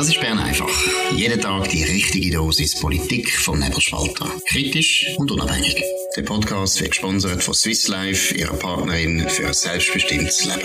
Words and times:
Das 0.00 0.08
ist 0.08 0.18
Bern 0.18 0.38
einfach. 0.38 0.70
Jeden 1.14 1.38
Tag 1.42 1.68
die 1.68 1.84
richtige 1.84 2.34
Dosis 2.34 2.80
Politik 2.80 3.30
vom 3.30 3.58
Nebelspalter. 3.58 4.30
Kritisch 4.48 5.04
und 5.18 5.30
unabhängig. 5.30 5.76
Der 6.16 6.22
Podcast 6.22 6.80
wird 6.80 6.92
gesponsert 6.92 7.42
von 7.42 7.52
Swiss 7.52 7.86
Life, 7.86 8.34
ihrer 8.34 8.54
Partnerin 8.54 9.28
für 9.28 9.48
ein 9.48 9.52
selbstbestimmtes 9.52 10.46
Leben. 10.46 10.62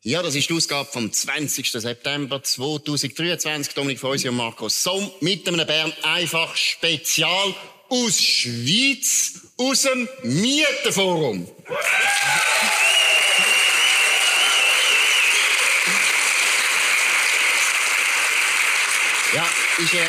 Ja, 0.00 0.22
das 0.22 0.36
ist 0.36 0.48
die 0.48 0.54
Ausgabe 0.54 0.88
vom 0.90 1.12
20. 1.12 1.70
September 1.70 2.42
2023. 2.42 3.74
Dominik 3.74 4.00
Feusi 4.00 4.30
und 4.30 4.36
Markus 4.36 4.82
Somm 4.82 5.10
mit 5.20 5.46
einem 5.46 5.66
Bern 5.66 5.92
einfach 6.02 6.56
Spezial 6.56 7.54
aus 7.90 8.18
Schweiz, 8.18 9.34
aus 9.58 9.82
dem 9.82 10.08
Mietenforum. 10.22 11.46
Ja, 19.32 19.46
ist 19.78 19.94
ja 19.94 20.02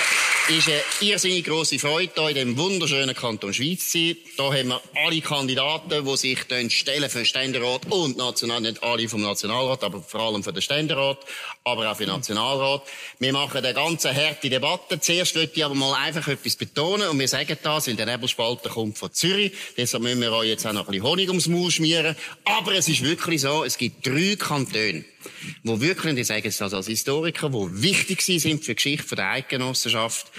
ist 0.49 0.67
eine 0.67 0.81
irrsinnig 0.99 1.45
grosse 1.45 1.79
Freude, 1.79 2.11
hier 2.15 2.29
in 2.29 2.35
dem 2.35 2.57
wunderschönen 2.57 3.15
Kanton 3.15 3.53
Schweiz 3.53 3.89
zu 3.89 3.99
sein. 3.99 4.17
Hier 4.35 4.45
haben 4.45 4.67
wir 4.69 4.81
alle 5.05 5.21
Kandidaten, 5.21 6.05
die 6.05 6.17
sich 6.17 6.39
stellen 6.39 7.09
für 7.09 7.19
den 7.19 7.25
Ständerat 7.25 7.85
und 7.89 8.17
National, 8.17 8.59
nicht 8.59 8.83
alle 8.83 9.07
vom 9.07 9.21
Nationalrat, 9.21 9.83
aber 9.83 10.01
vor 10.01 10.19
allem 10.19 10.43
für 10.43 10.51
den 10.51 10.61
Ständerat, 10.61 11.19
aber 11.63 11.89
auch 11.89 11.95
für 11.95 12.05
den 12.05 12.15
Nationalrat. 12.15 12.81
Wir 13.19 13.31
machen 13.31 13.57
eine 13.57 13.73
ganz 13.73 14.03
harte 14.03 14.49
Debatte. 14.49 14.99
Zuerst 14.99 15.35
möchte 15.35 15.57
ich 15.57 15.63
aber 15.63 15.75
mal 15.75 15.93
einfach 15.93 16.27
etwas 16.27 16.55
betonen 16.55 17.07
und 17.07 17.19
wir 17.19 17.27
sagen 17.27 17.57
das, 17.61 17.87
weil 17.87 17.95
der 17.95 18.07
Nebelspalter 18.07 18.69
kommt 18.69 18.97
von 18.97 19.13
Zürich. 19.13 19.53
Deshalb 19.77 20.03
müssen 20.03 20.21
wir 20.21 20.33
euch 20.33 20.49
jetzt 20.49 20.65
auch 20.65 20.73
noch 20.73 20.81
ein 20.81 20.91
bisschen 20.91 21.03
Honig 21.03 21.29
ums 21.29 21.47
Maul 21.47 21.71
schmieren. 21.71 22.15
Aber 22.43 22.73
es 22.73 22.89
ist 22.89 23.03
wirklich 23.03 23.41
so, 23.41 23.63
es 23.63 23.77
gibt 23.77 24.05
drei 24.05 24.35
Kantone, 24.37 25.05
wo 25.63 25.79
wirklich, 25.79 26.11
und 26.11 26.17
ich 26.17 26.27
sage 26.27 26.47
es 26.47 26.57
das 26.57 26.73
als 26.73 26.87
Historiker, 26.87 27.53
wo 27.53 27.69
wichtig 27.71 28.21
sind 28.21 28.41
für 28.41 28.71
die 28.71 28.75
Geschichte 28.75 29.15
der 29.15 29.29
Eidgenossenschaft. 29.31 30.31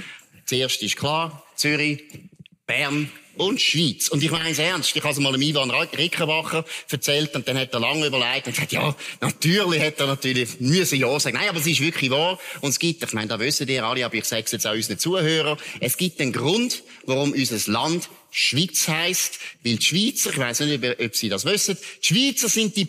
Zuerst 0.47 0.83
ist 0.83 0.97
klar, 0.97 1.45
Zürich, 1.57 2.03
Bern 2.67 3.11
und 3.37 3.61
Schweiz. 3.61 4.09
Und 4.09 4.23
ich 4.23 4.31
meine 4.31 4.51
es 4.51 4.59
ernst. 4.59 4.95
Ich 4.95 5.03
habe 5.03 5.13
es 5.13 5.19
mal 5.19 5.33
dem 5.33 5.43
Ivan 5.43 5.71
Rickenbacher 5.71 6.65
erzählt 6.91 7.35
und 7.35 7.49
dann 7.49 7.59
hat 7.59 7.73
er 7.73 7.81
lange 7.81 8.07
überlegt 8.07 8.47
und 8.47 8.53
gesagt, 8.55 8.73
ja, 8.73 8.95
natürlich 9.21 9.81
hat 9.81 10.01
er 10.01 10.07
natürlich 10.07 10.61
müssen 10.61 10.99
ja 10.99 11.19
sagen. 11.19 11.37
Nein, 11.37 11.49
aber 11.49 11.59
es 11.59 11.67
ist 11.67 11.81
wirklich 11.81 12.11
wahr. 12.11 12.39
Und 12.61 12.71
es 12.71 12.79
gibt, 12.79 13.03
ich 13.03 13.13
meine, 13.13 13.29
da 13.29 13.41
wissen 13.41 13.69
ihr 13.69 13.85
alle, 13.85 14.05
aber 14.05 14.15
ich 14.15 14.25
sage 14.25 14.43
es 14.45 14.53
jetzt 14.53 14.67
auch 14.67 14.75
unseren 14.75 14.99
Zuhörern, 14.99 15.59
es 15.81 15.97
gibt 15.97 16.21
einen 16.21 16.33
Grund, 16.33 16.83
warum 17.07 17.33
unser 17.33 17.71
Land 17.71 18.09
Schweiz 18.31 18.89
heisst, 18.89 19.39
weil 19.63 19.77
die 19.77 19.85
Schweizer, 19.85 20.31
ich 20.31 20.39
weiß 20.39 20.61
nicht, 20.61 21.01
ob 21.01 21.15
Sie 21.15 21.29
das 21.29 21.45
wissen, 21.45 21.77
die 22.03 22.07
Schweizer 22.07 22.49
sind 22.49 22.77
die 22.77 22.87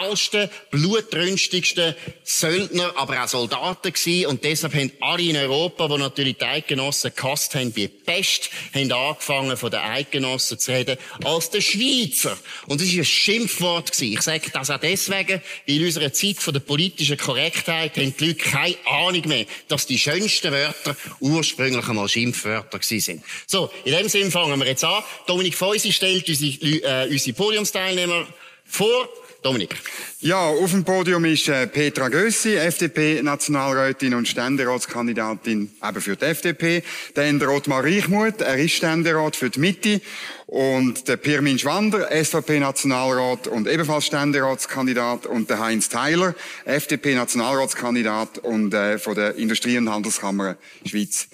brutalsten, 0.00 0.48
blutrünstigsten 0.70 1.94
Söldner, 2.24 2.92
aber 2.96 3.22
auch 3.22 3.28
Soldaten 3.28 3.92
gewesen. 3.92 4.26
Und 4.26 4.44
deshalb 4.44 4.74
haben 4.74 4.92
alle 5.00 5.22
in 5.22 5.36
Europa, 5.36 5.88
die 5.88 5.98
natürlich 5.98 6.38
die 6.38 6.44
Eidgenossen 6.44 7.12
gehasst 7.14 7.54
haben, 7.54 7.74
wie 7.76 7.88
Pest, 7.88 8.50
haben 8.74 8.92
angefangen, 8.92 9.56
von 9.56 9.70
den 9.70 9.80
Eidgenossen 9.80 10.58
zu 10.58 10.72
reden, 10.72 10.96
als 11.24 11.50
der 11.50 11.60
Schweizer. 11.60 12.36
Und 12.66 12.80
das 12.80 12.88
ist 12.88 12.98
ein 12.98 13.04
Schimpfwort 13.04 13.92
gewesen. 13.92 14.14
Ich 14.14 14.22
sage 14.22 14.50
das 14.52 14.70
auch 14.70 14.80
deswegen, 14.80 15.40
weil 15.66 15.76
in 15.76 15.84
unserer 15.84 16.12
Zeit 16.12 16.38
von 16.38 16.54
der 16.54 16.60
politischen 16.60 17.16
Korrektheit 17.16 17.96
haben 17.96 18.14
die 18.16 18.26
Leute 18.26 18.38
keine 18.38 18.76
Ahnung 18.86 19.26
mehr, 19.26 19.46
dass 19.68 19.86
die 19.86 19.98
schönsten 19.98 20.52
Wörter 20.52 20.96
ursprünglich 21.20 21.86
einmal 21.88 22.08
Schimpfwörter 22.08 22.78
gewesen 22.78 23.00
sind. 23.00 23.24
So, 23.46 23.70
in 23.84 23.92
dem 23.92 24.08
Sinne 24.08 24.30
fangen 24.30 24.58
wir 24.58 24.66
jetzt 24.66 24.84
an. 24.84 25.02
Dominik 25.26 25.54
Feusi 25.54 25.92
stellt 25.92 26.28
unsere, 26.28 27.04
äh, 27.06 27.08
unsere 27.10 27.36
Podiumsteilnehmer 27.36 28.26
vor. 28.64 29.08
Dominik. 29.42 29.74
Ja, 30.20 30.48
auf 30.48 30.70
dem 30.70 30.84
Podium 30.84 31.24
ist 31.24 31.48
äh, 31.48 31.66
Petra 31.66 32.08
Gössi, 32.08 32.56
FDP-Nationalrätin 32.56 34.12
und 34.12 34.28
Ständeratskandidatin 34.28 35.70
eben 35.82 36.00
für 36.00 36.16
die 36.16 36.24
FDP. 36.26 36.82
Dann 37.14 37.38
der 37.38 37.50
Ottmar 37.50 37.82
Reichmuth, 37.82 38.42
er 38.42 38.56
ist 38.56 38.72
Ständerat 38.72 39.36
für 39.36 39.48
die 39.48 39.60
Mitte. 39.60 40.00
Und 40.46 41.08
der 41.08 41.16
Pirmin 41.16 41.58
Schwander, 41.58 42.08
SVP-Nationalrat 42.10 43.46
und 43.46 43.66
ebenfalls 43.66 44.06
Ständeratskandidat. 44.06 45.24
Und 45.24 45.48
der 45.48 45.60
Heinz 45.60 45.88
Theiler, 45.88 46.34
FDP-Nationalratskandidat 46.66 48.38
und 48.38 48.74
äh, 48.74 48.98
von 48.98 49.14
der 49.14 49.36
Industrie- 49.36 49.78
und 49.78 49.88
Handelskammer 49.88 50.56
Schweiz. 50.84 51.28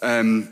Ähm, 0.00 0.48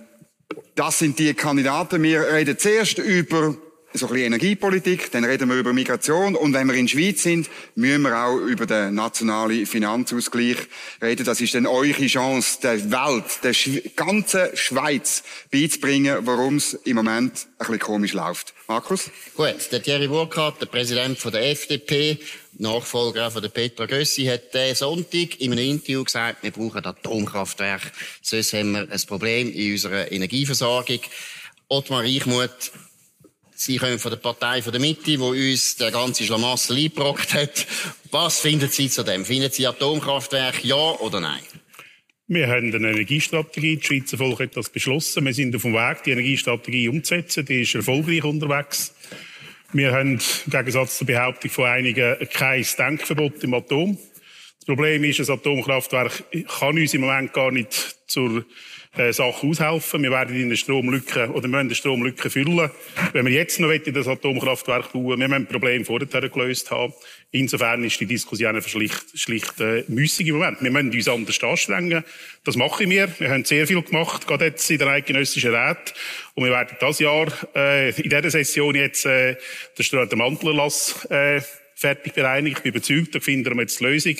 das 0.74 0.98
sind 0.98 1.18
die 1.18 1.32
Kandidaten. 1.32 2.02
Wir 2.02 2.32
reden 2.32 2.58
zuerst 2.58 2.98
über 2.98 3.56
so 3.94 4.06
ein 4.06 4.12
bisschen 4.12 4.26
Energiepolitik, 4.26 5.10
dann 5.12 5.24
reden 5.24 5.48
wir 5.48 5.56
über 5.56 5.72
Migration 5.72 6.36
und 6.36 6.52
wenn 6.52 6.66
wir 6.66 6.74
in 6.74 6.86
der 6.86 6.92
Schweiz 6.92 7.22
sind, 7.22 7.48
müssen 7.74 8.02
wir 8.02 8.16
auch 8.16 8.36
über 8.36 8.66
den 8.66 8.94
nationalen 8.94 9.64
Finanzausgleich 9.64 10.56
reden. 11.00 11.24
Das 11.24 11.40
ist 11.40 11.54
dann 11.54 11.66
eure 11.66 12.06
Chance, 12.06 12.58
der 12.62 12.90
Welt, 12.90 13.24
der 13.42 13.54
Sch 13.54 13.96
ganzen 13.96 14.54
Schweiz 14.54 15.22
beizubringen, 15.50 16.18
warum 16.26 16.56
es 16.56 16.74
im 16.74 16.96
Moment 16.96 17.46
ein 17.58 17.58
bisschen 17.58 17.78
komisch 17.78 18.12
läuft. 18.12 18.52
Markus? 18.66 19.10
Gut, 19.34 19.72
der 19.72 19.82
Thierry 19.82 20.08
Burkhardt, 20.08 20.60
der 20.60 20.66
Präsident 20.66 21.18
von 21.18 21.32
der 21.32 21.50
FDP, 21.50 22.18
Nachfolger 22.58 23.30
von 23.30 23.40
der 23.40 23.48
Petra 23.48 23.86
Gössi, 23.86 24.26
hat 24.26 24.52
diesen 24.52 24.74
Sonntag 24.74 25.40
in 25.40 25.52
einem 25.52 25.64
Interview 25.64 26.04
gesagt, 26.04 26.42
wir 26.42 26.50
brauchen 26.50 26.84
Atomkraftwerke, 26.84 27.90
sonst 28.20 28.52
haben 28.52 28.72
wir 28.72 28.88
ein 28.90 29.02
Problem 29.06 29.50
in 29.50 29.72
unserer 29.72 30.12
Energieversorgung. 30.12 31.00
Ottmar 31.68 32.02
Reichmuth, 32.02 32.72
Sie 33.60 33.76
kommen 33.76 33.98
von 33.98 34.12
der 34.12 34.18
Partei 34.18 34.62
von 34.62 34.70
der 34.70 34.80
Mitte, 34.80 35.02
die 35.02 35.18
uns 35.18 35.74
der 35.74 35.90
ganze 35.90 36.22
Schlamassel 36.22 36.76
eingebrockt 36.76 37.34
hat. 37.34 37.66
Was 38.12 38.38
finden 38.38 38.68
Sie 38.68 38.88
zu 38.88 39.02
dem? 39.02 39.24
Finden 39.24 39.50
Sie 39.50 39.66
Atomkraftwerk 39.66 40.64
ja 40.64 40.76
oder 40.76 41.18
nein? 41.18 41.42
Wir 42.28 42.46
haben 42.46 42.72
eine 42.72 42.90
Energiestrategie. 42.90 43.78
Das 43.78 43.86
Schweizer 43.86 44.16
Volk 44.16 44.38
hat 44.38 44.56
das 44.56 44.70
beschlossen. 44.70 45.24
Wir 45.24 45.34
sind 45.34 45.56
auf 45.56 45.62
dem 45.62 45.72
Weg, 45.72 46.04
die 46.04 46.12
Energiestrategie 46.12 46.88
umzusetzen. 46.88 47.46
Die 47.46 47.62
ist 47.62 47.74
erfolgreich 47.74 48.22
unterwegs. 48.22 48.94
Wir 49.72 49.90
haben 49.90 50.20
im 50.20 50.52
Gegensatz 50.52 50.98
zur 50.98 51.08
Behauptung 51.08 51.50
von 51.50 51.64
einigen 51.64 52.16
kein 52.32 52.64
Denkverbot 52.78 53.42
im 53.42 53.54
Atom. 53.54 53.98
Das 54.60 54.66
Problem 54.66 55.02
ist, 55.02 55.18
ein 55.18 55.30
Atomkraftwerk 55.34 56.22
kann 56.60 56.78
uns 56.78 56.94
im 56.94 57.00
Moment 57.00 57.32
gar 57.32 57.50
nicht 57.50 57.96
zur 58.06 58.44
Sachen 59.12 59.50
aushelfen. 59.50 60.02
Wir 60.02 60.10
werden 60.10 60.34
in 60.34 60.46
eine 60.46 60.56
Stromlücke, 60.56 61.30
oder 61.30 61.44
wollen 61.44 61.54
eine 61.54 61.74
Stromlücke 61.74 62.30
füllen. 62.30 62.70
Wenn 63.12 63.26
wir 63.26 63.32
jetzt 63.32 63.60
noch 63.60 63.70
das 63.72 64.08
Atomkraftwerk 64.08 64.92
bauen, 64.92 65.20
wir 65.20 65.28
müssen 65.28 65.34
ein 65.34 65.46
Problem 65.46 65.84
vorher 65.84 66.28
gelöst 66.28 66.70
haben. 66.70 66.92
Insofern 67.30 67.84
ist 67.84 68.00
die 68.00 68.06
Diskussion 68.06 68.60
schlicht, 68.62 69.04
schlicht 69.14 69.60
äh, 69.60 69.84
müßig 69.88 70.26
im 70.28 70.36
Moment. 70.36 70.62
Wir 70.62 70.70
müssen 70.70 70.92
uns 70.92 71.08
anders 71.08 71.42
anstrengen. 71.42 72.04
Das 72.44 72.56
machen 72.56 72.90
wir. 72.90 73.08
Wir 73.18 73.30
haben 73.30 73.44
sehr 73.44 73.66
viel 73.66 73.82
gemacht, 73.82 74.26
gerade 74.26 74.46
jetzt 74.46 74.70
in 74.70 74.78
der 74.78 74.88
eidgenössischen 74.88 75.54
Rat. 75.54 75.94
Und 76.34 76.44
wir 76.44 76.52
werden 76.52 76.76
das 76.80 76.98
Jahr, 76.98 77.26
äh, 77.54 77.90
in 77.90 78.10
dieser 78.10 78.30
Session 78.30 78.74
jetzt, 78.74 79.06
äh, 79.06 79.36
den 79.78 80.18
Mantelerlass, 80.18 81.04
äh, 81.10 81.40
fertig 81.78 82.12
bereinigt. 82.12 82.56
Ich 82.56 82.62
bin 82.64 82.72
überzeugt, 82.72 83.14
da 83.14 83.20
finden 83.20 83.54
wir 83.54 83.62
jetzt 83.62 83.78
die 83.78 83.84
Lösung 83.84 84.16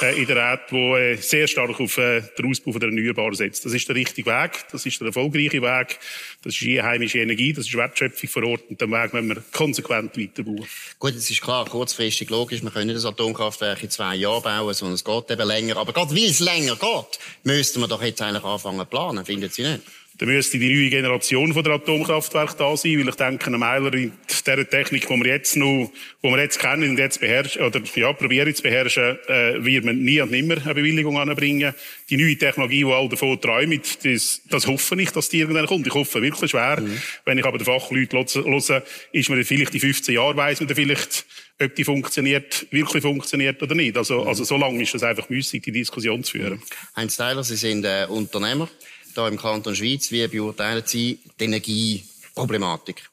äh, 0.00 0.16
in 0.16 0.28
der 0.28 0.36
Rat, 0.36 0.70
die 0.70 0.76
äh, 0.76 1.16
sehr 1.16 1.48
stark 1.48 1.80
auf 1.80 1.98
äh, 1.98 2.22
den 2.38 2.48
Ausbau 2.48 2.70
der 2.78 2.88
Erneuerbaren 2.88 3.34
setzt. 3.34 3.64
Das 3.64 3.72
ist 3.72 3.88
der 3.88 3.96
richtige 3.96 4.30
Weg, 4.30 4.64
das 4.70 4.86
ist 4.86 5.00
der 5.00 5.08
erfolgreiche 5.08 5.60
Weg, 5.60 5.98
das 6.44 6.54
ist 6.54 6.62
einheimische 6.62 7.18
Energie, 7.18 7.52
das 7.52 7.66
ist 7.66 7.76
Wertschöpfung 7.76 8.28
vor 8.28 8.44
Ort 8.44 8.62
und 8.70 8.80
den 8.80 8.92
Weg 8.92 9.12
müssen 9.12 9.28
wir 9.28 9.42
konsequent 9.50 10.16
weiterbauen. 10.16 10.64
Gut, 11.00 11.16
es 11.16 11.28
ist 11.28 11.42
klar, 11.42 11.64
kurzfristig 11.64 12.30
logisch, 12.30 12.62
wir 12.62 12.70
können 12.70 12.86
nicht 12.86 12.98
das 12.98 13.06
Atomkraftwerk 13.06 13.82
in 13.82 13.90
zwei 13.90 14.14
Jahren 14.14 14.44
bauen, 14.44 14.72
sondern 14.72 14.94
es 14.94 15.04
geht 15.04 15.30
eben 15.32 15.48
länger. 15.48 15.78
Aber 15.78 15.92
gerade 15.92 16.14
weil 16.14 16.30
es 16.30 16.38
länger 16.38 16.76
geht, 16.76 17.18
müssten 17.42 17.80
wir 17.80 17.88
doch 17.88 18.02
jetzt 18.02 18.22
eigentlich 18.22 18.44
anfangen 18.44 18.78
zu 18.78 18.84
planen, 18.84 19.24
finden 19.24 19.50
Sie 19.50 19.62
nicht? 19.62 19.82
Dann 20.20 20.28
müsste 20.28 20.58
die 20.58 20.68
neue 20.68 20.90
Generation 20.90 21.54
von 21.54 21.64
der 21.64 21.72
Atomkraftwerke 21.72 22.54
da 22.58 22.76
sein, 22.76 22.98
weil 22.98 23.08
ich 23.08 23.14
denke, 23.14 23.46
ein 23.46 23.58
Meiler 23.58 23.94
in 23.94 24.12
der 24.46 24.68
Technik, 24.68 25.08
die 25.08 25.14
wir 25.14 25.26
jetzt 25.26 25.56
noch, 25.56 25.90
die 26.22 26.28
wir 26.28 26.38
jetzt 26.38 26.58
kennen 26.58 26.90
und 26.90 26.98
jetzt 26.98 27.20
beherrschen, 27.20 27.62
oder, 27.62 27.80
ja, 27.94 28.12
probieren 28.12 28.54
zu 28.54 28.62
beherrschen, 28.62 29.18
äh, 29.28 29.64
wird 29.64 29.86
man 29.86 29.98
nie 29.98 30.20
und 30.20 30.30
nimmer 30.30 30.58
eine 30.62 30.74
Bewilligung 30.74 31.18
anbringen. 31.18 31.74
Die 32.10 32.18
neue 32.18 32.36
Technologie, 32.36 32.84
die 32.84 32.92
all 32.92 33.08
davon 33.08 33.40
träumen, 33.40 33.80
das, 34.02 34.42
das 34.50 34.66
hoffe 34.66 35.00
ich, 35.00 35.10
dass 35.10 35.30
die 35.30 35.38
irgendwann 35.38 35.64
kommt. 35.64 35.86
Ich 35.86 35.94
hoffe 35.94 36.20
wirklich 36.20 36.50
schwer. 36.50 36.82
Mhm. 36.82 37.00
Wenn 37.24 37.38
ich 37.38 37.46
aber 37.46 37.56
den 37.56 37.64
Fachleuten 37.64 38.18
höre, 38.18 38.82
ist 39.12 39.30
man 39.30 39.42
vielleicht 39.42 39.72
in 39.72 39.80
15 39.80 40.14
Jahren 40.14 40.36
weiss 40.36 40.60
man 40.60 40.66
dann 40.66 40.76
vielleicht, 40.76 41.24
ob 41.58 41.74
die 41.74 41.84
funktioniert, 41.84 42.66
wirklich 42.70 43.02
funktioniert 43.02 43.62
oder 43.62 43.74
nicht. 43.74 43.96
Also, 43.96 44.24
also 44.24 44.44
so 44.44 44.58
lange 44.58 44.82
ist 44.82 44.92
das 44.92 45.02
einfach 45.02 45.30
müßig, 45.30 45.62
die 45.62 45.72
Diskussion 45.72 46.22
zu 46.22 46.32
führen. 46.32 46.62
Heinz 46.94 47.16
Theiler, 47.16 47.42
Sie 47.42 47.56
sind 47.56 47.86
äh, 47.86 48.04
Unternehmer 48.06 48.68
da 49.14 49.28
im 49.28 49.36
Kanton 49.36 49.74
Schweiz. 49.74 50.10
Wie 50.10 50.26
beurteilen 50.28 50.82
Sie 50.86 51.18
die 51.38 51.44
Energieproblematik? 51.44 53.10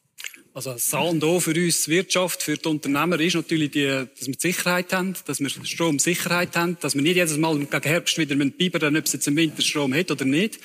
Also 0.54 0.72
das 0.72 0.92
A 0.92 1.00
und 1.00 1.22
O 1.22 1.38
für 1.38 1.54
uns 1.54 1.86
Wirtschaft, 1.86 2.42
für 2.42 2.56
die 2.56 2.68
Unternehmer 2.68 3.20
ist 3.20 3.36
natürlich, 3.36 3.70
die, 3.70 3.86
dass 3.86 4.26
wir 4.26 4.34
die 4.34 4.40
Sicherheit 4.40 4.92
haben, 4.92 5.14
dass 5.24 5.38
wir 5.38 5.48
Stromsicherheit 5.48 6.56
haben, 6.56 6.76
dass 6.80 6.96
wir 6.96 7.02
nicht 7.02 7.14
jedes 7.14 7.36
Mal 7.36 7.56
gegen 7.58 7.82
Herbst 7.82 8.18
wieder 8.18 8.34
bibbern, 8.34 8.96
ob 8.96 9.04
es 9.04 9.12
jetzt 9.12 9.28
im 9.28 9.36
Winter 9.36 9.62
Strom 9.62 9.94
hat 9.94 10.10
oder 10.10 10.24
nicht. 10.24 10.58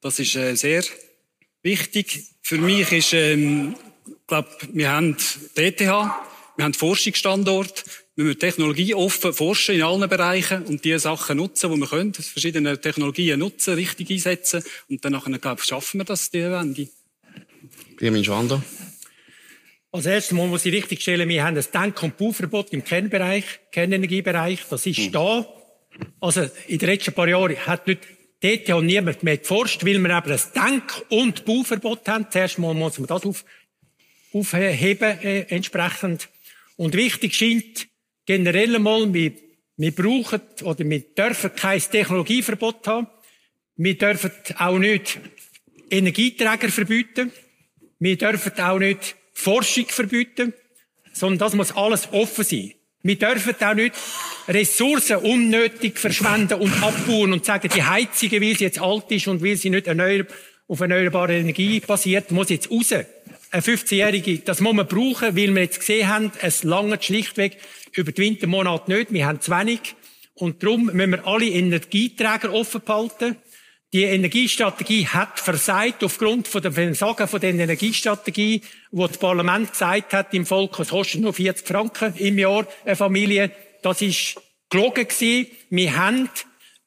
Das 0.00 0.18
ist 0.18 0.34
äh, 0.34 0.56
sehr 0.56 0.82
wichtig. 1.62 2.24
Für 2.42 2.58
mich 2.58 2.90
ist, 2.90 3.12
ähm, 3.12 3.76
ich 4.06 4.26
glaube, 4.26 4.48
wir 4.72 4.90
haben 4.90 5.16
die 5.56 5.62
ETH, 5.62 5.80
Wir 6.58 6.64
haben 6.64 6.74
Forschungsstandort. 6.74 7.84
Wir 8.16 8.24
müssen 8.24 8.40
Technologie 8.40 8.92
offen 8.92 9.32
forschen 9.32 9.76
in 9.76 9.82
allen 9.82 10.08
Bereichen 10.08 10.64
und 10.64 10.84
die 10.84 10.98
Sachen 10.98 11.36
nutzen, 11.36 11.70
die 11.72 11.78
wir 11.78 11.86
können, 11.86 12.12
verschiedene 12.12 12.80
Technologien 12.80 13.38
nutzen, 13.38 13.74
richtig 13.74 14.10
einsetzen 14.10 14.64
und 14.88 15.04
dann 15.04 15.12
nachher, 15.12 15.38
glaube 15.38 15.60
ich, 15.60 15.68
schaffen 15.68 16.00
wir 16.00 16.04
das, 16.04 16.32
die 16.32 16.42
Wende. 16.42 16.88
Birmin 17.96 18.24
Schwander. 18.24 18.60
Als 19.92 20.06
erstes 20.06 20.32
Mal 20.32 20.48
muss 20.48 20.66
ich 20.66 20.74
richtig 20.74 21.00
stellen, 21.00 21.28
wir 21.28 21.44
haben 21.44 21.56
ein 21.56 21.64
Denk- 21.72 22.02
und 22.02 22.16
Bauverbot 22.16 22.72
im 22.72 22.82
Kernbereich, 22.82 23.44
Kernenergiebereich. 23.70 24.64
Das 24.68 24.84
ist 24.84 24.98
mhm. 24.98 25.12
da. 25.12 25.46
Also, 26.20 26.50
in 26.66 26.78
den 26.78 26.88
letzten 26.88 27.12
paar 27.12 27.28
Jahren 27.28 27.56
hat 27.68 27.86
nicht, 27.86 28.00
dort 28.40 28.66
ja 28.66 28.80
niemand 28.80 29.22
mehr 29.22 29.36
geforscht, 29.36 29.84
weil 29.84 30.00
wir 30.00 30.18
eben 30.18 30.32
ein 30.32 30.40
Denk- 30.56 31.04
und 31.08 31.44
Bauverbot 31.44 32.08
haben. 32.08 32.26
Zuerst 32.32 32.58
mal 32.58 32.74
muss 32.74 32.98
man 32.98 33.06
das 33.06 33.24
auf, 33.24 33.44
aufheben, 34.32 35.20
äh, 35.20 35.42
entsprechend. 35.50 36.28
Und 36.78 36.94
wichtig 36.94 37.34
scheint 37.34 37.88
generell 38.24 38.76
einmal, 38.76 39.12
wir, 39.12 39.32
wir 39.76 39.92
brauchen 39.92 40.40
oder 40.62 40.88
wir 40.88 41.00
dürfen 41.00 41.54
kein 41.56 41.80
Technologieverbot 41.80 42.86
haben. 42.86 43.08
Wir 43.74 43.98
dürfen 43.98 44.30
auch 44.56 44.78
nicht 44.78 45.18
Energieträger 45.90 46.68
verbieten. 46.68 47.32
Wir 47.98 48.16
dürfen 48.16 48.52
auch 48.60 48.78
nicht 48.78 49.16
Forschung 49.32 49.86
verbieten, 49.88 50.54
sondern 51.12 51.38
das 51.38 51.54
muss 51.54 51.72
alles 51.72 52.12
offen 52.12 52.44
sein. 52.44 52.74
Wir 53.02 53.18
dürfen 53.18 53.56
auch 53.60 53.74
nicht 53.74 53.96
Ressourcen 54.46 55.16
unnötig 55.16 55.98
verschwenden 55.98 56.60
und 56.60 56.80
abbauen 56.80 57.32
und 57.32 57.44
sagen, 57.44 57.70
die 57.74 57.82
Heizung, 57.82 58.30
weil 58.30 58.56
sie 58.56 58.64
jetzt 58.64 58.80
alt 58.80 59.10
ist 59.10 59.26
und 59.26 59.42
weil 59.42 59.56
sie 59.56 59.70
nicht 59.70 59.88
auf 59.88 60.80
erneuerbare 60.80 61.38
Energie 61.38 61.80
basiert, 61.80 62.30
muss 62.30 62.50
jetzt 62.50 62.70
raus. 62.70 62.94
Ein 63.50 63.62
15-Jährige, 63.62 64.40
das 64.40 64.60
muss 64.60 64.74
man 64.74 64.86
brauchen, 64.86 65.34
weil 65.34 65.54
wir 65.54 65.62
jetzt 65.62 65.80
gesehen 65.80 66.06
haben, 66.06 66.32
es 66.42 66.64
lange 66.64 67.00
schlichtweg 67.00 67.56
über 67.92 68.12
die 68.12 68.20
Wintermonate 68.20 68.92
nicht. 68.92 69.10
Wir 69.10 69.24
haben 69.24 69.40
zu 69.40 69.50
wenig. 69.50 69.94
Und 70.34 70.62
darum 70.62 70.86
müssen 70.86 71.12
wir 71.12 71.26
alle 71.26 71.46
Energieträger 71.46 72.52
offen 72.52 72.82
behalten. 72.84 73.36
Die 73.94 74.02
Energiestrategie 74.02 75.06
hat 75.06 75.40
versagt 75.40 76.04
aufgrund 76.04 76.46
von 76.46 76.60
der 76.60 76.72
Versagen 76.72 77.26
von 77.26 77.40
der 77.40 77.50
Energiestrategie, 77.50 78.60
wo 78.90 79.06
das 79.06 79.16
Parlament 79.16 79.72
gesagt 79.72 80.12
hat 80.12 80.34
im 80.34 80.44
Volk, 80.44 80.78
es 80.78 80.90
kostet 80.90 81.22
nur 81.22 81.32
40 81.32 81.66
Franken 81.66 82.14
im 82.16 82.38
Jahr 82.38 82.66
eine 82.84 82.96
Familie. 82.96 83.50
Das 83.80 84.02
ist 84.02 84.38
gelogen 84.68 85.08
gewesen. 85.08 85.46
Wir 85.70 85.96
haben 85.96 86.28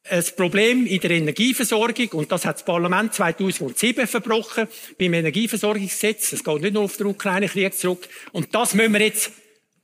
ein 0.09 0.23
Problem 0.35 0.87
in 0.87 0.99
der 0.99 1.11
Energieversorgung 1.11 2.09
und 2.13 2.31
das 2.31 2.45
hat 2.45 2.55
das 2.55 2.65
Parlament 2.65 3.13
2007 3.13 4.07
verbrochen 4.07 4.67
beim 4.97 5.13
Energieversorgungsgesetz. 5.13 6.33
Es 6.33 6.43
geht 6.43 6.61
nicht 6.61 6.73
nur 6.73 6.83
auf 6.83 6.97
den 6.97 7.07
Ukraine-Krieg 7.07 7.73
zurück. 7.73 8.07
Und 8.31 8.53
das 8.55 8.73
müssen 8.73 8.93
wir 8.93 9.01
jetzt 9.01 9.31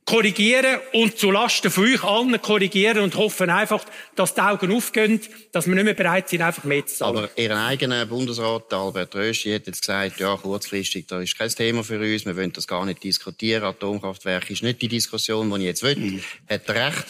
korrigieren 0.05 0.79
und 0.93 1.17
zu 1.19 1.29
Lasten 1.31 1.69
von 1.69 1.83
euch 1.83 2.03
allen 2.03 2.41
korrigieren 2.41 2.99
und 2.99 3.15
hoffen 3.15 3.49
einfach, 3.49 3.83
dass 4.15 4.33
die 4.33 4.41
Augen 4.41 4.71
aufgehen, 4.71 5.19
dass 5.51 5.67
wir 5.67 5.75
nicht 5.75 5.83
mehr 5.83 5.93
bereit 5.93 6.29
sind, 6.29 6.41
einfach 6.41 6.63
mehr 6.63 6.85
zu 6.85 6.95
zahlen. 6.95 7.17
Aber 7.17 7.29
Ihr 7.35 7.55
eigener 7.55 8.05
Bundesrat, 8.05 8.73
Albert 8.73 9.13
Rösti, 9.15 9.51
hat 9.51 9.67
jetzt 9.67 9.81
gesagt, 9.81 10.19
ja, 10.21 10.35
kurzfristig, 10.37 11.07
das 11.07 11.23
ist 11.23 11.37
kein 11.37 11.49
Thema 11.49 11.83
für 11.83 11.99
uns, 11.99 12.25
wir 12.25 12.37
wollen 12.37 12.53
das 12.53 12.67
gar 12.67 12.85
nicht 12.85 13.03
diskutieren, 13.03 13.65
Atomkraftwerk 13.65 14.49
ist 14.49 14.63
nicht 14.63 14.81
die 14.81 14.87
Diskussion, 14.87 15.49
die 15.49 15.57
ich 15.57 15.63
jetzt 15.63 15.83
will. 15.83 15.97
Mhm. 15.97 16.23
Hat 16.49 16.69
er 16.69 16.87
recht? 16.87 17.05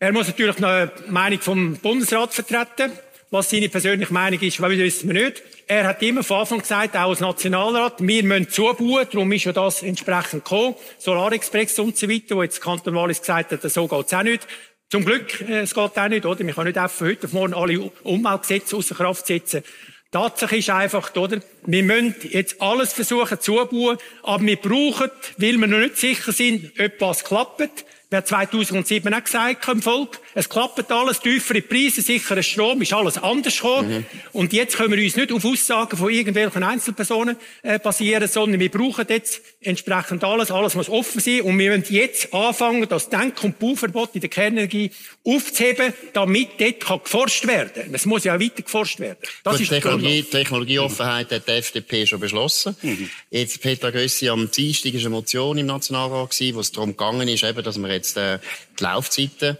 Er 0.00 0.12
muss 0.12 0.28
natürlich 0.28 0.58
noch 0.58 0.68
eine 0.68 0.92
Meinung 1.08 1.40
vom 1.40 1.74
Bundesrat 1.74 2.32
vertreten. 2.32 2.92
Was 3.30 3.50
seine 3.50 3.68
persönliche 3.68 4.12
Meinung 4.12 4.40
ist, 4.40 4.62
wissen 4.62 5.12
wir 5.12 5.24
nicht. 5.24 5.42
Er 5.66 5.88
hat 5.88 6.02
immer 6.02 6.22
von 6.22 6.38
Anfang 6.38 6.60
gesagt, 6.60 6.96
auch 6.96 7.10
als 7.10 7.20
Nationalrat, 7.20 7.94
wir 7.98 8.22
müssen 8.22 8.48
zubauen, 8.48 9.06
darum 9.10 9.30
ist 9.32 9.44
ja 9.44 9.52
das 9.52 9.82
entsprechend 9.82 10.44
gekommen. 10.44 10.76
Solarexpress 10.98 11.78
und 11.80 11.96
so 11.98 12.08
weiter, 12.08 12.36
wo 12.36 12.42
jetzt 12.42 12.60
Kanton 12.60 12.94
Wallis 12.94 13.20
gesagt 13.20 13.52
hat, 13.52 13.60
so 13.60 13.86
geht's 13.86 14.14
auch 14.14 14.22
nicht. 14.22 14.46
Zum 14.88 15.04
Glück, 15.04 15.42
äh, 15.42 15.60
es 15.60 15.74
geht 15.74 15.98
auch 15.98 16.08
nicht, 16.08 16.24
oder? 16.24 16.38
Wir 16.38 16.54
können 16.54 16.68
nicht 16.68 16.78
einfach 16.78 16.96
von 16.96 17.08
heute 17.08 17.26
auf 17.26 17.32
morgen 17.34 17.54
alle 17.54 17.80
Umweltgesetze 18.04 18.76
außer 18.76 18.94
Kraft 18.94 19.26
setzen. 19.26 19.62
Tatsache 20.10 20.56
ist 20.56 20.70
einfach, 20.70 21.14
oder? 21.16 21.40
Wir 21.66 21.82
müssen 21.82 22.14
jetzt 22.30 22.62
alles 22.62 22.94
versuchen 22.94 23.40
zu 23.40 23.56
bauen, 23.56 23.98
aber 24.22 24.42
wir 24.42 24.56
brauchen, 24.56 25.10
weil 25.36 25.58
wir 25.58 25.66
noch 25.66 25.80
nicht 25.80 25.98
sicher 25.98 26.32
sind, 26.32 26.72
ob 26.80 26.92
was 27.00 27.24
klappt, 27.24 27.84
Wer 28.10 28.24
2007 28.24 29.12
auch 29.12 29.22
gesagt 29.22 29.68
im 29.68 29.82
Volk, 29.82 30.18
es 30.34 30.48
klappt 30.48 30.90
alles, 30.90 31.20
tiefere 31.20 31.62
Preise, 31.62 32.02
sicherer 32.02 32.42
Strom, 32.42 32.82
ist 32.82 32.92
alles 32.92 33.18
anders 33.18 33.56
gekommen. 33.56 33.98
Mhm. 33.98 34.06
Und 34.32 34.52
jetzt 34.52 34.76
können 34.76 34.96
wir 34.96 35.02
uns 35.02 35.16
nicht 35.16 35.32
auf 35.32 35.44
Aussagen 35.44 35.96
von 35.96 36.10
irgendwelchen 36.10 36.62
Einzelpersonen 36.62 37.36
äh, 37.62 37.78
basieren, 37.78 38.28
sondern 38.28 38.60
wir 38.60 38.70
brauchen 38.70 39.06
jetzt 39.08 39.42
entsprechend 39.60 40.24
alles, 40.24 40.50
alles 40.50 40.74
muss 40.74 40.88
offen 40.88 41.20
sein 41.20 41.42
und 41.42 41.58
wir 41.58 41.76
müssen 41.76 41.94
jetzt 41.94 42.32
anfangen, 42.32 42.88
das 42.88 43.08
Denk- 43.08 43.42
und 43.42 43.58
Bauverbot 43.58 44.10
in 44.14 44.20
der 44.20 44.30
Kernenergie 44.30 44.90
aufzuheben, 45.24 45.92
damit 46.12 46.50
dort 46.58 46.80
kann 46.80 47.00
geforscht 47.02 47.46
werden. 47.46 47.94
Es 47.94 48.06
muss 48.06 48.24
ja 48.24 48.36
auch 48.36 48.40
weiter 48.40 48.62
geforscht 48.62 49.00
werden. 49.00 49.18
Das 49.44 49.60
ist 49.60 49.68
Technologie, 49.68 50.22
Technologieoffenheit 50.22 51.32
hat 51.32 51.48
die 51.48 51.52
FDP 51.52 52.06
schon 52.06 52.20
beschlossen. 52.20 52.76
Mhm. 52.82 53.10
Jetzt, 53.30 53.60
Peter 53.60 53.92
Gössi, 53.92 54.28
am 54.28 54.50
Dienstag 54.50 54.92
war 54.94 55.00
eine 55.00 55.08
Motion 55.10 55.58
im 55.58 55.66
Nationalrat, 55.66 56.38
wo 56.54 56.60
es 56.60 56.72
darum 56.72 56.90
gegangen 56.90 57.28
ist, 57.28 57.44
eben, 57.44 57.62
dass 57.62 57.78
man 57.78 57.90
jetzt 57.90 58.16
äh, 58.16 58.38
die 58.78 58.82
Laufzeiten, 58.82 59.56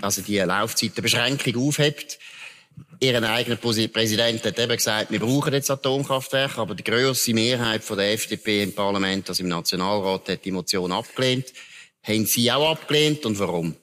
also 0.00 0.22
die 0.22 0.38
Laufzeitenbeschränkung 0.38 1.56
aufhebt. 1.56 2.18
Ihren 3.00 3.24
eigenen 3.24 3.58
Präsident 3.58 4.44
hat 4.44 4.58
eben 4.58 4.76
gesagt, 4.76 5.10
wir 5.10 5.20
brauchen 5.20 5.52
jetzt 5.52 5.70
Atomkraftwerke, 5.70 6.60
aber 6.60 6.74
die 6.74 6.84
grösste 6.84 7.34
Mehrheit 7.34 7.84
von 7.84 7.96
der 7.96 8.12
FDP 8.12 8.62
im 8.62 8.74
Parlament, 8.74 9.28
also 9.28 9.42
im 9.42 9.48
Nationalrat, 9.48 10.28
hat 10.28 10.44
die 10.44 10.50
Motion 10.50 10.92
abgelehnt. 10.92 11.52
Haben 12.02 12.26
Sie 12.26 12.50
auch 12.52 12.70
abgelehnt 12.70 13.24
und 13.26 13.38
warum? 13.38 13.74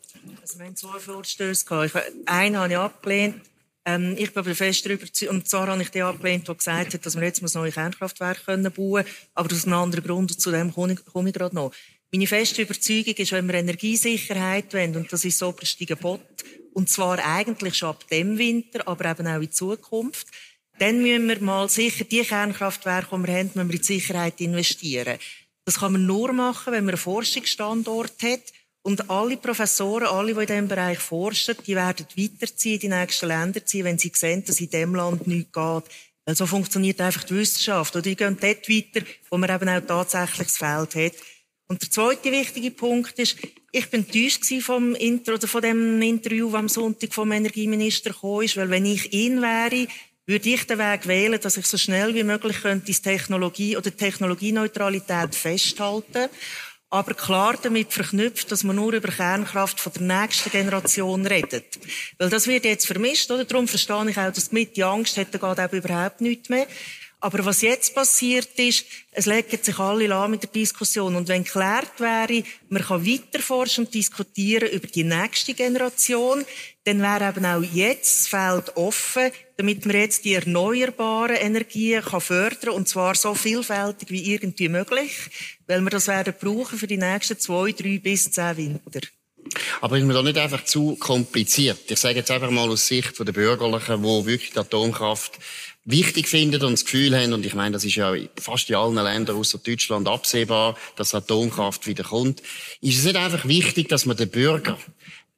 Also 0.41 0.57
wir 0.57 0.65
haben 0.65 0.75
zwei 0.75 0.99
Vorstöße 0.99 1.65
gehabt. 1.65 1.95
Einen 2.25 2.57
habe 2.57 2.73
ich 2.73 2.77
abgelehnt. 2.77 3.41
Ähm, 3.85 4.15
ich 4.17 4.33
bin 4.33 4.55
fest 4.55 4.85
darüber 4.85 5.05
und 5.29 5.49
zwar 5.49 5.67
habe 5.67 5.81
ich 5.81 5.89
den 5.89 6.03
abgelehnt, 6.03 6.47
der 6.47 6.55
gesagt 6.55 6.93
hat, 6.93 7.05
dass 7.05 7.15
wir 7.15 7.23
jetzt 7.23 7.41
neue 7.53 7.71
Kernkraftwerke 7.71 8.41
bauen 8.45 8.71
können, 8.71 9.05
aber 9.33 9.53
aus 9.53 9.65
einem 9.65 9.73
anderen 9.73 10.05
Grund, 10.05 10.31
und 10.31 10.39
zu 10.39 10.51
dem 10.51 10.73
komme 10.73 10.93
ich 10.93 11.33
gerade 11.33 11.55
noch. 11.55 11.71
Meine 12.15 12.27
feste 12.27 12.61
Überzeugung 12.61 13.15
ist, 13.15 13.31
wenn 13.31 13.47
wir 13.47 13.55
Energiesicherheit 13.55 14.71
wollen, 14.75 14.95
und 14.95 15.11
das 15.11 15.25
ist 15.25 15.41
das 15.41 15.47
oberste 15.47 15.83
Gebot, 15.83 16.21
und 16.73 16.87
zwar 16.87 17.17
eigentlich 17.17 17.75
schon 17.75 17.89
ab 17.89 18.07
dem 18.07 18.37
Winter, 18.37 18.87
aber 18.87 19.09
eben 19.09 19.25
auch 19.25 19.41
in 19.41 19.51
Zukunft, 19.51 20.27
dann 20.77 21.01
müssen 21.01 21.27
wir 21.27 21.41
mal 21.41 21.67
sicher 21.69 22.03
die 22.03 22.21
Kernkraftwerke, 22.21 23.17
die 23.17 23.27
wir 23.27 23.33
haben, 23.33 23.51
müssen 23.55 23.69
wir 23.69 23.77
in 23.77 23.83
Sicherheit 23.83 24.39
investieren. 24.41 25.17
Das 25.65 25.79
kann 25.79 25.93
man 25.93 26.05
nur 26.05 26.33
machen, 26.33 26.71
wenn 26.71 26.85
man 26.85 26.93
einen 26.93 27.01
Forschungsstandort 27.01 28.21
hat. 28.21 28.41
Und 28.83 29.09
alle 29.09 29.37
Professoren, 29.37 30.07
alle, 30.07 30.35
die 30.35 30.41
in 30.41 30.45
diesem 30.45 30.67
Bereich 30.67 30.99
forschen, 30.99 31.55
die 31.65 31.75
werden 31.75 32.05
weiterziehen, 32.15 32.79
die 32.79 32.89
nächsten 32.89 33.27
Länder 33.27 33.65
ziehen, 33.65 33.85
wenn 33.85 33.97
sie 33.97 34.11
sehen, 34.13 34.43
dass 34.45 34.59
in 34.59 34.69
diesem 34.69 34.93
Land 34.93 35.25
nichts 35.25 35.51
geht. 35.51 35.83
Weil 36.25 36.35
so 36.35 36.45
funktioniert 36.45 37.01
einfach 37.01 37.23
die 37.23 37.35
Wissenschaft. 37.35 37.95
Oder 37.95 38.03
die 38.03 38.15
gehen 38.15 38.37
dort 38.39 38.69
weiter, 38.69 39.01
wo 39.31 39.37
man 39.37 39.49
eben 39.49 39.69
auch 39.69 39.87
tatsächlich 39.87 40.49
das 40.49 40.57
Feld 40.57 40.95
hat. 40.95 41.13
Und 41.73 41.81
der 41.81 41.89
zweite 41.89 42.31
wichtige 42.31 42.69
Punkt 42.69 43.17
ist, 43.17 43.35
ich 43.71 43.89
bin 43.89 44.05
enttäuscht 44.05 44.45
vom 44.61 44.93
Intro, 44.93 45.33
oder 45.33 45.47
von 45.47 45.63
dem 45.63 45.99
Interview, 46.03 46.51
das 46.51 46.59
am 46.59 46.69
Sonntag 46.69 47.11
vom 47.11 47.31
Energieminister 47.31 48.11
gekommen 48.11 48.43
ist, 48.43 48.57
weil 48.57 48.69
wenn 48.69 48.85
ich 48.85 49.11
ihn 49.11 49.41
wäre, 49.41 49.87
würde 50.27 50.49
ich 50.49 50.67
den 50.67 50.77
Weg 50.77 51.07
wählen, 51.07 51.41
dass 51.41 51.57
ich 51.57 51.65
so 51.65 51.79
schnell 51.79 52.13
wie 52.13 52.21
möglich 52.21 52.61
könnte 52.61 52.85
die 52.85 52.93
Technologie 52.93 53.75
oder 53.75 53.89
Technologieneutralität 53.97 55.33
festhalten 55.33 56.29
aber 56.91 57.15
klar 57.15 57.57
damit 57.59 57.91
verknüpft, 57.91 58.51
dass 58.51 58.63
man 58.63 58.75
nur 58.75 58.93
über 58.93 59.07
Kernkraft 59.07 59.79
von 59.79 59.93
der 59.93 60.21
nächsten 60.21 60.51
Generation 60.51 61.25
redet. 61.25 61.79
Weil 62.19 62.29
das 62.29 62.45
wird 62.45 62.65
jetzt 62.65 62.85
vermischt, 62.85 63.31
oder? 63.31 63.45
Darum 63.45 63.67
verstehe 63.67 64.07
ich 64.11 64.17
auch, 64.19 64.31
dass 64.31 64.49
die 64.49 64.53
Mitte 64.53 64.85
Angst 64.85 65.17
hat, 65.17 65.29
da 65.31 65.55
geht 65.55 65.73
überhaupt 65.73 66.21
nichts 66.21 66.49
mehr. 66.49 66.67
Aber 67.23 67.45
was 67.45 67.61
jetzt 67.61 67.95
passiert 67.95 68.49
ist, 68.59 68.85
es 69.13 69.27
legen 69.27 69.57
sich 69.61 69.79
alle 69.79 70.07
lahm 70.07 70.31
mit 70.31 70.43
der 70.43 70.49
Diskussion. 70.49 71.15
Und 71.15 71.29
wenn 71.29 71.45
geklärt 71.45 71.97
wäre, 71.99 72.43
man 72.67 72.81
kann 72.81 73.07
weiter 73.07 73.39
forschen 73.39 73.85
und 73.85 73.93
diskutieren 73.93 74.67
über 74.67 74.87
die 74.87 75.05
nächste 75.05 75.53
Generation, 75.53 76.43
dann 76.83 77.01
wäre 77.01 77.29
eben 77.29 77.45
auch 77.45 77.63
jetzt 77.73 78.19
das 78.19 78.27
Feld 78.27 78.75
offen, 78.75 79.31
damit 79.55 79.85
man 79.85 79.95
jetzt 79.95 80.25
die 80.25 80.33
erneuerbaren 80.33 81.37
Energien 81.37 82.03
kann 82.03 82.19
fördern 82.19 82.71
und 82.71 82.89
zwar 82.89 83.15
so 83.15 83.33
vielfältig 83.35 84.09
wie 84.09 84.33
irgendwie 84.33 84.67
möglich, 84.67 85.13
weil 85.65 85.79
wir 85.79 85.91
das 85.91 86.09
werden 86.09 86.33
brauchen 86.37 86.77
für 86.77 86.87
die 86.87 86.97
nächsten 86.97 87.39
zwei, 87.39 87.71
drei 87.71 87.99
bis 87.99 88.31
zehn 88.31 88.57
Winter. 88.57 88.99
Aber 89.79 89.97
ist 89.97 90.03
mir 90.03 90.13
da 90.13 90.23
nicht 90.23 90.37
einfach 90.37 90.65
zu 90.65 90.95
kompliziert? 90.95 91.89
Ich 91.89 91.99
sage 91.99 92.15
jetzt 92.15 92.31
einfach 92.31 92.51
mal 92.51 92.69
aus 92.69 92.87
Sicht 92.87 93.17
der 93.17 93.31
Bürgerlichen, 93.31 94.03
wo 94.03 94.25
wirklich 94.25 94.51
die 94.51 94.59
Atomkraft 94.59 95.39
wichtig 95.85 96.27
finden 96.27 96.63
und 96.63 96.71
das 96.73 96.85
Gefühl 96.85 97.17
haben, 97.17 97.33
und 97.33 97.45
ich 97.45 97.55
meine, 97.55 97.73
das 97.73 97.83
ist 97.83 97.95
ja 97.95 98.13
fast 98.39 98.69
in 98.69 98.75
allen 98.75 98.95
Ländern 98.95 99.35
außer 99.35 99.57
Deutschland 99.57 100.07
absehbar, 100.07 100.77
dass 100.95 101.13
Atomkraft 101.13 101.87
wieder 101.87 102.03
kommt, 102.03 102.41
ist 102.81 102.99
es 102.99 103.05
nicht 103.05 103.15
einfach 103.15 103.45
wichtig, 103.47 103.89
dass 103.89 104.05
man 104.05 104.17
den 104.17 104.29
Bürger 104.29 104.77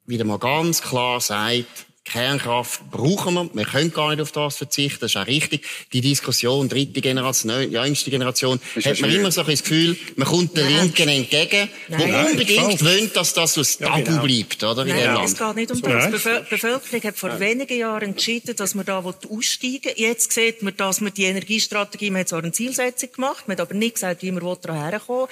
wieder 0.06 0.24
mal 0.24 0.38
ganz 0.38 0.82
klar 0.82 1.20
sagt, 1.20 1.85
Kernkraft 2.06 2.88
brauchen 2.90 3.34
wir. 3.34 3.50
Wir 3.52 3.64
können 3.64 3.92
gar 3.92 4.10
nicht 4.10 4.20
auf 4.20 4.32
das 4.32 4.56
verzichten. 4.56 5.00
Das 5.00 5.10
ist 5.10 5.16
auch 5.16 5.26
richtig. 5.26 5.64
Die 5.92 6.00
Diskussion, 6.00 6.68
dritte 6.68 7.00
Generation, 7.00 7.70
jüngste 7.70 8.10
Generation, 8.10 8.60
Ist 8.74 8.86
hat 8.86 9.00
man 9.00 9.10
schwierig. 9.10 9.16
immer 9.16 9.30
so 9.32 9.40
ein 9.42 9.46
bisschen 9.46 9.64
das 9.64 9.68
Gefühl, 9.68 9.96
man 10.16 10.28
kommt 10.28 10.56
den 10.56 10.68
Linken 10.68 11.08
entgegen, 11.08 11.68
Nein. 11.88 12.00
wo 12.00 12.30
unbedingt 12.30 12.84
wollen, 12.84 13.10
dass 13.12 13.34
das 13.34 13.54
so 13.54 13.60
ein 13.62 13.88
Tabu 13.88 14.02
genau. 14.04 14.22
bleibt, 14.22 14.62
oder? 14.62 14.82
In 14.82 14.88
Nein, 14.88 15.14
dem 15.16 15.24
es 15.24 15.38
Land. 15.38 15.56
geht 15.56 15.70
nicht 15.70 15.84
um 15.84 15.90
Ja. 15.90 16.08
das. 16.10 16.22
Die 16.22 16.28
Bevö- 16.28 16.48
Bevölkerung 16.48 17.02
hat 17.02 17.18
vor 17.18 17.40
wenigen 17.40 17.78
Jahren 17.78 18.02
entschieden, 18.10 18.54
dass 18.56 18.74
man 18.74 18.86
da 18.86 18.98
aussteigen 19.00 19.84
will. 19.84 19.92
Jetzt 19.96 20.32
sieht 20.32 20.62
man, 20.62 20.76
dass 20.76 21.00
man 21.00 21.12
die 21.12 21.24
Energiestrategie, 21.24 22.10
man 22.10 22.20
hat 22.20 22.28
zwar 22.28 22.38
eine 22.42 22.52
Zielsetzung 22.52 23.10
gemacht, 23.12 23.48
man 23.48 23.56
hat 23.56 23.62
aber 23.62 23.74
nicht 23.74 23.94
gesagt, 23.94 24.22
wie 24.22 24.30
man 24.30 24.42
daran 24.62 24.90
herkommen 24.90 25.26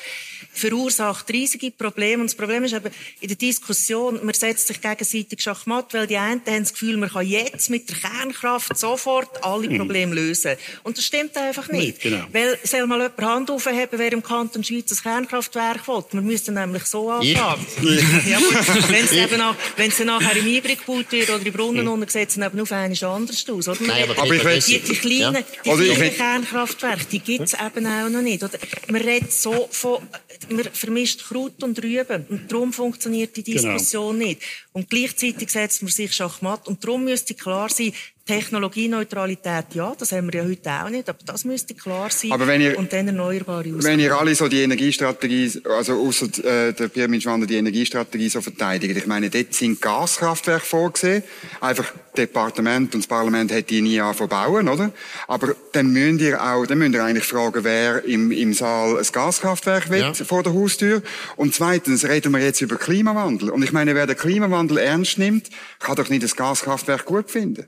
verursacht 0.53 1.31
riesige 1.31 1.71
Probleme. 1.71 2.23
Und 2.23 2.31
das 2.31 2.37
Problem 2.37 2.65
ist 2.65 2.73
eben, 2.75 2.91
in 3.21 3.29
der 3.29 3.37
Diskussion, 3.37 4.25
man 4.25 4.35
setzt 4.35 4.69
sich 4.69 4.81
gegenseitig 4.81 5.41
Schachmatt, 5.41 5.93
weil 5.95 6.07
die 6.07 6.17
einen 6.17 6.41
haben 6.47 6.64
das 6.65 6.73
Gefühl, 6.73 6.97
man 6.97 7.09
kann 7.11 7.27
jetzt 7.27 7.71
mit 7.71 7.89
der 7.89 7.97
Kernkraft 7.97 8.77
sofort 8.77 9.43
alle 9.45 9.69
Probleme 9.77 10.15
lösen. 10.15 10.57
Und 10.83 10.99
das 10.99 11.05
stimmt 11.05 11.37
einfach 11.37 11.69
nicht. 11.69 12.01
genau. 12.01 12.25
Weil, 12.33 12.59
soll 12.65 12.87
mal 12.87 12.99
jemand 13.01 13.21
Hand 13.23 13.51
aufheben, 13.51 13.99
wer 13.99 14.13
im 14.13 14.23
Kanton 14.23 14.65
Schweiz 14.65 14.91
ein 14.93 14.99
Kernkraftwerk 15.03 15.87
will? 15.89 16.05
Wir 16.13 16.21
müssen 16.21 16.55
nämlich 16.55 16.85
so 16.85 17.11
anfangen. 17.11 17.35
Ja. 18.27 18.39
Wenn 18.89 19.05
es 19.05 19.13
eben 19.13 19.39
nach, 19.39 19.57
wenn 19.77 19.89
es 19.89 19.97
dann 19.99 20.07
nachher 20.09 20.37
im 20.37 20.47
Einbrich 20.47 20.79
gebaut 20.85 21.07
wird 21.11 21.31
oder 21.31 21.45
in 21.45 21.53
Brunnen 21.53 21.89
unten, 21.89 22.09
sieht 22.09 22.29
es 22.29 22.35
dann 22.37 22.45
eben 22.51 22.61
auf 22.61 22.73
einmal 22.73 23.05
anders 23.05 23.45
aus. 23.49 23.69
Oder? 23.69 23.79
Nein, 23.83 24.05
aber 24.11 24.23
Aber 24.23 24.35
ich 24.35 24.45
will- 24.45 24.61
die, 24.61 24.79
die 24.81 24.95
kleinen, 24.97 25.35
Ja. 25.35 25.41
die 25.65 25.71
Also 25.71 25.83
ich 25.83 25.91
kleinen 25.95 26.01
will- 26.11 26.17
Kernkraftwerke, 26.17 27.05
die 27.11 27.19
gibt 27.21 27.45
es 27.45 27.53
eben 27.55 27.87
auch 27.87 28.09
noch 28.09 28.23
nicht. 28.23 28.43
Oder? 28.43 28.59
Man 28.89 29.03
redet 29.03 29.33
so 29.33 29.69
von, 29.71 29.99
man 30.49 30.65
vermischt 30.73 31.25
Kraut 31.29 31.63
und 31.63 31.83
Rüben. 31.83 32.27
Und 32.29 32.51
darum 32.51 32.73
funktioniert 32.73 33.37
die 33.37 33.43
Genau. 33.45 33.73
Diskussion 33.75 34.19
nicht. 34.19 34.41
Und 34.73 34.89
gleichzeitig 34.91 35.51
setzt 35.51 35.83
man 35.83 35.91
sich 35.93 36.13
Schachmatt. 36.15 36.54
Und 36.67 36.85
darum 36.85 37.05
müsste 37.05 37.35
klar 37.35 37.69
sein, 37.69 37.93
Technologieneutralität, 38.27 39.67
ja, 39.75 39.93
das 39.99 40.13
haben 40.13 40.33
wir 40.33 40.43
ja 40.43 40.49
heute 40.49 40.71
auch 40.71 40.89
nicht, 40.91 41.09
aber 41.09 41.19
das 41.27 41.45
müsste 41.45 41.75
klar 41.75 42.09
sein. 42.11 42.33
Aber 42.33 42.47
wenn 42.47 42.61
ihr- 42.61 42.79
und 42.79 42.93
dann 42.93 43.07
erneuerbare 43.07 43.61
Ausgaben. 43.69 43.83
Wenn 43.85 44.01
ihr 44.01 44.17
alle 44.17 44.35
so 44.35 44.49
die 44.49 44.63
Energiestrategie, 44.63 45.61
also 45.65 45.95
außer 46.01 46.27
äh, 46.45 46.73
der 46.73 46.89
Pyramid 46.89 47.23
Schwander 47.23 47.47
die 47.47 47.57
Energiestrategie 47.57 48.29
so 48.31 48.41
verteidigt, 48.41 48.97
ich 48.97 49.07
meine, 49.07 49.29
dort 49.31 49.53
sind 49.53 49.81
Gaskraftwerke 49.81 50.65
vorgesehen. 50.65 51.23
Einfach 51.61 51.93
Departement 52.17 52.95
und 52.95 53.03
das 53.03 53.09
Parlament 53.09 53.53
hat 53.53 53.69
die 53.71 53.83
nie 53.83 54.01
angefangen 54.01 54.69
oder? 54.69 54.93
Aber 55.29 55.55
dann 55.73 55.93
müsst 55.93 56.21
ihr 56.23 56.43
auch, 56.43 56.67
dann 56.67 56.79
müsst 56.79 56.95
ihr 56.95 57.05
eigentlich 57.05 57.25
fragen, 57.25 57.65
wer 57.65 58.05
im, 58.05 58.31
im 58.31 58.55
Saal 58.55 58.99
ein 58.99 59.07
Gaskraftwerk 59.13 59.91
will, 59.91 60.01
Ja. 60.01 60.15
vor 60.15 60.43
der 60.43 60.55
Haustür. 60.55 61.03
Und 61.37 61.55
zweitens 61.55 62.05
reden 62.05 62.33
wir 62.33 62.41
jetzt 62.41 62.61
über 62.61 62.77
Klimawandel. 62.77 63.51
Und 63.51 63.63
ich 63.63 63.73
meine, 63.73 63.95
wer 63.95 64.07
den 64.07 64.17
Klimawandel 64.17 64.79
ernst 64.79 65.19
nimmt, 65.19 65.51
kann 65.81 65.97
doch 65.97 66.09
nicht 66.09 66.23
das 66.23 66.37
Gaskraftwerk 66.37 67.05
gut 67.05 67.31
finden. 67.31 67.67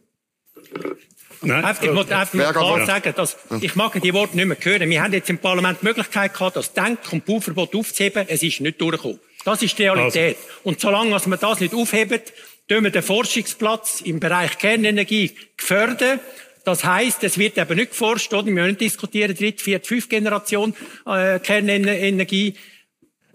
Nein, 1.43 1.65
Einfach, 1.65 1.83
ich 1.83 1.93
muss 1.93 2.11
einfach 2.11 2.35
mal 2.35 2.53
klar 2.53 2.87
sagen, 2.87 3.13
dass, 3.17 3.37
ich 3.61 3.75
mag 3.75 4.01
die 4.01 4.15
Worte 4.15 4.37
nicht 4.37 4.47
mehr 4.47 4.57
hören. 4.61 4.89
Wir 4.89 5.03
haben 5.03 5.13
jetzt 5.13 5.31
im 5.31 5.39
Parlament 5.39 5.79
die 5.83 5.87
Möglichkeit 5.87 6.35
gehabt, 6.35 6.57
das 6.57 6.73
Denk- 6.73 7.13
und 7.13 7.25
Bauverbot 7.25 7.75
aufzuheben. 7.75 8.25
Es 8.29 8.43
ist 8.43 8.61
nicht 8.61 8.81
durchgekommen. 8.81 9.21
Das 9.45 9.63
ist 9.63 9.79
die 9.79 9.85
Realität. 9.85 10.37
Und 10.65 10.81
solange 10.81 11.11
wir 11.11 11.37
das 11.37 11.61
nicht 11.61 11.75
aufheben, 11.75 12.21
tun 12.69 12.85
wir 12.85 12.91
den 12.91 13.03
Forschungsplatz 13.03 14.01
im 14.01 14.19
Bereich 14.19 14.59
Kernenergie 14.59 15.33
gefördern. 15.57 16.21
Das 16.65 16.85
heisst, 16.85 17.23
es 17.23 17.39
wird 17.39 17.59
eben 17.59 17.77
nicht 17.77 17.91
geforscht, 17.91 18.35
oder? 18.35 18.47
Wir 18.47 18.53
müssen 18.53 18.69
nicht 18.71 18.81
diskutieren, 18.81 19.37
dritte, 19.37 19.63
vierte, 19.63 19.87
fünfte 19.87 20.09
Generation 20.09 20.75
äh, 21.07 21.39
Kernenergie. 21.39 22.55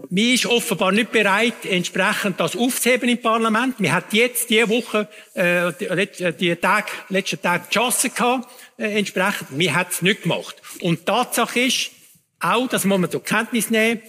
Man 0.10 0.24
ist 0.34 0.46
offenbar 0.46 0.92
nicht 0.92 1.12
bereit, 1.12 1.66
entsprechend 1.66 2.40
das 2.40 2.56
aufzuheben 2.56 3.10
im 3.10 3.22
Parlament. 3.22 3.76
Wir 3.80 3.94
hatten 3.94 4.16
jetzt 4.16 4.50
diese 4.50 4.68
Woche, 4.70 5.08
äh, 5.34 5.72
die, 5.80 5.86
let- 5.86 6.40
die 6.40 6.56
Tag, 6.56 6.92
letzten 7.10 7.42
Tag 7.42 7.70
die 7.70 7.74
Chance 7.76 8.10
gehabt, 8.10 8.50
äh, 8.78 8.98
entsprechend. 8.98 9.48
Wir 9.52 9.76
haben 9.76 9.90
es 9.90 10.02
nicht 10.02 10.24
gemacht. 10.24 10.56
Und 10.82 11.06
Tatsache 11.06 11.60
ist 11.62 11.92
auch, 12.40 12.68
das 12.68 12.86
muss 12.86 13.00
man 13.00 13.12
zur 13.12 13.24
Kenntnis 13.24 13.70
nehmen, 13.70 14.02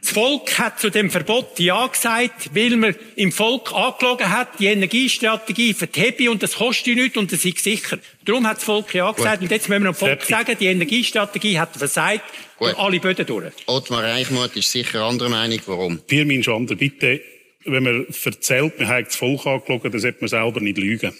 das 0.00 0.10
Volk 0.12 0.58
hat 0.58 0.80
zu 0.80 0.90
dem 0.90 1.10
Verbot 1.10 1.58
Ja 1.58 1.86
gesagt, 1.86 2.54
weil 2.54 2.76
man 2.76 2.94
im 3.16 3.32
Volk 3.32 3.72
angelogen 3.72 4.30
hat, 4.30 4.58
die 4.58 4.66
Energiestrategie 4.66 5.74
verhebe 5.74 6.30
und 6.30 6.42
das 6.42 6.54
kostet 6.54 6.96
nichts 6.96 7.16
und 7.16 7.30
das 7.32 7.44
ist 7.44 7.58
sicher. 7.58 7.98
Darum 8.24 8.46
hat 8.46 8.58
das 8.58 8.64
Volk 8.64 8.94
Ja 8.94 9.12
gesagt 9.12 9.42
und 9.42 9.50
jetzt 9.50 9.68
müssen 9.68 9.82
wir 9.82 9.92
dem 9.92 9.94
Volk 9.94 10.22
Fertig. 10.22 10.28
sagen, 10.28 10.56
die 10.58 10.66
Energiestrategie 10.66 11.58
hat 11.58 11.76
versagt 11.76 12.22
Gut. 12.56 12.68
durch 12.68 12.78
alle 12.78 13.00
Böden 13.00 13.26
durch. 13.26 13.52
Ottmar 13.66 14.02
Reichmuth 14.02 14.56
ist 14.56 14.70
sicher 14.72 15.02
anderer 15.02 15.28
Meinung. 15.28 15.60
Warum? 15.66 15.98
Pirmin 15.98 16.42
Schwander, 16.42 16.76
bitte, 16.76 17.20
wenn 17.64 17.82
man 17.82 18.06
erzählt, 18.24 18.78
man 18.78 18.88
hat 18.88 19.06
das 19.08 19.16
Volk 19.16 19.46
angelogen, 19.46 19.92
dann 19.92 20.00
sollte 20.00 20.18
man 20.20 20.28
selber 20.28 20.60
nicht 20.60 20.78
lügen. 20.78 21.12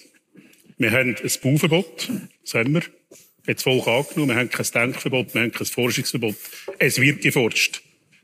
Wir 0.78 0.90
haben 0.92 1.16
ein 1.22 1.30
Bauverbot, 1.42 2.08
das 2.42 2.54
haben 2.54 2.72
wir. 2.72 2.80
Hat 2.80 3.56
das 3.56 3.62
Volk 3.62 3.86
angenommen, 3.86 4.30
wir 4.30 4.36
haben 4.36 4.50
kein 4.50 4.66
Denkverbot, 4.66 5.34
wir 5.34 5.42
haben 5.42 5.52
kein 5.52 5.66
Forschungsverbot. 5.66 6.34
Es 6.78 6.98
wird 6.98 7.20
geforscht. 7.20 7.82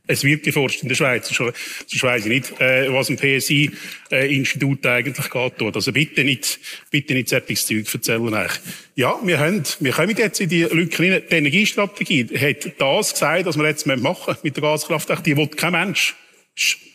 Es 0.08 0.22
wird 0.22 0.44
geforscht 0.44 0.82
in 0.82 0.88
der 0.88 0.94
Schweiz. 0.94 1.28
Sonst 1.28 2.02
weiss 2.02 2.24
ich 2.24 2.30
nicht, 2.30 2.60
äh, 2.60 2.92
was 2.92 3.08
ein 3.08 3.16
PSI-Institut 3.16 4.86
eigentlich 4.86 5.30
geht. 5.30 5.74
Also 5.74 5.92
bitte 5.92 6.22
nicht, 6.22 6.60
bitte 6.90 7.14
nicht 7.14 7.28
solches 7.28 7.66
Zeug 7.66 7.92
erzählen 7.92 8.34
eigentlich. 8.34 8.60
Ja, 8.94 9.18
wir 9.22 9.38
haben, 9.38 9.62
wir 9.80 9.92
kommen 9.92 10.16
jetzt 10.16 10.40
in 10.40 10.48
die 10.48 10.62
Lücke 10.62 11.02
rein. 11.02 11.22
Die 11.28 11.34
Energiestrategie 11.34 12.26
hat 12.38 12.72
das 12.78 13.12
gesagt, 13.12 13.46
was 13.46 13.56
wir 13.56 13.66
jetzt 13.66 13.86
machen 13.86 14.00
müssen 14.02 14.40
mit 14.42 14.56
der 14.56 14.62
Gaskraft. 14.62 15.26
Die 15.26 15.36
will 15.36 15.48
kein 15.48 15.72
Mensch. 15.72 16.14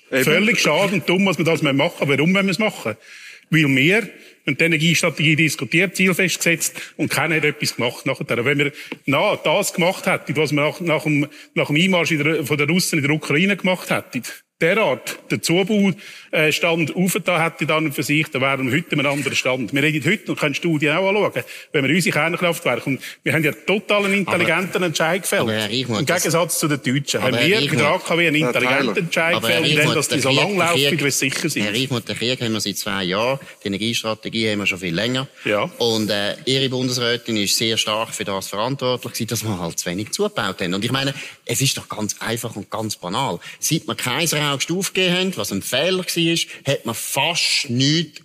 Völlig 0.09 0.59
schade 0.59 0.93
und 0.93 1.07
dumm, 1.07 1.25
was 1.25 1.37
wir 1.37 1.45
das 1.45 1.61
machen 1.61 1.93
warum 1.99 2.33
wollen 2.33 2.45
wir 2.45 2.51
es 2.51 2.59
machen? 2.59 2.95
Weil 3.49 3.67
wir 3.75 4.09
haben 4.45 4.57
die 4.57 4.63
Energiestrategie 4.63 5.35
diskutiert, 5.35 5.95
Ziel 5.95 6.13
festgesetzt 6.13 6.93
und 6.97 7.09
keiner 7.09 7.35
hat 7.35 7.45
etwas 7.45 7.75
gemacht 7.75 8.05
nachher. 8.05 8.45
Wenn 8.45 8.57
wir 8.57 8.71
na, 9.05 9.35
das 9.35 9.73
gemacht 9.73 10.05
hätten, 10.05 10.35
was 10.35 10.51
wir 10.51 10.61
nach, 10.61 10.79
nach, 10.79 11.03
dem, 11.03 11.27
nach 11.53 11.67
dem 11.67 11.75
Einmarsch 11.75 12.11
in 12.11 12.23
der, 12.23 12.45
von 12.45 12.57
den 12.57 12.69
Russen 12.69 12.99
in 12.99 13.03
der 13.03 13.15
Ukraine 13.15 13.57
gemacht 13.57 13.89
hätten, 13.89 14.23
derart 14.61 15.19
den 15.31 15.41
Zubaustand 15.41 16.95
aufgetan 16.95 17.41
hätte 17.41 17.65
dann 17.65 17.85
und 17.85 17.93
für 17.93 18.03
sich, 18.03 18.27
dann 18.29 18.41
wären 18.41 18.65
wir 18.71 18.77
heute 18.77 18.93
an 18.93 18.99
einem 18.99 19.11
anderen 19.11 19.35
Stand. 19.35 19.73
Wir 19.73 19.83
reden 19.83 20.09
heute 20.09 20.31
und 20.31 20.39
können 20.39 20.55
Studien 20.55 20.95
auch 20.95 21.09
anschauen, 21.09 21.43
wenn 21.71 21.87
wir 21.87 21.95
unsere 21.95 22.13
Kernkraftwerke, 22.13 22.89
und 22.89 23.01
wir 23.23 23.33
haben 23.33 23.43
ja 23.43 23.51
total 23.51 24.05
einen 24.05 24.13
intelligenten 24.15 24.83
Entscheid 24.83 25.21
gefällt. 25.23 25.47
Reichmuth, 25.47 25.99
Im 25.99 26.05
Gegensatz 26.05 26.59
zu 26.59 26.67
den 26.67 26.81
Deutschen. 26.81 27.21
Haben 27.21 27.33
wir 27.37 27.47
der 27.47 27.61
Reichmuth- 27.61 27.81
AKW 27.81 28.27
einen 28.27 28.35
intelligenten 28.35 28.97
Entscheid 28.97 29.41
gefällt, 29.41 29.65
denn, 29.65 29.77
Reichmuth, 29.77 29.95
dass 29.95 30.07
die 30.07 30.13
der 30.15 30.21
so 30.21 30.29
Krieg- 30.29 30.37
lang 30.39 30.49
der 30.57 30.65
laufen, 30.67 30.97
Krieg- 30.97 31.03
wie 31.05 31.11
sicher 31.11 31.49
sind. 31.49 31.63
Herr 31.63 31.73
Reichmuth, 31.73 32.07
den 32.09 32.15
Krieg 32.17 32.41
haben 32.41 32.53
wir 32.53 32.61
seit 32.61 32.77
zwei 32.77 33.03
Jahren. 33.03 33.39
Die 33.63 33.67
Energiestrategie 33.67 34.49
haben 34.51 34.59
wir 34.59 34.65
schon 34.67 34.79
viel 34.79 34.93
länger. 34.95 35.27
Ja. 35.45 35.63
Und 35.77 36.09
äh, 36.09 36.35
Ihre 36.45 36.69
Bundesrätin 36.69 37.37
ist 37.37 37.57
sehr 37.57 37.77
stark 37.77 38.09
für 38.13 38.23
das 38.23 38.47
verantwortlich 38.47 39.13
gewesen, 39.13 39.27
dass 39.27 39.43
wir 39.43 39.59
halt 39.59 39.79
zu 39.79 39.89
wenig 39.89 40.11
zugebaut 40.11 40.61
haben. 40.61 40.73
Und 40.73 40.85
ich 40.85 40.91
meine, 40.91 41.13
es 41.45 41.61
ist 41.61 41.77
doch 41.77 41.87
ganz 41.89 42.15
einfach 42.19 42.55
und 42.55 42.69
ganz 42.69 42.95
banal. 42.95 43.39
Seit 43.59 43.87
wir 43.87 43.95
Kaiserhaus 44.57 44.77
aufgegeben 44.77 45.15
haben, 45.15 45.37
was 45.37 45.51
ein 45.51 45.61
Fehler 45.61 46.05
war, 46.05 46.73
hat 46.73 46.85
man 46.85 46.95
fast 46.95 47.69
nichts 47.69 48.21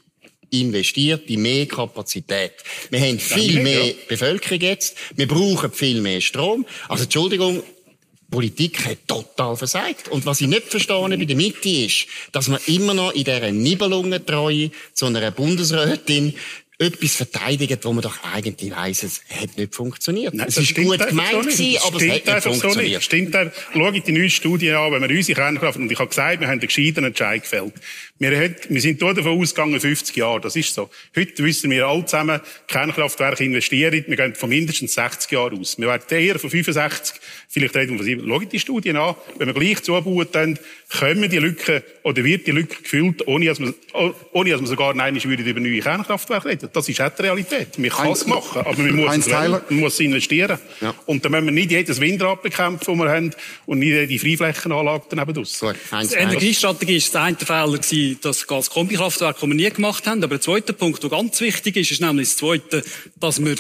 investiert 0.51 1.29
in 1.29 1.43
mehr 1.43 1.67
Kapazität. 1.67 2.53
Wir 2.91 3.01
haben 3.01 3.19
viel 3.19 3.61
mehr. 3.61 3.95
Bevölkerung 4.09 4.61
jetzt. 4.61 4.97
Wir 5.15 5.27
brauchen 5.27 5.73
viel 5.73 6.01
mehr 6.01 6.21
Strom. 6.21 6.65
Also, 6.89 7.05
Entschuldigung, 7.05 7.63
Politik 8.31 8.85
hat 8.85 9.07
total 9.07 9.57
versagt. 9.57 10.09
Und 10.09 10.27
was 10.27 10.41
ich 10.41 10.49
nicht 10.49 10.65
verstehe 10.65 11.09
bei 11.09 11.17
der 11.17 11.37
Mitte 11.37 11.69
ist, 11.69 12.07
dass 12.33 12.49
man 12.49 12.61
immer 12.67 12.95
noch 12.95 13.13
in 13.13 13.25
dieser 13.25 13.53
Nibelungentreue 13.53 14.71
zu 14.95 15.07
einer 15.07 15.31
Bundesrätin 15.31 16.35
etwas 16.79 17.15
verteidigt, 17.15 17.85
wo 17.85 17.93
man 17.93 18.03
doch 18.03 18.23
eigentlich 18.23 18.71
weiss, 18.71 19.03
es 19.03 19.23
hat 19.31 19.57
nicht 19.57 19.75
funktioniert. 19.75 20.35
Nein, 20.35 20.49
es 20.49 20.59
ist 20.59 20.75
gut 20.75 20.99
gemeint 20.99 21.31
so 21.33 21.41
gewesen, 21.41 21.79
aber 21.87 21.97
es 21.97 22.03
stimmt 22.03 22.13
hat 22.13 22.25
nicht 22.25 22.29
einfach 22.29 22.53
so 22.53 22.61
funktioniert. 22.61 22.93
nicht. 22.93 23.05
Stimmt 23.05 23.37
einfach. 23.37 23.73
Schaut 23.73 24.07
die 24.07 24.13
neue 24.13 24.31
Studie 24.31 24.71
an, 24.73 24.93
wenn 24.93 25.09
wir 25.09 25.17
unsere 25.17 25.37
Kernkraft, 25.37 25.79
und 25.79 25.91
ich 25.91 25.99
habe 25.99 26.09
gesagt, 26.09 26.41
wir 26.41 26.49
haben 26.49 26.61
einen 26.61 26.61
gescheiten 26.61 27.05
Entscheid 27.05 27.43
gefällt. 27.43 27.73
Wir, 28.19 28.55
wir 28.71 28.81
sind 28.81 29.03
dort 29.03 29.19
davon 29.19 29.39
ausgegangen, 29.39 29.79
50 29.79 30.17
Jahre, 30.17 30.41
das 30.41 30.57
ist 30.57 30.73
so. 30.73 30.89
Heute 31.15 31.45
wissen 31.45 31.71
wir 31.71 31.87
alle 31.87 32.07
zusammen, 32.07 32.41
Kernkraftwerke 32.67 33.45
investieren, 33.45 34.05
wir 34.07 34.17
gehen 34.17 34.35
von 34.35 34.49
mindestens 34.49 34.95
60 34.95 35.33
Jahren 35.33 35.61
aus. 35.61 35.79
Wir 35.79 35.89
werden 35.89 36.19
eher 36.19 36.39
von 36.39 36.49
65, 36.49 37.21
vielleicht 37.47 37.77
reden 37.77 37.91
wir 37.91 37.99
von 37.99 38.07
7. 38.07 38.27
Schaut 38.27 38.53
die 38.53 38.59
Studien 38.59 38.97
an, 38.97 39.17
wenn 39.37 39.49
wir 39.49 39.55
gleich 39.55 39.83
zubauen, 39.83 40.27
dann 40.33 40.59
können 40.89 41.29
die 41.29 41.37
Lücken, 41.37 41.83
oder 42.05 42.25
wird 42.25 42.47
die 42.47 42.53
Lücke 42.53 42.83
gefüllt, 42.83 43.27
ohne 43.27 43.47
dass 43.47 43.61
wir, 43.61 43.75
ohne 44.33 44.51
dass 44.51 44.61
wir 44.61 44.67
sogar 44.67 44.95
nein, 44.95 45.23
würde 45.23 45.43
über 45.43 45.61
neue 45.61 45.81
Kernkraftwerke 45.81 46.49
reden. 46.49 46.71
Das 46.73 46.89
ist 46.89 46.99
auch 47.03 47.11
die 47.11 47.23
Realität. 47.23 47.79
Man 47.79 47.91
kann 47.91 48.13
es 48.13 48.27
machen, 48.27 48.63
aber 48.63 48.79
man 48.79 48.97
muss, 48.97 49.17
es 49.17 49.29
man 49.29 49.61
muss 49.69 50.01
investieren. 50.01 50.59
Ja. 50.81 50.95
Und 51.05 51.23
dann 51.23 51.33
müssen 51.33 51.47
wir 51.47 51.53
nicht 51.53 51.71
jedes 51.71 52.01
Windrad 52.01 52.43
bekämpfen, 52.43 52.97
das 52.97 53.07
wir 53.07 53.11
haben, 53.11 53.31
und 53.67 53.81
nicht 53.81 54.11
jede 54.11 54.19
Freiflächenanlage 54.19 55.05
daneben 55.11 55.35
draus. 55.35 55.61
Die. 55.61 56.15
Energiestrategie 56.15 56.97
ist 56.97 57.13
der 57.13 57.23
eine 57.23 57.37
Fehler 57.37 57.73
gewesen, 57.73 58.06
das 58.15 58.47
Gaskombikraftwerk, 58.47 59.41
das 59.41 59.49
wir 59.49 59.55
nie 59.55 59.71
gemacht 59.71 60.07
haben. 60.07 60.23
Aber 60.23 60.37
der 60.37 60.41
zweite 60.41 60.73
Punkt, 60.73 61.03
der 61.03 61.11
ganz 61.11 61.41
wichtig 61.41 61.77
ist, 61.77 61.91
ist 61.91 62.01
nämlich 62.01 62.29
das 62.29 62.37
zweite, 62.37 62.85
dass 63.17 63.45
wir 63.45 63.57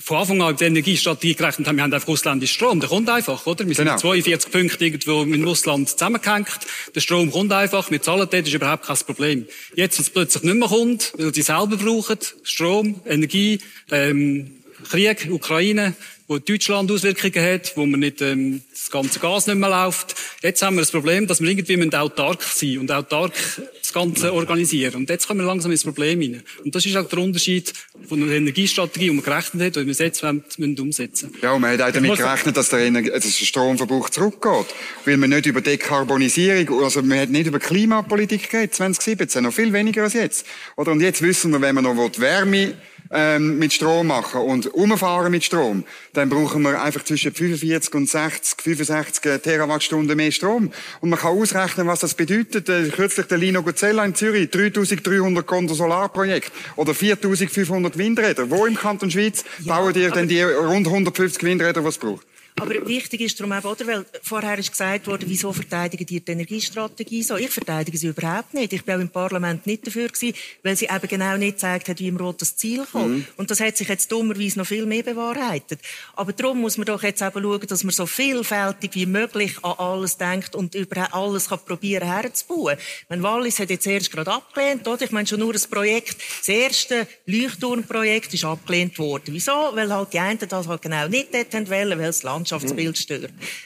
von 0.00 0.16
Anfang 0.16 0.42
an 0.42 0.56
die 0.56 0.64
Energiestrategie 0.64 1.34
gerechnet 1.34 1.68
haben, 1.68 1.76
wir 1.76 1.84
haben 1.84 1.92
einfach 1.92 2.08
ausländischen 2.08 2.54
Strom. 2.54 2.80
Der 2.80 2.88
kommt 2.88 3.08
einfach, 3.08 3.46
oder? 3.46 3.66
Wir 3.66 3.74
sind 3.74 3.86
Genau. 3.86 3.98
42 3.98 4.50
Punkte 4.50 4.84
irgendwo 4.84 5.22
in 5.22 5.44
Russland 5.44 5.88
zusammengehängt. 5.88 6.58
Der 6.94 7.00
Strom 7.00 7.30
kommt 7.30 7.52
einfach, 7.52 7.90
wir 7.90 8.02
zahlen 8.02 8.28
dort, 8.30 8.46
ist 8.46 8.52
überhaupt 8.52 8.84
kein 8.84 8.96
Problem. 8.98 9.46
Jetzt, 9.76 9.98
wenn 9.98 10.04
es 10.04 10.10
plötzlich 10.10 10.42
nicht 10.42 10.56
mehr 10.56 10.68
kommt, 10.68 11.12
weil 11.16 11.32
sie 11.32 11.42
selber 11.42 11.76
brauchen, 11.76 12.18
Strom, 12.42 13.00
Energie, 13.06 13.60
ähm, 13.92 14.56
Krieg, 14.90 15.28
Ukraine, 15.30 15.94
wo 16.28 16.38
Deutschland 16.38 16.90
Auswirkungen 16.90 17.44
hat, 17.44 17.72
wo 17.76 17.86
man 17.86 18.00
nicht, 18.00 18.20
ähm, 18.20 18.62
das 18.72 18.90
ganze 18.90 19.20
Gas 19.20 19.46
nicht 19.46 19.56
mehr 19.58 19.68
läuft. 19.70 20.16
Jetzt 20.42 20.60
haben 20.62 20.76
wir 20.76 20.80
das 20.82 20.90
Problem, 20.90 21.26
dass 21.26 21.40
wir 21.40 21.48
irgendwie 21.48 21.76
müssen 21.76 21.94
autark 21.94 22.42
sein 22.42 22.78
und 22.78 22.90
autark 22.90 23.32
das 23.80 23.92
Ganze 23.92 24.32
organisieren. 24.32 24.94
Und 24.96 25.08
jetzt 25.08 25.28
kommen 25.28 25.40
wir 25.40 25.46
langsam 25.46 25.70
ins 25.70 25.84
Problem 25.84 26.20
hinein. 26.20 26.42
Und 26.64 26.74
das 26.74 26.84
ist 26.84 26.96
auch 26.96 27.08
der 27.08 27.18
Unterschied 27.20 27.72
von 28.08 28.26
der 28.26 28.36
Energiestrategie, 28.36 29.06
die 29.06 29.12
man 29.12 29.24
gerechnet 29.24 29.62
hat, 29.62 29.76
und 29.76 29.86
die 29.86 29.98
wir 29.98 30.06
jetzt 30.06 30.22
wollen, 30.22 30.42
müssen 30.58 30.80
umsetzen 30.80 31.32
Ja, 31.42 31.52
und 31.52 31.60
man 31.60 31.72
hat 31.72 31.82
auch 31.82 31.92
damit 31.92 32.16
gerechnet, 32.16 32.56
dass 32.56 32.70
der, 32.70 32.80
Ener- 32.80 33.02
dass 33.10 33.22
der 33.22 33.44
Stromverbrauch 33.44 34.10
zurückgeht. 34.10 34.66
Weil 35.04 35.16
man 35.18 35.30
nicht 35.30 35.46
über 35.46 35.60
Dekarbonisierung, 35.60 36.82
also 36.82 37.02
man 37.02 37.20
hat 37.20 37.30
nicht 37.30 37.46
über 37.46 37.60
Klimapolitik 37.60 38.50
geredet, 38.50 38.74
2017, 38.74 39.44
noch 39.44 39.52
viel 39.52 39.72
weniger 39.72 40.02
als 40.02 40.14
jetzt. 40.14 40.46
Oder? 40.76 40.92
Und 40.92 41.00
jetzt 41.00 41.22
wissen 41.22 41.52
wir, 41.52 41.60
wenn 41.60 41.74
man 41.76 41.84
noch 41.84 41.96
will, 41.96 42.10
Wärme 42.20 42.74
ähm, 43.10 43.58
mit 43.58 43.72
Strom 43.72 44.08
machen 44.08 44.40
und 44.40 44.66
umfahren 44.74 45.30
mit 45.30 45.44
Strom, 45.44 45.84
dann 46.12 46.28
brauchen 46.28 46.62
wir 46.62 46.80
einfach 46.80 47.04
zwischen 47.04 47.32
45 47.32 47.94
und 47.94 48.08
60, 48.08 48.62
65 48.62 49.42
Terawattstunden 49.42 50.16
mehr 50.16 50.32
Strom. 50.32 50.70
Und 51.00 51.10
man 51.10 51.18
kann 51.18 51.32
ausrechnen, 51.32 51.86
was 51.86 52.00
das 52.00 52.14
bedeutet. 52.14 52.68
Äh, 52.68 52.88
kürzlich 52.88 53.26
der 53.26 53.38
Lino 53.38 53.62
Gozella 53.62 54.04
in 54.04 54.14
Zürich, 54.14 54.50
3300 54.50 55.46
Konto 55.46 55.74
Solarprojekt 55.74 56.52
oder 56.76 56.94
4500 56.94 57.96
Windräder. 57.98 58.50
Wo 58.50 58.66
im 58.66 58.76
Kanton 58.76 59.10
Schweiz 59.10 59.44
bauen 59.64 59.94
ihr 59.94 60.10
denn 60.10 60.28
die 60.28 60.42
rund 60.42 60.86
150 60.86 61.42
Windräder, 61.42 61.84
es 61.84 61.98
braucht? 61.98 62.26
Aber 62.58 62.86
wichtig 62.86 63.20
ist 63.20 63.38
darum 63.38 63.52
eben, 63.52 63.66
oder? 63.66 63.86
Weil 63.86 64.06
vorher 64.22 64.58
ist 64.58 64.70
gesagt 64.70 65.06
worden, 65.06 65.24
wieso 65.26 65.52
verteidigen 65.52 66.06
die 66.06 66.20
die 66.20 66.32
Energiestrategie 66.32 67.22
so? 67.22 67.36
Ich 67.36 67.50
verteidige 67.50 67.98
sie 67.98 68.06
überhaupt 68.08 68.54
nicht. 68.54 68.72
Ich 68.72 68.82
bin 68.82 68.94
auch 68.94 69.00
im 69.00 69.10
Parlament 69.10 69.66
nicht 69.66 69.86
dafür 69.86 70.08
gewesen, 70.08 70.34
weil 70.62 70.74
sie 70.74 70.86
eben 70.86 71.06
genau 71.06 71.36
nicht 71.36 71.56
gezeigt 71.56 71.88
hat, 71.88 72.00
wie 72.00 72.08
im 72.08 72.16
Rot 72.16 72.40
das 72.40 72.56
Ziel 72.56 72.86
kommt. 72.90 73.26
Und 73.36 73.50
das 73.50 73.60
hat 73.60 73.76
sich 73.76 73.88
jetzt 73.88 74.10
dummerweise 74.10 74.58
noch 74.58 74.66
viel 74.66 74.86
mehr 74.86 75.02
bewahrheitet. 75.02 75.80
Aber 76.14 76.32
darum 76.32 76.60
muss 76.60 76.78
man 76.78 76.86
doch 76.86 77.02
jetzt 77.02 77.20
eben 77.20 77.42
schauen, 77.42 77.66
dass 77.66 77.84
man 77.84 77.92
so 77.92 78.06
vielfältig 78.06 78.94
wie 78.94 79.06
möglich 79.06 79.62
an 79.62 79.74
alles 79.78 80.16
denkt 80.16 80.54
und 80.54 80.74
über 80.74 81.12
alles 81.14 81.50
kann 81.50 81.58
probieren 81.58 82.08
herzubauen. 82.08 82.78
Mein 83.10 83.22
Wallis 83.22 83.58
hat 83.58 83.68
jetzt 83.68 83.86
erst 83.86 84.10
gerade 84.10 84.32
abgelehnt, 84.32 84.88
oder? 84.88 85.02
Ich 85.02 85.10
meine 85.10 85.26
schon 85.26 85.40
nur 85.40 85.52
das 85.52 85.66
Projekt, 85.66 86.16
das 86.38 86.48
erste 86.48 87.06
Leuchtturmprojekt 87.26 88.32
ist 88.32 88.44
abgelehnt 88.46 88.98
worden. 88.98 89.34
Wieso? 89.34 89.52
Weil 89.74 89.92
halt 89.92 90.14
die 90.14 90.18
einen 90.18 90.38
das 90.38 90.68
halt 90.68 90.80
genau 90.80 91.08
nicht 91.08 91.34
dort 91.34 91.52
wollen, 91.70 91.98
weil 91.98 92.06
das 92.06 92.22
Landschaftsbild. 92.50 93.08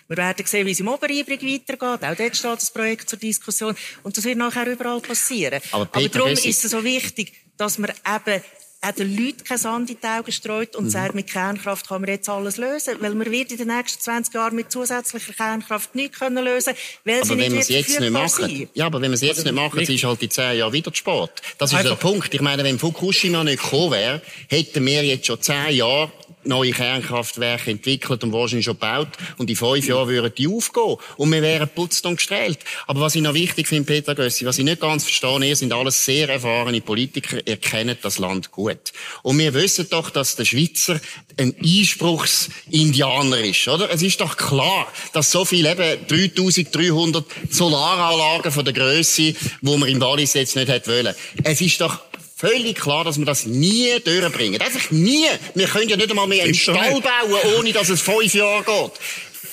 Wir 0.09 0.17
werden 0.17 0.47
sehen, 0.47 0.67
wie 0.67 0.71
es 0.73 0.81
im 0.81 0.89
Oberibrig 0.89 1.43
weitergeht. 1.43 1.81
Auch 2.09 2.17
dort 2.17 2.37
steht 2.37 2.57
das 2.57 2.71
Projekt 2.73 3.09
zur 3.11 3.19
Diskussion. 3.19 3.75
Und 4.03 4.17
das 4.17 4.25
wird 4.25 4.39
nachher 4.39 4.67
überall 4.67 5.01
passieren. 5.01 5.61
Aber 5.73 5.83
Aber 5.83 5.87
Peter 6.01 6.19
darum 6.21 6.33
Gössi- 6.35 6.49
ist 6.49 6.65
es 6.65 6.71
so 6.71 6.83
wichtig, 6.85 7.33
dass 7.57 7.79
man 7.79 7.91
eben 7.91 8.43
auch 8.83 8.93
den 8.93 9.15
Leuten 9.15 9.45
kein 9.45 9.59
Sand 9.59 9.91
in 9.91 9.99
die 10.03 10.07
Augen 10.07 10.33
streut 10.33 10.75
und 10.75 10.89
sagt, 10.89 11.15
mit 11.15 11.27
Kernkraft 11.27 11.87
kann 11.87 12.01
man 12.01 12.09
jetzt 12.09 12.31
alles 12.31 12.57
lösen. 12.57 12.95
Weil 13.01 13.15
man 13.15 13.31
wird 13.31 13.51
in 13.53 13.59
den 13.59 13.67
nächsten 13.69 14.01
20 14.01 14.33
Jahren 14.33 14.57
mit 14.57 14.73
zusätzlicher 14.73 15.35
Kernkraft 15.35 15.95
nichts 15.95 16.19
können 16.19 16.43
lösen 16.43 16.73
weil 17.05 17.17
sie 17.17 17.33
Aber 17.33 17.41
wenn 17.41 17.53
wir 17.53 17.59
nicht 17.59 17.63
es 17.65 17.69
jetzt 17.69 18.01
nicht 18.01 18.11
machen, 18.11 18.29
sein. 18.49 18.69
ja, 18.73 18.87
aber 18.87 19.03
wenn 19.03 19.11
wir 19.11 19.17
es 19.17 19.21
jetzt 19.21 19.45
nicht 19.45 19.53
machen, 19.55 19.85
dann 19.85 19.95
ist 19.95 20.05
halt 20.05 20.23
die 20.23 20.31
zehn 20.31 20.57
Jahre 20.57 20.73
wieder 20.73 20.91
zu 20.93 20.97
spät. 20.97 21.31
Das 21.59 21.71
ist 21.73 21.77
Einfach- 21.77 21.91
der 21.91 21.97
Punkt. 21.97 22.33
Ich 22.33 22.41
meine, 22.41 22.65
wenn 22.65 22.79
Fukushima 22.79 23.45
nicht 23.45 23.63
gekommen 23.63 23.91
wäre, 23.93 24.23
hätten 24.49 24.87
wir 24.87 25.05
jetzt 25.05 25.27
schon 25.27 25.43
zehn 25.43 25.73
Jahre 25.75 26.11
neue 26.45 26.73
Kernkraftwerke 26.73 27.71
entwickelt 27.71 28.25
und 28.25 28.33
wahrscheinlich 28.33 28.65
schon 28.65 28.75
gebaut. 28.75 29.09
Und 29.39 29.51
in 29.51 29.57
fünf 29.57 29.87
Jahren 29.87 30.09
würden 30.09 30.33
die 30.37 30.49
aufgehen. 30.49 30.97
Und 31.17 31.33
wir 31.33 31.43
wären 31.43 31.69
putzt 31.69 32.07
und 32.07 32.17
gestrahlt. 32.17 32.59
Aber 32.87 33.01
was 33.01 33.15
ich 33.15 33.23
noch 33.23 33.35
wichtig 33.35 33.69
finde, 33.69 33.93
Peter 33.93 34.15
Gössi, 34.15 34.47
was 34.47 34.59
ich 34.59 34.65
nicht 34.65 34.81
ganz 34.81 35.05
verstehe, 35.05 35.45
ihr 35.45 35.57
sind 35.57 35.73
alles 35.73 36.05
sehr 36.05 36.29
erfahrene 36.29 36.81
Politiker, 36.81 37.39
ihr 37.47 37.57
kennt 37.57 38.05
das 38.05 38.19
Land 38.19 38.51
gut. 38.51 38.93
Und 39.23 39.39
wir 39.39 39.55
wissen 39.55 39.87
doch, 39.91 40.11
dass 40.11 40.37
der 40.37 40.45
Schweizer 40.45 41.01
ein 41.37 41.55
Einspruchsindianer 41.63 43.41
ist, 43.41 43.69
oder? 43.69 43.91
Es 43.91 44.03
ist 44.03 44.21
doch 44.21 44.37
klar, 44.37 44.87
dass 45.13 45.31
so 45.31 45.45
viel 45.45 45.67
eben 45.67 46.07
3300 46.07 47.25
Solaranlagen 47.51 48.53
von 48.53 48.65
der 48.65 48.75
Größe, 48.75 49.35
wo 49.63 49.77
man 49.77 49.89
im 49.89 50.01
Wallis 50.01 50.35
jetzt 50.35 50.57
nicht 50.57 50.69
hätte 50.69 50.91
wollen. 50.91 51.15
Es 51.45 51.61
ist 51.61 51.81
doch 51.81 52.01
völlig 52.41 52.79
klar, 52.79 53.05
dass 53.05 53.19
wir 53.19 53.27
das 53.27 53.47
nie 53.47 54.01
durchbringen. 54.05 54.61
Einfach 54.61 54.91
nie. 54.91 55.27
Wir 55.55 55.67
können 55.67 55.89
ja 55.89 55.97
nicht 55.97 56.11
einmal 56.11 56.27
mehr 56.27 56.45
einen 56.45 56.55
Stall 56.55 56.95
nicht. 56.95 57.03
bauen, 57.03 57.59
ohne 57.59 57.73
dass 57.73 57.89
es 57.91 58.01
fünf 58.01 58.35
Jahre 58.35 58.65
geht. 58.65 58.93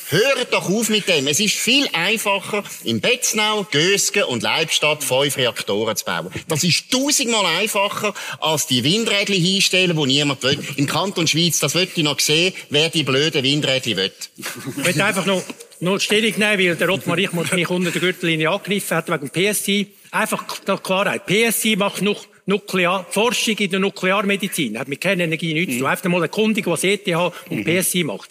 Hört 0.10 0.54
doch 0.54 0.70
auf 0.70 0.88
mit 0.88 1.10
dem. 1.10 1.28
Es 1.28 1.42
ist 1.42 1.56
viel 1.56 1.90
einfacher, 1.92 2.64
in 2.86 3.02
Betznau, 3.02 3.68
Gösgen 3.70 4.24
und 4.24 4.42
Leibstadt 4.42 5.04
fünf 5.04 5.36
Reaktoren 5.36 5.98
zu 5.98 6.06
bauen. 6.06 6.30
Das 6.48 6.64
ist 6.64 6.90
tausendmal 6.90 7.46
einfacher, 7.46 8.14
als 8.40 8.68
die 8.68 8.86
Windrädchen 8.86 9.36
hinstellen, 9.36 9.98
die 9.98 10.06
niemand 10.06 10.42
will. 10.44 10.58
Im 10.78 10.88
Kanton 10.88 11.28
Schweiz, 11.28 11.60
das 11.60 11.76
wird 11.76 11.90
ich 11.98 12.06
noch 12.06 12.22
sehen, 12.22 12.54
wer 12.70 12.88
die 12.88 13.04
blöden 13.04 13.44
Windrädchen 13.44 13.98
will. 13.98 14.14
Ich 14.38 14.78
möchte 14.78 15.04
einfach 15.04 15.26
noch, 15.26 15.44
noch 15.82 16.00
Stellung 16.00 16.32
nehmen, 16.38 16.58
weil 16.58 16.76
der 16.78 16.90
Ottmar 16.90 17.18
Reichmuth 17.18 17.52
mich 17.52 17.70
unter 17.70 17.92
der 17.92 18.00
Gürtellinie 18.00 18.50
angegriffen 18.50 18.96
hat 18.96 19.10
wegen 19.10 19.30
PSI. 19.30 19.92
Einfach 20.12 20.46
Klarheit. 20.84 21.26
PSI 21.26 21.76
macht 21.76 22.02
noch 22.02 22.26
Nuklear, 22.48 23.06
Forschung 23.10 23.58
in 23.58 23.70
der 23.70 23.80
Nuklearmedizin. 23.80 24.80
Hat 24.80 24.88
mit 24.88 25.02
Kernenergie 25.02 25.54
nichts 25.54 25.74
zu 25.74 25.80
tun. 25.80 25.88
Einfach 25.88 26.10
mal 26.10 26.22
erkundigen, 26.22 26.72
was 26.72 26.84
ETH 26.84 27.08
und 27.50 27.66
PSI 27.66 28.06
macht. 28.06 28.30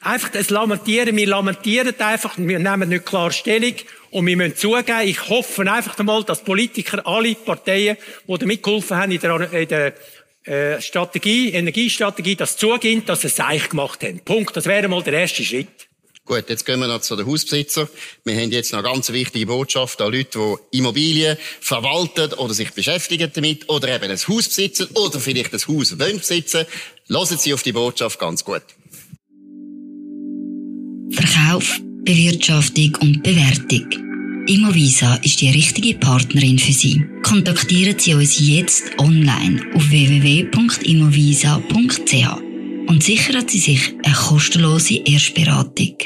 Einfach 0.00 0.30
das 0.30 0.50
Lamentieren. 0.50 1.16
Wir 1.16 1.26
lamentieren 1.26 1.98
einfach. 1.98 2.38
Wir 2.38 2.58
nehmen 2.58 2.88
nicht 2.88 3.04
klar 3.04 3.32
Stellung. 3.32 3.74
Und 4.10 4.26
wir 4.26 4.36
müssen 4.36 4.56
zugeben, 4.56 5.00
ich 5.04 5.28
hoffe 5.28 5.70
einfach 5.70 5.98
einmal, 5.98 6.24
dass 6.24 6.42
Politiker, 6.42 7.06
alle 7.06 7.34
Parteien, 7.34 7.96
die 8.26 8.38
da 8.38 8.46
mitgeholfen 8.46 8.96
haben 8.96 9.10
in 9.10 9.20
der, 9.20 9.52
in 9.52 9.68
der 9.68 9.94
äh, 10.44 10.80
Strategie, 10.80 11.50
Energiestrategie, 11.52 12.36
das 12.36 12.56
zugeben, 12.56 13.04
dass 13.04 13.22
sie 13.22 13.26
es 13.26 13.40
eigentlich 13.40 13.70
gemacht 13.70 14.02
haben. 14.02 14.20
Punkt. 14.20 14.56
Das 14.56 14.66
wäre 14.66 14.88
mal 14.88 15.02
der 15.02 15.14
erste 15.14 15.44
Schritt. 15.44 15.89
Gut, 16.26 16.48
jetzt 16.48 16.64
gehen 16.64 16.78
wir 16.78 16.86
noch 16.86 17.00
zu 17.00 17.16
den 17.16 17.26
Hausbesitzer. 17.26 17.88
Wir 18.24 18.36
haben 18.36 18.52
jetzt 18.52 18.72
noch 18.72 18.80
eine 18.80 18.88
ganz 18.88 19.10
wichtige 19.10 19.46
Botschaft 19.46 20.00
an 20.00 20.12
Leute, 20.12 20.58
die 20.72 20.78
Immobilien 20.78 21.36
verwalten 21.60 22.32
oder 22.34 22.54
sich 22.54 22.72
beschäftigen 22.72 23.30
damit 23.34 23.68
oder 23.68 23.88
eben 23.88 24.10
ein 24.10 24.18
Haus 24.18 24.48
besitzen 24.48 24.88
oder 24.94 25.18
vielleicht 25.18 25.52
ein 25.52 25.60
Haus 25.60 25.98
wollen 25.98 26.18
besitzen. 26.18 26.66
Hören 27.08 27.38
Sie 27.38 27.52
auf 27.52 27.62
die 27.62 27.72
Botschaft 27.72 28.20
ganz 28.20 28.44
gut. 28.44 28.62
Verkauf, 31.10 31.80
Bewirtschaftung 32.04 32.96
und 33.00 33.22
Bewertung. 33.22 33.88
Immovisa 34.46 35.16
ist 35.16 35.40
die 35.40 35.50
richtige 35.50 35.98
Partnerin 35.98 36.58
für 36.58 36.72
Sie. 36.72 37.04
Kontaktieren 37.22 37.98
Sie 37.98 38.14
uns 38.14 38.38
jetzt 38.38 38.84
online 38.98 39.62
auf 39.74 39.90
www.immovisa.ch 39.90 42.49
und 42.90 43.04
sichern 43.04 43.46
Sie 43.46 43.60
sich 43.60 43.94
eine 44.02 44.14
kostenlose 44.14 45.02
Erstberatung. 45.04 45.96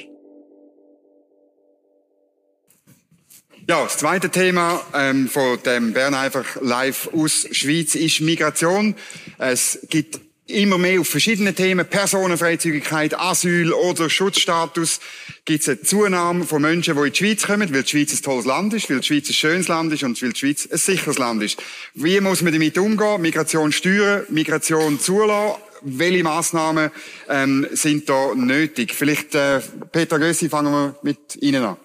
Ja, 3.66 3.85
das 3.85 3.97
zweite 3.97 4.29
Thema 4.29 4.83
ähm, 4.92 5.27
von 5.27 5.59
dem 5.64 5.94
Bern 5.94 6.12
einfach 6.12 6.44
live 6.61 7.09
aus 7.14 7.49
Schweiz 7.53 7.94
ist 7.94 8.20
Migration. 8.20 8.94
Es 9.38 9.79
gibt 9.88 10.20
immer 10.47 10.77
mehr 10.77 11.01
auf 11.01 11.09
verschiedene 11.09 11.55
Themen, 11.55 11.87
Personenfreizügigkeit, 11.87 13.18
Asyl 13.18 13.73
oder 13.73 14.11
Schutzstatus, 14.11 15.01
gibt 15.47 15.62
es 15.62 15.68
eine 15.70 15.81
Zunahme 15.81 16.44
von 16.44 16.61
Menschen, 16.61 16.94
die 16.97 17.01
in 17.01 17.12
die 17.14 17.16
Schweiz 17.16 17.47
kommen, 17.47 17.73
weil 17.73 17.85
die 17.85 17.88
Schweiz 17.88 18.12
ein 18.12 18.23
tolles 18.23 18.44
Land 18.44 18.75
ist, 18.75 18.90
weil 18.90 19.01
die 19.01 19.07
Schweiz 19.07 19.31
ein 19.31 19.33
schönes 19.33 19.68
Land 19.68 19.90
ist 19.94 20.03
und 20.03 20.20
weil 20.20 20.35
die 20.35 20.38
Schweiz 20.38 20.68
ein 20.70 20.77
sicheres 20.77 21.16
Land 21.16 21.42
ist. 21.42 21.57
Wie 21.94 22.20
muss 22.20 22.42
man 22.42 22.53
damit 22.53 22.77
umgehen? 22.77 23.23
Migration 23.23 23.73
steuern, 23.73 24.25
Migration 24.29 25.01
zulassen? 25.01 25.62
Welche 25.85 26.23
Massnahmen 26.23 26.90
ähm, 27.29 27.66
sind 27.73 28.09
da 28.09 28.35
nötig? 28.35 28.94
Vielleicht, 28.94 29.35
äh, 29.35 29.61
Peter 29.92 30.18
Gössi, 30.18 30.49
fangen 30.49 30.73
wir 30.73 30.99
mit 31.03 31.37
Ihnen 31.37 31.62
an. 31.62 31.77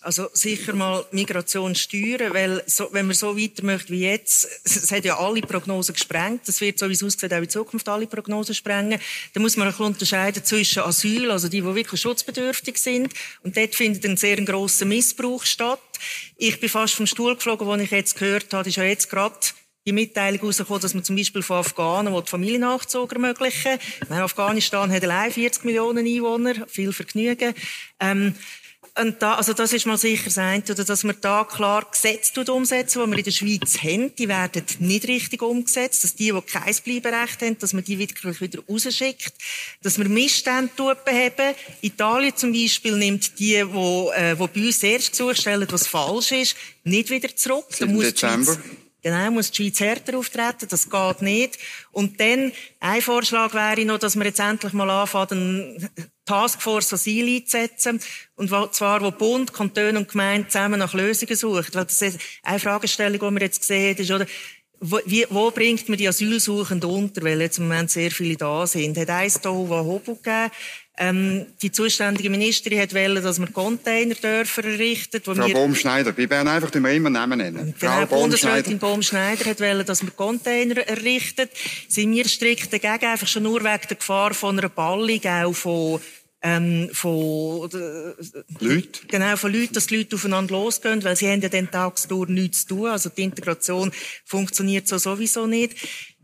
Also 0.00 0.28
sicher 0.32 0.74
mal 0.74 1.04
Migration 1.10 1.74
steuern, 1.74 2.32
weil 2.32 2.62
so, 2.66 2.88
wenn 2.92 3.06
man 3.06 3.16
so 3.16 3.36
weiter 3.36 3.64
möchte 3.64 3.90
wie 3.90 4.02
jetzt, 4.02 4.48
es 4.64 4.90
hat 4.92 5.04
ja 5.04 5.18
alle 5.18 5.40
Prognosen 5.40 5.94
gesprengt, 5.94 6.42
das 6.46 6.60
wird 6.60 6.78
so 6.78 6.88
wie 6.88 6.92
es 6.92 7.02
aussieht 7.02 7.32
auch 7.34 7.38
in 7.38 7.48
Zukunft 7.48 7.88
alle 7.88 8.06
Prognosen 8.06 8.54
sprengen, 8.54 9.00
dann 9.34 9.42
muss 9.42 9.56
man 9.56 9.66
ein 9.66 9.72
bisschen 9.72 9.86
unterscheiden 9.86 10.44
zwischen 10.44 10.82
Asyl, 10.82 11.30
also 11.30 11.48
die, 11.48 11.62
die 11.62 11.74
wirklich 11.74 12.00
schutzbedürftig 12.00 12.78
sind, 12.78 13.12
und 13.42 13.56
dort 13.56 13.74
findet 13.74 14.04
ein 14.04 14.16
sehr 14.16 14.36
grosser 14.42 14.86
Missbrauch 14.86 15.44
statt. 15.44 15.80
Ich 16.36 16.60
bin 16.60 16.68
fast 16.68 16.94
vom 16.94 17.06
Stuhl 17.06 17.34
geflogen, 17.34 17.66
wo 17.66 17.74
ich 17.74 17.90
jetzt 17.90 18.16
gehört 18.16 18.54
habe, 18.54 18.68
ist 18.68 18.76
ja 18.76 18.84
jetzt 18.84 19.10
gerade 19.10 19.36
die 19.88 19.92
Mitteilung 19.92 20.40
herausgekommen, 20.40 20.82
dass 20.82 20.94
man 20.94 21.04
zum 21.04 21.16
Beispiel 21.16 21.42
von 21.42 21.58
Afghanen 21.58 22.14
die 22.14 22.30
Familiennachzug 22.30 23.12
ermöglichen. 23.12 23.78
Ich 24.02 24.08
meine, 24.08 24.22
Afghanistan 24.22 24.92
hat 24.92 25.02
allein 25.02 25.32
40 25.32 25.64
Millionen 25.64 26.06
Einwohner, 26.06 26.66
viel 26.68 26.92
Vergnügen. 26.92 27.54
Ähm, 27.98 28.34
Und 29.00 29.22
da, 29.22 29.34
also 29.34 29.52
das 29.52 29.72
ist 29.72 29.86
mal 29.86 29.96
sicher 29.96 30.28
sein, 30.28 30.62
oder 30.68 30.84
dass 30.84 31.04
man 31.04 31.14
da 31.20 31.44
klar 31.44 31.86
Gesetze 31.88 32.52
umsetzen, 32.52 33.00
die 33.00 33.10
wir 33.10 33.18
in 33.18 33.24
der 33.24 33.30
Schweiz 33.30 33.78
haben, 33.80 34.14
die 34.16 34.28
werden 34.28 34.64
nicht 34.80 35.06
richtig 35.06 35.40
umgesetzt, 35.40 36.02
dass 36.02 36.16
die, 36.16 36.32
die 36.32 36.42
kein 36.42 36.74
Bleiberecht 36.84 37.40
haben, 37.42 37.56
dass 37.60 37.72
man 37.72 37.84
die 37.84 37.98
wirklich 37.98 38.40
wieder 38.40 38.60
rausschickt, 38.68 39.32
dass 39.82 39.98
wir 39.98 40.08
Missstände 40.08 40.96
beheben. 41.04 41.54
Italien 41.80 42.36
zum 42.36 42.52
Beispiel 42.52 42.96
nimmt 42.96 43.38
die, 43.38 43.54
die, 43.54 43.54
äh, 43.54 44.34
die 44.34 44.46
bei 44.48 44.66
uns 44.66 44.82
erst 44.82 45.12
Gesuch 45.12 45.36
stellen, 45.36 45.68
was 45.70 45.86
falsch 45.86 46.32
ist, 46.32 46.56
nicht 46.82 47.08
wieder 47.10 47.34
zurück. 47.36 47.66
Seit 47.70 47.90
Dezember. 47.90 48.58
Genau, 49.00 49.30
muss 49.30 49.52
die 49.52 49.62
Schweiz 49.62 49.80
härter 49.80 50.18
auftreten, 50.18 50.66
das 50.68 50.90
geht 50.90 51.22
nicht. 51.22 51.58
Und 51.92 52.18
dann, 52.18 52.52
ein 52.80 53.00
Vorschlag 53.00 53.54
wäre 53.54 53.86
noch, 53.86 53.98
dass 53.98 54.16
wir 54.16 54.24
jetzt 54.24 54.40
endlich 54.40 54.72
mal 54.72 54.90
anfangen, 54.90 55.78
eine 55.78 56.10
Taskforce 56.24 56.94
Asyl 56.94 57.36
einzusetzen. 57.36 58.00
Und 58.34 58.50
zwar, 58.74 59.00
wo 59.00 59.12
Bund, 59.12 59.52
Kantone 59.52 59.98
und 59.98 60.08
Gemeinden 60.08 60.50
zusammen 60.50 60.80
nach 60.80 60.94
Lösungen 60.94 61.36
suchen. 61.36 61.74
Weil 61.74 61.84
das 61.84 62.02
ist 62.02 62.18
eine 62.42 62.58
Fragestellung, 62.58 63.20
die 63.20 63.40
wir 63.40 63.46
jetzt 63.46 63.60
gesehen 63.60 63.94
haben, 63.94 64.02
ist, 64.02 64.10
oder, 64.10 64.26
wo, 64.80 64.98
wie, 65.06 65.26
wo 65.30 65.50
bringt 65.50 65.88
man 65.88 65.98
die 65.98 66.08
Asylsuchenden 66.08 66.90
unter? 66.90 67.22
Weil 67.22 67.40
jetzt 67.40 67.58
im 67.58 67.68
Moment 67.68 67.90
sehr 67.90 68.10
viele 68.10 68.36
da 68.36 68.66
sind. 68.66 68.98
Hat 68.98 69.10
eins 69.10 69.40
da 69.40 69.50
Hobo 69.50 70.14
gegeben. 70.14 70.50
Ähm, 71.00 71.46
die 71.62 71.70
zuständige 71.70 72.28
Ministerin 72.28 72.80
hat 72.80 72.92
wollen, 72.92 73.22
dass 73.22 73.38
wir 73.38 73.46
Containerdörfer 73.46 74.64
errichten. 74.64 75.20
Frau 75.22 75.34
wir 75.34 75.54
Baumschneider, 75.54 76.12
bei 76.12 76.26
Bern 76.26 76.48
einfach, 76.48 76.70
die 76.70 76.80
wir 76.80 76.90
immer 76.90 77.08
Namen 77.08 77.38
nennen. 77.38 77.72
Frau 77.78 78.04
Bundesrätin 78.06 78.80
Baumschneider 78.80 79.44
hat 79.44 79.60
wollen, 79.60 79.86
dass 79.86 80.02
wir 80.02 80.10
Container 80.10 80.78
errichten. 80.88 81.48
Sind 81.88 82.12
wir 82.12 82.26
strikt 82.26 82.72
dagegen, 82.72 83.12
einfach 83.12 83.28
schon 83.28 83.44
nur 83.44 83.62
wegen 83.62 83.88
der 83.88 83.96
Gefahr 83.96 84.34
von 84.34 84.58
einer 84.58 84.68
Ballung, 84.68 85.24
auch 85.24 85.52
von 85.52 86.00
ähm, 86.42 86.90
von 86.92 87.68
äh, 87.72 88.64
Leuten. 88.64 89.08
Genau, 89.08 89.36
von 89.36 89.52
Leuten, 89.52 89.74
dass 89.74 89.88
die 89.88 89.98
Leute 89.98 90.16
aufeinander 90.16 90.54
losgehen, 90.54 91.02
weil 91.02 91.16
sie 91.16 91.28
haben 91.28 91.40
ja 91.40 91.48
den 91.48 91.70
tagsdurch 91.70 92.28
nichts 92.28 92.62
zu 92.62 92.76
tun. 92.76 92.86
Also 92.86 93.08
die 93.08 93.22
Integration 93.22 93.90
funktioniert 94.24 94.86
so 94.86 94.98
sowieso 94.98 95.46
nicht. 95.46 95.76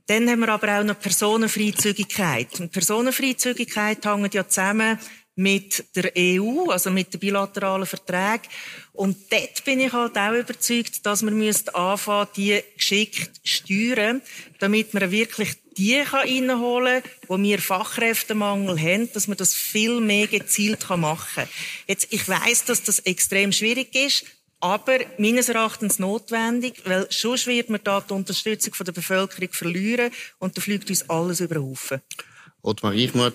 Dann 0.07 0.29
haben 0.29 0.41
wir 0.41 0.51
aber 0.51 0.81
auch 0.81 0.85
noch 0.85 1.01
Personenfreizügigkeit. 1.01 2.61
Und 2.61 2.73
Personenfreizügigkeit 2.73 4.05
hängt 4.05 4.35
ja 4.35 4.47
zusammen 4.47 4.99
mit 5.37 5.85
der 5.97 6.13
EU, 6.17 6.71
also 6.71 6.91
mit 6.91 7.13
den 7.13 7.21
bilateralen 7.21 7.87
Verträgen. 7.87 8.49
Und 8.93 9.17
dort 9.33 9.65
bin 9.65 9.81
ich 9.81 9.93
halt 9.93 10.17
auch 10.17 10.33
überzeugt, 10.33 11.05
dass 11.05 11.23
wir 11.23 11.55
anfangen, 11.75 12.29
die 12.37 12.63
geschickt 12.77 13.41
steuern, 13.43 14.23
damit 14.61 14.95
wir 14.95 15.11
wirklich 15.11 15.55
die 15.77 15.97
reinholen 15.97 17.03
kann, 17.03 17.11
wo 17.27 17.39
wir 17.39 17.59
Fachkräftemangel 17.59 18.79
haben, 18.79 19.13
dass 19.13 19.27
man 19.27 19.37
das 19.37 19.55
viel 19.55 20.01
mehr 20.01 20.29
gezielt 20.29 20.89
machen 20.89 21.27
kann. 21.35 21.49
Jetzt, 21.89 22.13
ich 22.13 22.29
weiss, 22.29 22.65
dass 22.65 22.85
das 22.85 23.01
extrem 23.01 23.51
schwierig 23.51 23.93
ist, 23.95 24.25
aber 24.65 25.01
meines 25.19 25.51
Erachtens 25.51 25.99
notwendig, 25.99 26.81
weil 26.87 27.07
sonst 27.11 27.47
wird 27.47 27.69
man 27.69 27.81
da 27.85 28.01
die 28.01 28.15
Unterstützung 28.15 28.73
von 28.73 28.87
der 28.87 28.93
Bevölkerung 28.93 29.53
verlieren 29.53 30.11
und 30.39 30.57
da 30.57 30.63
fliegt 30.63 30.89
uns 30.89 31.09
alles 31.11 31.41
über 31.41 31.57
den 31.57 31.65
Haufen. 31.65 32.01
Ottmar 32.63 32.95
Reichmuth, 32.95 33.35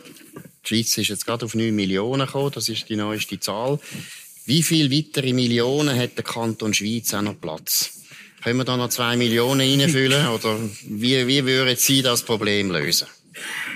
die 0.65 0.67
Schweiz 0.67 0.97
ist 0.97 1.09
jetzt 1.09 1.27
gerade 1.27 1.45
auf 1.45 1.53
9 1.53 1.73
Millionen 1.75 2.25
gekommen, 2.25 2.51
das 2.55 2.67
ist 2.67 2.89
die 2.89 2.95
neueste 2.95 3.39
Zahl. 3.39 3.79
Wie 4.47 4.63
viele 4.63 4.89
weitere 4.89 5.33
Millionen 5.33 5.95
hat 5.95 6.17
der 6.17 6.23
Kanton 6.23 6.73
Schweiz 6.73 7.13
auch 7.13 7.21
noch 7.21 7.39
Platz? 7.39 7.91
Können 8.43 8.57
wir 8.57 8.65
da 8.65 8.75
noch 8.75 8.89
2 8.89 9.15
Millionen 9.15 9.61
reinfüllen 9.61 10.29
oder 10.29 10.57
wie, 10.87 11.27
wie 11.27 11.45
würden 11.45 11.75
Sie 11.75 12.01
das 12.01 12.23
Problem 12.23 12.71
lösen? 12.71 13.07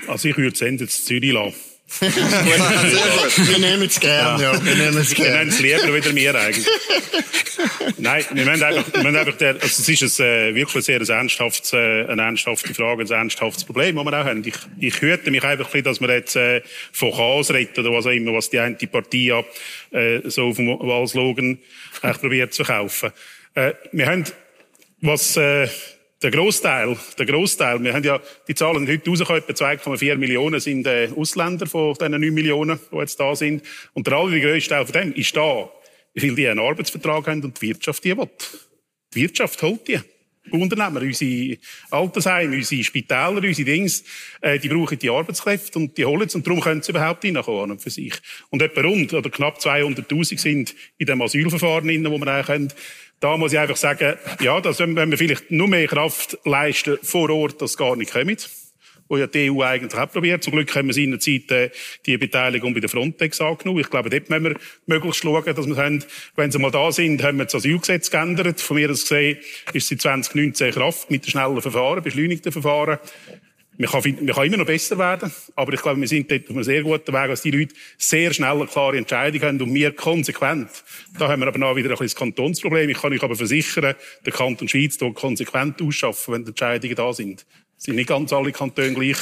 Also 0.08 0.28
ich 0.28 0.38
würde 0.38 0.56
es 0.56 0.62
Ende 0.62 0.88
Zürich 0.88 1.32
lassen. 1.32 1.73
wir 2.02 3.60
nehmen 3.60 3.84
es 3.84 4.00
gerne, 4.00 4.44
ja. 4.44 4.54
ja. 4.54 4.66
Wir 4.66 4.76
nehmen 4.76 4.98
es 4.98 5.14
gerne. 5.14 5.32
Wir 5.32 5.38
nehmen 5.40 5.50
es 5.50 5.60
lieber 5.60 5.94
wieder 5.94 6.14
mir 6.14 6.36
eigentlich. 6.36 6.68
Nein, 7.98 8.26
wir 8.34 8.46
müssen 8.46 8.64
einfach, 8.64 8.94
wir 8.94 9.04
müssen 9.04 9.16
einfach 9.16 9.38
der, 9.38 9.54
also 9.56 9.66
es 9.66 9.88
ist 9.90 10.20
ein, 10.20 10.26
äh, 10.26 10.56
wirklich 10.56 10.86
sehr 10.86 11.00
ein 11.00 11.08
ernsthaftes, 11.08 11.74
äh, 11.74 12.06
eine 12.06 12.22
ernsthafte 12.22 12.74
Frage, 12.74 13.04
ein 13.04 13.12
ernsthaftes 13.12 13.64
Problem, 13.64 13.96
das 13.96 14.06
wir 14.06 14.22
auch 14.22 14.26
haben. 14.26 14.44
Ich, 14.46 14.56
ich 14.80 15.02
hörte 15.02 15.32
mich 15.32 15.44
einfach 15.44 15.66
ein 15.66 15.72
bisschen, 15.72 15.84
dass 15.84 16.00
man 16.00 16.10
jetzt 16.10 16.36
äh, 16.36 16.62
von 16.92 17.12
Chaos 17.12 17.52
redet 17.52 17.78
oder 17.80 17.92
was 17.92 18.06
auch 18.06 18.12
immer, 18.12 18.34
was 18.34 18.50
die 18.50 18.60
eine 18.60 18.76
Partei 18.76 19.18
ja, 19.18 19.44
äh, 19.92 20.22
so 20.30 20.48
auf 20.48 20.58
dem 20.58 20.68
Wahlslogan 20.68 21.60
eigentlich 22.02 22.22
probiert 22.22 22.54
zu 22.54 22.64
verkaufen. 22.64 23.12
Äh, 23.56 23.74
wir 23.92 24.08
haben, 24.08 24.26
was 25.02 25.38
äh, 25.38 25.68
der 26.24 26.32
Großteil, 26.32 26.98
der 27.18 27.26
Großteil, 27.26 27.84
wir 27.84 27.94
haben 27.94 28.04
ja 28.04 28.20
die 28.48 28.56
Zahlen 28.56 28.88
heute 28.88 29.10
rausgekommen, 29.10 29.44
etwa 29.46 29.66
2,4 29.66 30.16
Millionen 30.16 30.60
sind 30.62 30.88
äh, 30.88 31.10
Ausländer 31.16 31.68
von 31.68 31.94
diesen 31.96 32.12
9 32.12 32.34
Millionen, 32.34 32.80
die 32.92 32.98
jetzt 32.98 33.20
da 33.20 33.36
sind. 33.36 33.62
Und 33.94 34.08
der 34.08 34.14
allergrößte 34.14 34.70
Teil 34.70 34.86
von 34.86 34.94
dem 34.94 35.14
ist 35.14 35.36
da, 35.36 35.70
weil 36.16 36.36
die 36.36 36.48
einen 36.48 36.60
Arbeitsvertrag 36.60 37.28
haben 37.28 37.44
und 37.44 37.62
die 37.62 37.68
Wirtschaft 37.68 38.04
die 38.06 38.18
will. 38.18 38.30
Die 39.14 39.22
Wirtschaft 39.22 39.62
holt 39.62 39.88
die. 39.88 40.00
Unternehmer, 40.52 41.02
unsere 41.02 41.58
Altersheime, 41.90 42.56
unsere 42.58 42.84
Spitäler, 42.84 43.42
unsere 43.42 43.66
Dings, 43.66 44.04
äh, 44.42 44.60
die 44.60 44.68
brauchen 44.68 45.00
die 45.00 45.10
Arbeitskräfte 45.10 45.80
und 45.80 45.98
die 45.98 46.06
holen 46.06 46.28
es 46.28 46.36
und 46.36 46.46
darum 46.46 46.60
können 46.60 46.82
sie 46.82 46.92
überhaupt 46.92 47.24
reinkommen 47.24 47.80
für 47.80 47.90
sich. 47.90 48.14
Und 48.50 48.62
etwa 48.62 48.82
rund 48.82 49.14
oder 49.14 49.30
knapp 49.30 49.60
200'000 49.60 50.38
sind 50.38 50.76
in 50.98 51.06
dem 51.06 51.22
Asylverfahren 51.22 51.88
drin, 51.88 52.06
wo 52.12 52.18
wir 52.18 52.44
können, 52.44 52.74
da 53.24 53.38
muss 53.38 53.54
ich 53.54 53.60
einfach 53.60 53.78
sagen, 53.78 54.18
ja, 54.42 54.60
dass, 54.60 54.80
wenn 54.80 55.10
wir 55.10 55.18
vielleicht 55.18 55.50
nur 55.50 55.70
mehr 55.70 55.88
Kraft 55.88 56.38
leisten 56.44 56.98
vor 57.02 57.30
Ort, 57.30 57.62
das 57.62 57.78
gar 57.78 57.96
nicht 57.96 58.12
kommt 58.12 58.50
wo 59.10 59.18
ja 59.18 59.28
die 59.28 59.52
EU 59.52 59.62
eigentlich 59.62 59.94
auch 60.00 60.10
probiert. 60.10 60.44
Zum 60.44 60.54
Glück 60.54 60.74
haben 60.76 60.88
wir 60.88 60.94
seinerzeit 60.94 61.52
äh, 61.52 61.70
die 62.06 62.18
Beteiligung 62.18 62.74
bei 62.74 62.80
der 62.80 62.90
Frontex 62.90 63.42
angenommen. 63.42 63.82
Ich 63.82 63.90
glaube, 63.90 64.10
dort 64.10 64.30
müssen 64.30 64.46
wir 64.46 64.56
möglichst 64.88 65.22
schauen, 65.22 65.44
dass 65.44 65.68
wir 65.68 65.76
haben, 65.76 66.04
wenn 66.36 66.52
sie 66.52 66.58
mal 66.58 66.72
da 66.72 66.92
sind, 66.92 67.22
haben 67.22 67.38
wir 67.38 67.44
das 67.44 67.54
Asylgesetz 67.54 68.10
geändert. 68.10 68.62
Von 68.62 68.78
mir 68.78 68.90
aus 68.90 69.02
gesehen 69.02 69.38
ist 69.74 69.90
sie 69.90 69.98
2019 69.98 70.68
in 70.68 70.74
Kraft 70.74 71.12
mit 71.12 71.26
dem 71.26 71.30
schnellen 71.30 71.62
Verfahren, 71.62 72.02
beschleunigten 72.02 72.52
Verfahren. 72.52 72.98
Man 73.78 73.90
kann, 73.90 74.02
man 74.04 74.36
kann 74.36 74.46
immer 74.46 74.58
noch 74.58 74.66
besser 74.66 74.98
werden, 74.98 75.32
aber 75.56 75.74
ich 75.74 75.82
glaube, 75.82 76.00
wir 76.00 76.08
sind 76.08 76.30
dort 76.30 76.44
auf 76.44 76.56
einem 76.56 76.64
sehr 76.64 76.84
guten 76.84 77.14
Weg, 77.14 77.28
dass 77.28 77.42
die 77.42 77.52
Leute 77.52 77.74
sehr 77.98 78.34
schnell 78.34 78.52
eine 78.52 78.68
klare 78.68 78.98
Entscheidung 78.98 79.42
haben 79.42 79.62
und 79.62 79.74
wir 79.74 79.96
konsequent. 79.96 80.70
Da 81.18 81.28
haben 81.28 81.40
wir 81.42 81.48
aber 81.48 81.58
noch 81.58 81.76
wieder 81.76 81.90
ein 81.90 81.98
das 81.98 82.16
Kantonsproblem. 82.16 82.90
Ich 82.90 83.02
kann 83.02 83.12
euch 83.12 83.24
aber 83.24 83.36
versichern, 83.36 83.96
der 84.26 84.34
Kanton 84.34 84.68
Schweiz 84.68 84.98
tut 84.98 85.16
konsequent 85.16 85.82
ausschaffen, 85.82 86.36
wenn 86.36 86.44
die 86.44 86.50
Entscheidungen 86.50 86.96
da 86.96 87.14
sind. 87.14 87.46
Es 87.78 87.86
sind 87.86 87.96
nicht 87.96 88.08
ganz 88.08 88.32
alle 88.32 88.52
Kantone 88.52 88.94
gleich, 88.94 89.18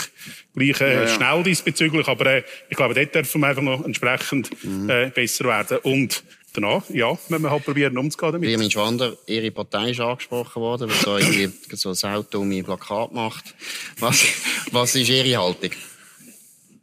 gleich 0.53 0.81
äh, 0.81 0.93
ja, 0.93 1.01
ja. 1.01 1.07
schnell 1.07 1.41
diesbezüglich, 1.41 2.07
aber 2.07 2.25
äh, 2.27 2.43
ich 2.69 2.77
glaube, 2.77 2.93
dort 2.93 3.15
dürfen 3.15 3.41
wir 3.41 3.47
einfach 3.47 3.63
noch 3.63 3.83
entsprechend 3.83 4.51
mhm. 4.63 4.89
äh, 4.89 5.09
besser 5.09 5.45
werden. 5.45 5.79
Und 5.79 6.23
danach, 6.53 6.89
ja, 6.89 7.17
müssen 7.29 7.43
wir 7.43 7.51
halt 7.51 7.65
probieren, 7.65 7.97
umzugehen 7.97 8.33
damit. 8.33 8.49
Firmin 8.49 8.71
Schwander, 8.71 9.17
Ihre 9.27 9.51
Partei 9.51 9.91
ist 9.91 9.99
angesprochen 9.99 10.61
worden, 10.61 10.89
weil 10.89 10.97
so 11.03 11.17
irgendwie 11.17 11.51
so 11.75 11.89
ein 11.89 12.13
Auto 12.13 12.39
um 12.39 12.51
Ihr 12.51 12.63
Plakat 12.63 13.11
macht. 13.11 13.55
Was, 13.99 14.25
was 14.71 14.95
ist 14.95 15.09
Ihre 15.09 15.41
Haltung? 15.41 15.71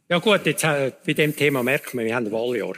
Ja 0.09 0.17
gut, 0.17 0.45
jetzt 0.45 0.63
äh, 0.63 0.91
bei 1.05 1.13
dem 1.13 1.35
Thema 1.35 1.61
merkt 1.61 1.93
man, 1.93 2.05
wir 2.05 2.15
haben 2.15 2.25
ein 2.25 2.31
Wahljahr. 2.31 2.73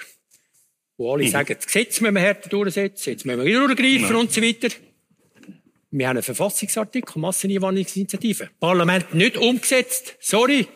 Wo 0.97 1.13
alle 1.13 1.23
mhm. 1.23 1.29
sagen, 1.29 1.55
das 1.55 1.65
Gesetz 1.65 2.01
müssen 2.01 2.15
wir 2.15 2.21
härter 2.21 2.49
durchsetzen, 2.49 3.11
jetzt 3.11 3.25
müssen 3.25 3.39
wir 3.39 3.45
wieder 3.45 3.67
durchgreifen 3.67 4.15
und 4.15 4.31
so 4.31 4.41
weiter. 4.41 4.67
Wir 5.91 6.07
haben 6.07 6.17
einen 6.17 6.23
Verfassungsartikel, 6.23 7.19
Masseneinwanderungsinitiative. 7.19 8.49
Parlament 8.59 9.13
nicht 9.13 9.37
umgesetzt. 9.37 10.15
Sorry. 10.19 10.67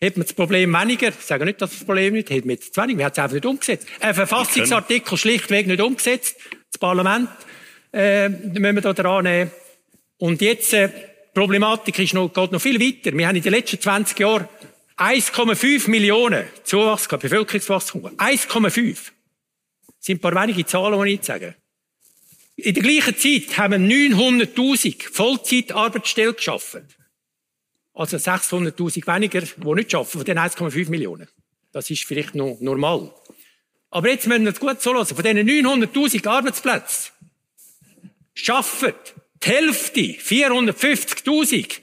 Hätten 0.00 0.20
wir 0.20 0.24
das 0.24 0.34
Problem 0.34 0.72
weniger, 0.72 1.08
ich 1.08 1.24
sage 1.24 1.44
nicht, 1.44 1.62
dass 1.62 1.70
das 1.70 1.84
Problem 1.84 2.14
nicht, 2.14 2.28
hätten 2.30 2.48
wir 2.48 2.54
jetzt 2.54 2.74
zu 2.74 2.82
wenig, 2.82 2.98
wir 2.98 3.04
haben 3.04 3.12
es 3.12 3.18
einfach 3.18 3.34
nicht 3.34 3.46
umgesetzt. 3.46 3.86
Ein 4.00 4.14
Verfassungsartikel 4.14 5.16
schlichtweg 5.16 5.66
nicht 5.66 5.80
umgesetzt. 5.80 6.36
Das 6.70 6.78
Parlament, 6.78 7.30
äh, 7.92 8.28
müssen 8.28 8.74
wir 8.74 8.80
da 8.82 8.92
dran 8.92 9.24
nehmen. 9.24 9.50
Und 10.18 10.42
jetzt, 10.42 10.72
äh, 10.74 10.88
die 10.88 11.40
Problematik 11.40 11.98
ist 11.98 12.14
noch, 12.14 12.32
geht 12.32 12.52
noch 12.52 12.60
viel 12.60 12.80
weiter. 12.80 13.16
Wir 13.16 13.28
haben 13.28 13.36
in 13.36 13.42
den 13.42 13.52
letzten 13.52 13.80
20 13.80 14.18
Jahren 14.18 14.48
1,5 14.96 15.88
Millionen 15.88 16.44
Zuwachs 16.64 17.08
gehabt, 17.08 17.22
Bevölkerungswachstum. 17.22 18.06
1,5. 18.18 18.94
Das 18.94 20.06
sind 20.06 20.18
ein 20.18 20.20
paar 20.20 20.42
wenige 20.42 20.66
Zahlen, 20.66 21.00
die 21.00 21.08
ich 21.08 21.12
nicht 21.18 21.24
sage. 21.24 21.54
In 22.56 22.74
der 22.74 22.82
gleichen 22.82 23.16
Zeit 23.16 23.58
haben 23.58 23.88
wir 23.88 24.14
900.000 24.14 25.12
Vollzeitarbeitsstellen 25.12 26.36
geschaffen. 26.36 26.86
Also 27.94 28.16
600.000 28.16 29.06
weniger, 29.06 29.40
die 29.40 29.74
nicht 29.74 29.94
arbeiten, 29.94 30.10
von 30.10 30.24
den 30.24 30.38
1,5 30.38 30.90
Millionen. 30.90 31.28
Das 31.72 31.88
ist 31.90 32.04
vielleicht 32.04 32.34
noch 32.34 32.58
normal. 32.60 33.14
Aber 33.90 34.08
jetzt 34.08 34.26
müssen 34.26 34.44
wir 34.44 34.52
es 34.52 34.58
gut 34.58 34.84
lassen. 34.84 35.14
Von 35.14 35.24
diesen 35.24 35.48
900.000 35.48 36.26
Arbeitsplätzen 36.26 37.12
schaffen 38.34 38.94
die 39.44 39.48
Hälfte, 39.48 40.00
450.000, 40.00 41.80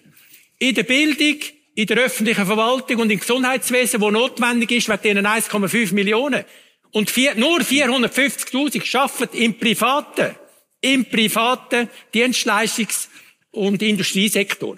in 0.60 0.76
der 0.76 0.84
Bildung, 0.84 1.38
in 1.76 1.88
der 1.88 1.97
öffentlichen 1.97 2.45
Verwaltung 2.45 3.00
und 3.00 3.10
im 3.10 3.19
Gesundheitswesen, 3.19 4.02
wo 4.02 4.12
notwendig 4.12 4.71
ist, 4.71 4.89
wegen 4.89 5.02
diesen 5.02 5.26
1,5 5.26 5.93
Millionen. 5.93 6.43
Und 6.91 7.10
vier, 7.10 7.36
nur 7.36 7.62
450.000 7.62 8.84
schaffen 8.84 9.30
im 9.32 9.58
privaten, 9.58 10.36
im 10.82 11.06
privaten 11.06 11.88
Dienstleistungs- 12.13 13.08
und 13.52 13.82
Industriesektor 13.82 14.78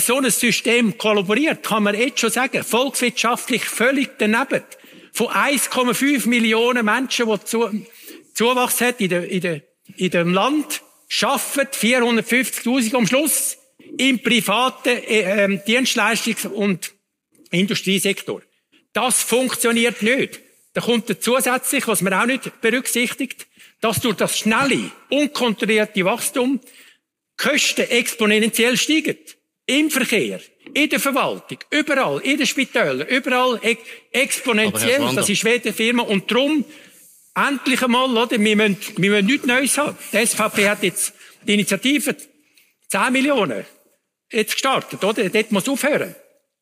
so 0.00 0.18
ein 0.18 0.30
System 0.30 0.98
kollaboriert, 0.98 1.62
kann 1.62 1.82
man 1.82 1.94
jetzt 1.94 2.20
schon 2.20 2.30
sagen, 2.30 2.62
volkswirtschaftlich 2.62 3.64
völlig 3.64 4.10
daneben. 4.18 4.62
Von 5.12 5.28
1,5 5.28 6.28
Millionen 6.28 6.84
Menschen, 6.84 7.28
die 7.28 7.44
zu, 7.44 7.70
Zuwachs 8.34 8.80
hat 8.80 9.00
in, 9.00 9.08
der, 9.08 9.28
in, 9.28 9.40
der, 9.40 9.62
in 9.96 10.10
dem 10.10 10.32
Land, 10.32 10.82
schaffen 11.08 11.66
450.000 11.66 12.96
am 12.96 13.06
Schluss 13.06 13.56
im 13.96 14.20
privaten 14.20 14.88
äh, 14.88 15.44
ähm, 15.44 15.60
Dienstleistungs- 15.66 16.48
und 16.48 16.92
Industriesektor. 17.50 18.42
Das 18.92 19.22
funktioniert 19.22 20.02
nicht. 20.02 20.40
Da 20.72 20.80
kommt 20.80 21.14
zusätzlich, 21.22 21.86
was 21.86 22.02
man 22.02 22.14
auch 22.14 22.26
nicht 22.26 22.60
berücksichtigt, 22.60 23.46
dass 23.80 24.00
durch 24.00 24.16
das 24.16 24.38
schnelle, 24.38 24.90
unkontrollierte 25.10 26.04
Wachstum 26.04 26.60
Kosten 27.36 27.82
exponentiell 27.82 28.76
steigen. 28.76 29.18
Im 29.66 29.90
Verkehr, 29.90 30.40
in 30.74 30.90
der 30.90 31.00
Verwaltung, 31.00 31.58
überall, 31.70 32.20
in 32.20 32.36
den 32.36 32.46
Spitälern, 32.46 33.08
überall 33.08 33.58
ex 33.62 33.80
exponentiell. 34.12 35.14
Das 35.14 35.28
ist 35.28 35.44
weder 35.44 35.72
Firma. 35.72 36.02
Und 36.02 36.30
darum, 36.30 36.64
endlich 37.34 37.82
einmal, 37.82 38.16
oder? 38.16 38.38
Wir 38.38 38.56
müssen, 38.56 38.76
wir 38.96 39.10
müssen 39.10 39.26
nichts 39.26 39.46
Neues 39.46 39.78
haben. 39.78 39.96
Die 40.12 40.26
SVP 40.26 40.68
hat 40.68 40.82
jetzt 40.82 41.14
die 41.46 41.54
Initiative 41.54 42.14
10 42.88 43.12
Millionen 43.12 43.64
jetzt 44.30 44.52
gestartet, 44.52 45.02
oder? 45.02 45.28
Dort 45.28 45.52
muss 45.52 45.68
aufhören. 45.68 46.14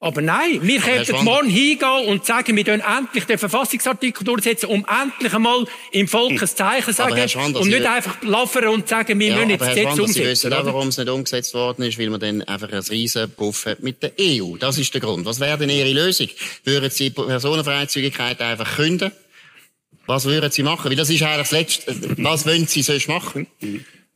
Aber 0.03 0.21
nein, 0.21 0.59
wir 0.62 0.81
könnten 0.81 1.25
morgen 1.25 1.49
hingehen 1.49 2.09
und 2.09 2.27
sagen, 2.27 2.57
wir 2.57 2.65
dürfen 2.65 2.83
endlich 2.83 3.25
den 3.25 3.38
Verfassungsartikel 3.38 4.25
durchsetzen, 4.25 4.67
um 4.67 4.85
endlich 4.85 5.33
einmal 5.33 5.65
im 5.93 6.09
Volk 6.09 6.43
ein 6.43 6.49
Zeichen 6.49 6.93
sagen 6.93 7.55
und 7.55 7.69
nicht 7.69 7.87
einfach 7.87 8.21
laufen 8.23 8.67
und 8.67 8.88
sagen, 8.88 9.17
wir 9.21 9.29
ja, 9.29 9.37
müssen 9.37 9.51
jetzt 9.51 9.61
das 9.61 9.69
Gesetz 9.69 9.91
umsetzen. 9.91 10.12
Sie 10.12 10.25
wissen 10.25 10.53
auch, 10.55 10.65
warum 10.67 10.88
es 10.88 10.99
nicht 10.99 11.09
umgesetzt 11.09 11.55
worden 11.55 11.85
ist, 11.85 12.01
weil 12.01 12.11
man 12.11 12.19
dann 12.19 12.43
einfach 12.43 12.69
einen 12.73 12.83
riesen 12.83 13.31
Puff 13.31 13.65
hat 13.67 13.85
mit 13.85 14.03
der 14.03 14.11
EU. 14.21 14.57
Das 14.57 14.77
ist 14.77 14.93
der 14.93 15.01
Grund. 15.01 15.25
Was 15.25 15.38
wäre 15.38 15.57
denn 15.57 15.71
Ihre 15.71 15.93
Lösung? 15.93 16.29
Würden 16.65 16.91
Sie 16.91 17.11
Personenfreizügigkeit 17.11 18.41
einfach 18.41 18.75
künden? 18.75 19.12
Was 20.07 20.25
würden 20.25 20.51
Sie 20.51 20.65
machen? 20.65 20.91
Weil 20.91 20.97
das 20.97 21.11
ist 21.11 21.23
eigentlich 21.23 21.49
das 21.49 21.53
Letzte. 21.53 21.95
Was 22.25 22.45
wollen 22.45 22.67
Sie 22.67 22.83
sonst 22.83 23.07
machen? 23.07 23.47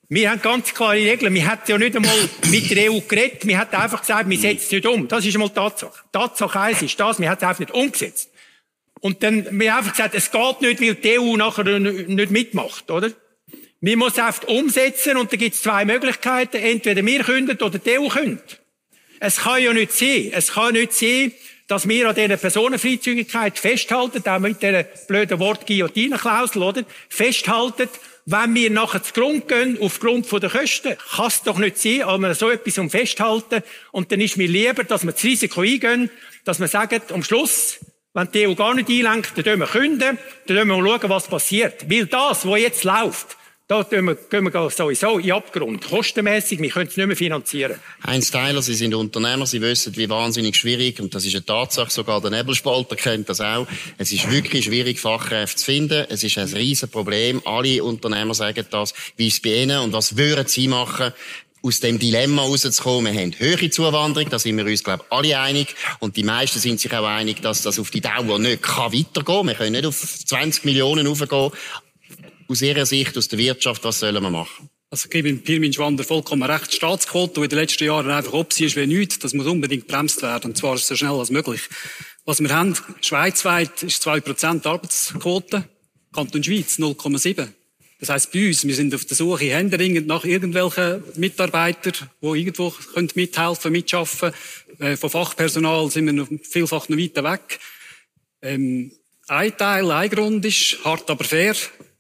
Wir 0.09 0.31
haben 0.31 0.41
ganz 0.41 0.73
klare 0.73 0.97
Regeln. 0.97 1.35
Wir 1.35 1.51
hätten 1.51 1.71
ja 1.71 1.79
nicht 1.79 1.97
einmal 1.97 2.17
mit 2.49 2.71
der 2.71 2.93
EU 2.93 3.01
geredet. 3.01 3.45
Wir 3.47 3.59
hätten 3.59 3.75
einfach 3.75 4.01
gesagt, 4.01 4.31
wir 4.31 4.39
setzen 4.39 4.65
es 4.65 4.71
nicht 4.71 4.87
um. 4.87 5.09
Das 5.09 5.25
ist 5.25 5.35
einmal 5.35 5.51
Tatsache. 5.51 6.05
Tatsache 6.13 6.61
eins 6.61 6.83
ist 6.83 6.99
das, 7.01 7.19
wir 7.19 7.29
hätten 7.29 7.45
es 7.45 7.49
einfach 7.49 7.61
nicht 7.61 7.75
umgesetzt. 7.75 8.31
Und 9.01 9.23
dann, 9.23 9.47
wir 9.59 9.73
haben 9.73 9.79
einfach 9.79 9.93
gesagt, 9.93 10.15
es 10.15 10.31
geht 10.31 10.61
nicht, 10.61 10.81
weil 10.81 10.95
die 10.95 11.19
EU 11.19 11.37
nachher 11.37 11.65
nicht 11.65 12.31
mitmacht, 12.31 12.91
oder? 12.91 13.11
Wir 13.81 13.97
müssen 13.97 14.13
es 14.13 14.19
einfach 14.19 14.49
umsetzen 14.49 15.17
und 15.17 15.33
da 15.33 15.37
gibt 15.37 15.55
es 15.55 15.63
zwei 15.63 15.85
Möglichkeiten. 15.85 16.57
Entweder 16.57 17.05
wir 17.05 17.25
künden 17.25 17.59
oder 17.61 17.79
die 17.79 17.99
EU 17.99 18.09
kündet. 18.09 18.61
Es 19.21 19.39
kann 19.39 19.63
ja 19.63 19.73
nicht 19.73 19.93
sein. 19.93 20.31
Es 20.33 20.53
kann 20.53 20.75
nicht 20.75 20.93
sein, 20.93 21.33
dass 21.67 21.89
wir 21.89 22.09
an 22.09 22.15
dieser 22.15 22.37
Personenfreizügigkeit 22.37 23.59
festhalten, 23.59 24.27
auch 24.29 24.39
mit 24.39 24.63
dieser 24.63 24.85
blöden 24.85 25.39
Wort 25.41 25.67
Guillotine-Klausel, 25.67 26.63
oder? 26.63 26.85
Festhalten 27.09 27.89
wenn 28.29 28.55
wir 28.57 28.71
nachher 28.71 29.03
zu 29.05 29.13
Grund 29.13 29.47
gehen, 29.47 29.79
aufgrund 29.81 30.31
der 30.31 30.51
Kosten, 30.51 30.97
kann 31.17 31.27
es 31.29 31.43
doch 31.43 31.59
nicht 31.59 31.79
sein, 31.79 32.03
aber 32.03 32.19
wir 32.19 32.35
so 32.35 32.51
etwas 32.51 32.91
festhalten. 32.91 33.63
Und 33.93 34.11
dann 34.11 34.21
ist 34.21 34.37
mir 34.37 34.49
lieber, 34.49 34.83
dass 34.83 35.05
wir 35.05 35.13
das 35.13 35.23
Risiko 35.23 35.61
eingehen, 35.61 36.11
dass 36.45 36.59
wir 36.59 36.67
sagen, 36.67 37.01
am 37.13 37.23
Schluss, 37.23 37.79
wenn 38.15 38.31
die 38.33 38.49
EU 38.49 38.55
gar 38.55 38.75
nicht 38.75 38.89
einlenkt, 38.89 39.33
dann 39.37 39.45
können 39.45 39.61
wir 39.61 39.69
künden, 39.69 40.19
dann 40.47 40.57
können 40.57 40.69
wir 40.69 40.77
schauen, 40.77 41.09
was 41.11 41.29
passiert. 41.29 41.89
Weil 41.89 42.07
das, 42.07 42.45
was 42.45 42.61
jetzt 42.61 42.83
läuft, 42.83 43.37
da 43.69 43.83
gehen 43.83 44.05
wir, 44.05 44.15
gehen 44.15 44.45
wir 44.45 44.71
sowieso 44.71 45.19
in 45.19 45.33
Abgrund. 45.33 45.89
Kostenmässig, 45.89 46.61
wir 46.61 46.71
können 46.71 46.89
es 46.89 46.97
nicht 46.97 47.07
mehr 47.07 47.17
finanzieren. 47.17 47.81
Heinz 48.07 48.31
Tyler, 48.31 48.63
Sie 48.63 48.75
sind 48.75 48.95
Unternehmer, 48.95 49.45
Sie 49.45 49.61
wissen, 49.61 49.97
wie 49.97 50.09
wahnsinnig 50.09 50.57
schwierig, 50.57 51.01
und 51.01 51.13
das 51.15 51.25
ist 51.25 51.35
eine 51.35 51.45
Tatsache, 51.45 51.91
sogar 51.91 52.21
der 52.21 52.31
Nebelspalter 52.31 52.95
kennt 52.95 53.29
das 53.29 53.41
auch. 53.41 53.67
Es 53.99 54.13
ist 54.13 54.31
wirklich 54.31 54.67
schwierig, 54.67 55.01
Fachkräfte 55.01 55.57
zu 55.57 55.65
finden. 55.65 56.07
Es 56.09 56.23
ist 56.23 56.39
ein 56.39 56.47
riesen 56.49 56.89
Problem. 56.89 57.43
Alle 57.45 57.83
Unternehmer 57.83 58.35
sagen 58.35 58.65
das, 58.71 58.95
wie 59.17 59.27
es 59.27 59.43
bei 59.43 59.63
Ihnen, 59.63 59.81
und 59.81 59.93
was 59.93 60.17
würden 60.17 60.47
Sie 60.47 60.69
machen, 60.69 61.13
aus 61.63 61.81
dem 61.81 61.99
Dilemma 61.99 62.43
rauszukommen. 62.43 63.13
Wir 63.13 63.21
haben 63.21 63.35
höhere 63.37 63.71
Zuwanderung, 63.71 64.31
da 64.31 64.39
sind 64.39 64.57
wir 64.57 64.67
uns, 64.67 64.85
glaube 64.85 65.03
ich, 65.05 65.13
alle 65.13 65.41
einig. 65.41 65.75
Und 65.99 66.17
die 66.17 66.23
meisten 66.23 66.61
sind 66.61 66.79
sich 66.79 66.95
auch 66.95 67.05
einig, 67.05 67.43
dass 67.43 67.63
das 67.63 67.81
auf 67.81 67.91
die 67.91 68.01
Dauer 68.01 68.39
nicht 68.39 68.63
weitergehen 68.63 69.25
kann. 69.25 69.47
Wir 69.49 69.55
können 69.55 69.73
nicht 69.73 69.87
auf 69.87 70.01
20 70.01 70.65
Millionen 70.65 71.09
raufgehen 71.09 71.51
aus 72.49 72.63
Ihrer 72.63 72.87
Sicht, 72.87 73.17
aus 73.17 73.29
der 73.29 73.39
Wirtschaft, 73.39 73.85
was 73.85 74.01
sollen 74.01 74.23
wir 74.23 74.31
machen? 74.31 74.71
Also 74.91 75.07
ich 75.07 75.11
gebe 75.11 75.33
Pirmin 75.35 75.73
Schwander 75.73 76.05
vollkommen 76.05 76.49
recht. 76.49 76.73
Die 76.73 76.77
Staatsquote, 76.77 77.35
die 77.35 77.45
in 77.45 77.49
den 77.49 77.59
letzten 77.59 77.85
Jahren 77.85 78.11
einfach 78.11 78.33
ob 78.33 78.53
sie 78.53 78.67
ist 78.67 78.77
wie 78.77 78.87
nichts, 78.87 79.19
das 79.19 79.35
muss 79.35 79.47
unbedingt 79.47 79.89
bremst 79.89 80.23
werden. 80.23 80.53
Und 80.53 80.57
zwar 80.57 80.79
so 80.79 80.95
schnell 80.95 81.11
als 81.11 81.31
möglich. 81.31 81.63
Was 82.25 82.41
wir 82.41 82.55
haben, 82.55 82.77
schweizweit 83.01 83.83
ist 83.83 84.07
2% 84.07 84.65
Arbeitsquote. 84.65 85.69
Kanton 86.13 86.43
Schweiz 86.43 86.79
0,7. 86.79 87.49
Das 87.99 88.11
heisst, 88.11 88.33
bei 88.33 88.49
uns, 88.49 88.67
wir 88.67 88.75
sind 88.75 88.95
auf 88.95 89.05
der 89.07 89.17
Suche 89.17 89.47
händeringend 89.47 90.07
nach 90.07 90.25
irgendwelchen 90.25 91.03
Mitarbeitern, 91.17 91.95
die 92.21 92.27
irgendwo 92.27 92.71
können 92.71 93.11
mithelfen, 93.15 93.73
mitschaffen. 93.73 94.33
Äh, 94.79 94.97
von 94.97 95.11
Fachpersonal 95.11 95.91
sind 95.91 96.07
wir 96.07 96.13
noch 96.13 96.29
vielfach 96.43 96.89
noch 96.89 96.99
weiter 96.99 97.25
weg. 97.25 97.59
Ähm, 98.43 98.93
ein 99.29 99.57
Teil, 99.57 99.91
ein 99.91 100.11
Grund 100.11 100.45
ist, 100.45 100.79
hart 100.85 101.11
aber 101.11 101.25
fair, 101.25 101.57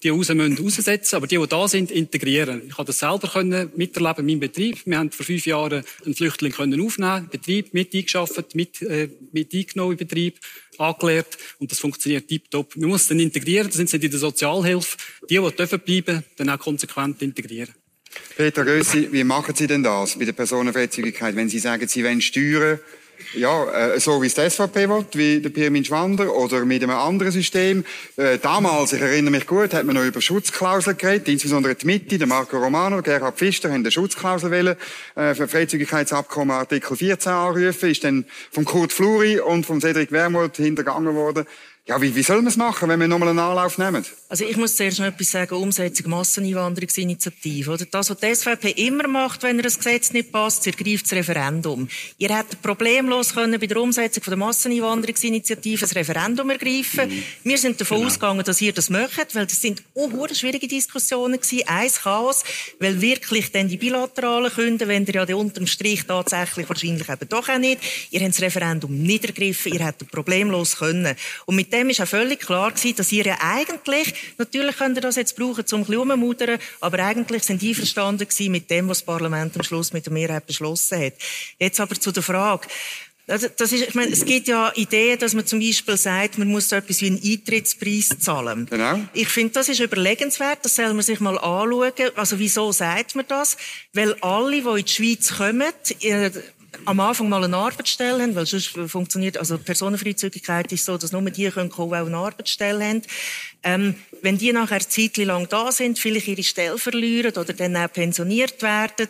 die 0.06 0.10
raus 0.10 0.28
müssen 0.28 0.58
raussetzen, 0.58 1.16
aber 1.16 1.26
die, 1.26 1.36
die 1.36 1.46
da 1.46 1.66
sind, 1.66 1.90
integrieren. 1.90 2.62
Ich 2.66 2.78
habe 2.78 2.86
das 2.86 2.98
selber 2.98 3.28
können 3.28 3.70
miterleben 3.74 4.20
in 4.20 4.26
meinem 4.26 4.40
Betrieb. 4.40 4.78
Wir 4.84 4.98
haben 4.98 5.10
vor 5.10 5.26
fünf 5.26 5.46
Jahren 5.46 5.84
einen 6.04 6.14
Flüchtling 6.14 6.52
können 6.52 6.80
aufnehmen, 6.80 7.28
Betrieb 7.30 7.74
mit 7.74 7.92
eingeschafft, 7.92 8.54
mit, 8.54 8.82
äh, 8.82 9.08
mit 9.32 9.52
eingenommen 9.52 9.92
in 9.92 9.98
Betrieb, 9.98 10.38
angelehrt 10.78 11.38
und 11.58 11.70
das 11.72 11.78
funktioniert 11.78 12.28
tiptop. 12.28 12.76
Man 12.76 12.90
muss 12.90 13.08
dann 13.08 13.18
integrieren, 13.18 13.66
das 13.66 13.76
sind 13.76 13.90
sie 13.90 13.96
in 13.96 14.10
der 14.10 14.20
Sozialhilfe. 14.20 14.96
Die, 15.28 15.38
die 15.38 15.56
dürfen 15.56 15.80
bleiben, 15.80 16.24
dann 16.36 16.50
auch 16.50 16.58
konsequent 16.58 17.20
integrieren. 17.22 17.74
Peter 18.36 18.64
Gössi, 18.64 19.08
wie 19.10 19.24
machen 19.24 19.54
Sie 19.54 19.66
denn 19.66 19.82
das 19.82 20.18
bei 20.18 20.24
der 20.24 20.32
Personenfreizügigkeit, 20.32 21.36
wenn 21.36 21.48
Sie 21.48 21.58
sagen, 21.58 21.86
Sie 21.88 22.04
wollen 22.04 22.20
steuern, 22.20 22.78
ja, 23.34 23.92
äh, 23.94 24.00
so 24.00 24.22
wie 24.22 24.26
es 24.26 24.34
die 24.34 24.48
SVP 24.48 24.88
will, 24.88 25.04
wie 25.12 25.40
der 25.40 25.50
Pirmin 25.50 25.84
Schwander, 25.84 26.34
oder 26.34 26.64
mit 26.64 26.82
einem 26.82 26.96
anderen 26.96 27.32
System. 27.32 27.84
Äh, 28.16 28.38
damals, 28.38 28.92
ich 28.92 29.00
erinnere 29.00 29.32
mich 29.32 29.46
gut, 29.46 29.74
hat 29.74 29.84
man 29.84 29.96
noch 29.96 30.04
über 30.04 30.20
Schutzklauseln 30.20 30.96
geredet, 30.96 31.28
insbesondere 31.28 31.74
die 31.74 31.86
Mitte, 31.86 32.18
der 32.18 32.26
Marco 32.26 32.58
Romano, 32.58 33.02
Gerhard 33.02 33.36
Pfister, 33.36 33.68
haben 33.68 33.80
eine 33.80 33.90
Schutzklausel 33.90 34.50
wollen, 34.50 34.76
äh, 35.14 35.34
für 35.34 35.48
Freizügigkeitsabkommen 35.48 36.56
Artikel 36.56 36.96
14 36.96 37.32
anrufen, 37.32 37.90
ist 37.90 38.04
dann 38.04 38.24
von 38.50 38.64
Kurt 38.64 38.92
Fluri 38.92 39.40
und 39.40 39.66
von 39.66 39.80
Cedric 39.80 40.12
Wermuth 40.12 40.56
hintergangen 40.56 41.14
worden. 41.14 41.46
Ja, 41.88 42.02
wie, 42.02 42.16
wie 42.16 42.22
soll 42.24 42.38
man 42.38 42.48
es 42.48 42.56
machen, 42.56 42.88
wenn 42.88 42.98
wir 42.98 43.06
nochmal 43.06 43.28
einen 43.28 43.38
Anlauf 43.38 43.78
nehmen? 43.78 44.04
Also 44.28 44.44
ich 44.44 44.56
muss 44.56 44.74
zuerst 44.74 44.98
noch 44.98 45.06
etwas 45.06 45.30
sagen, 45.30 45.54
Umsetzung 45.54 46.10
Masseneinwanderungsinitiative. 46.10 47.70
Oder 47.70 47.84
das, 47.84 48.10
was 48.10 48.18
die 48.18 48.34
SVP 48.34 48.70
immer 48.72 49.06
macht, 49.06 49.44
wenn 49.44 49.56
ihr 49.56 49.62
das 49.62 49.76
Gesetz 49.78 50.12
nicht 50.12 50.32
passt, 50.32 50.64
sie 50.64 50.70
ergreift 50.70 51.04
das 51.04 51.12
Referendum. 51.12 51.86
Ihr 52.18 52.36
hättet 52.36 52.60
problemlos 52.60 53.34
können 53.34 53.60
bei 53.60 53.68
der 53.68 53.76
Umsetzung 53.76 54.24
von 54.24 54.32
der 54.32 54.38
Masseneinwanderungsinitiative 54.38 55.82
das 55.82 55.94
Referendum 55.94 56.50
ergreifen. 56.50 57.08
Mhm. 57.08 57.22
Wir 57.44 57.56
sind 57.56 57.80
davon 57.80 57.98
genau. 57.98 58.08
ausgegangen, 58.08 58.44
dass 58.44 58.60
ihr 58.60 58.72
das 58.72 58.90
möchtet, 58.90 59.36
weil 59.36 59.46
das 59.46 59.62
sind 59.62 59.84
oh, 59.94 60.10
schwierige 60.32 60.66
Diskussionen 60.66 61.40
gewesen, 61.40 61.68
eins 61.68 62.00
Chaos, 62.00 62.42
weil 62.80 63.00
wirklich 63.00 63.52
dann 63.52 63.68
die 63.68 63.76
bilateralen 63.76 64.52
Kunden, 64.52 64.88
wenn 64.88 65.06
ihr 65.06 65.14
ja 65.14 65.24
den 65.24 65.36
unterm 65.36 65.68
Strich 65.68 66.04
tatsächlich 66.04 66.68
wahrscheinlich 66.68 67.08
eben 67.08 67.28
doch 67.28 67.48
auch 67.48 67.58
nicht, 67.58 67.80
ihr 68.10 68.20
habt 68.22 68.30
das 68.30 68.42
Referendum 68.42 68.92
nicht 68.92 69.24
ergriffen, 69.24 69.72
ihr 69.72 69.86
hättet 69.86 70.10
problemlos 70.10 70.78
können. 70.78 71.14
Und 71.44 71.54
mit 71.54 71.75
dem 71.76 71.90
ist 71.90 72.00
auch 72.00 72.08
völlig 72.08 72.40
klar 72.40 72.72
gewesen, 72.72 72.96
dass 72.96 73.12
ihr 73.12 73.24
ja 73.24 73.38
eigentlich, 73.40 74.14
natürlich 74.38 74.76
könnt 74.76 74.96
ihr 74.96 75.02
das 75.02 75.16
jetzt 75.16 75.36
brauchen, 75.36 75.64
um 75.72 76.10
ein 76.10 76.20
bisschen 76.20 76.58
aber 76.80 76.98
eigentlich 77.00 77.42
sind 77.42 77.62
einverstanden 77.62 78.26
gewesen 78.26 78.52
mit 78.52 78.70
dem, 78.70 78.88
was 78.88 78.98
das 78.98 79.06
Parlament 79.06 79.56
am 79.56 79.62
Schluss 79.62 79.92
mit 79.92 80.06
der 80.06 80.12
Mehrheit 80.12 80.46
beschlossen 80.46 81.00
hat. 81.00 81.14
Jetzt 81.58 81.80
aber 81.80 81.94
zu 81.98 82.12
der 82.12 82.22
Frage. 82.22 82.68
Also, 83.28 83.48
das 83.56 83.72
ist, 83.72 83.88
ich 83.88 83.94
meine, 83.96 84.12
es 84.12 84.24
gibt 84.24 84.46
ja 84.46 84.72
Ideen, 84.76 85.18
dass 85.18 85.34
man 85.34 85.44
zum 85.44 85.58
Beispiel 85.58 85.96
sagt, 85.96 86.38
man 86.38 86.46
muss 86.46 86.68
so 86.68 86.76
etwas 86.76 87.00
wie 87.00 87.08
einen 87.08 87.20
Eintrittspreis 87.20 88.10
zahlen. 88.20 88.68
Genau. 88.70 89.00
Ich 89.14 89.28
finde, 89.28 89.54
das 89.54 89.68
ist 89.68 89.80
überlegenswert, 89.80 90.60
das 90.62 90.76
soll 90.76 90.94
man 90.94 91.02
sich 91.02 91.18
mal 91.18 91.36
anschauen. 91.36 91.92
Also, 92.14 92.38
wieso 92.38 92.70
sagt 92.70 93.16
man 93.16 93.24
das? 93.26 93.56
Weil 93.92 94.14
alle, 94.20 94.62
die 94.62 94.68
in 94.68 94.84
die 94.84 94.92
Schweiz 94.92 95.36
kommen, 95.38 95.72
äh, 96.02 96.30
am 96.84 97.00
Anfang 97.00 97.28
mal 97.28 97.42
eine 97.42 97.56
Arbeitsstelle 97.56 98.22
haben, 98.22 98.34
weil 98.34 98.46
sonst 98.46 98.78
funktioniert, 98.86 99.38
also 99.38 99.58
Personenfreizügigkeit 99.58 100.70
ist 100.72 100.84
so, 100.84 100.96
dass 100.98 101.12
nur 101.12 101.22
die 101.22 101.48
können 101.50 101.70
kommen, 101.70 101.90
die 101.90 101.96
auch 101.96 102.06
eine 102.06 102.16
Arbeitsstelle 102.16 102.84
haben. 102.84 103.02
Ähm, 103.62 103.94
wenn 104.22 104.38
die 104.38 104.52
nachher 104.52 104.76
eine 104.76 104.88
Zeit 104.88 105.16
lang 105.16 105.48
da 105.48 105.72
sind, 105.72 105.98
vielleicht 105.98 106.28
ihre 106.28 106.42
Stelle 106.42 106.78
verlieren 106.78 107.32
oder 107.32 107.52
dann 107.52 107.76
auch 107.76 107.92
pensioniert 107.92 108.62
werden, 108.62 109.08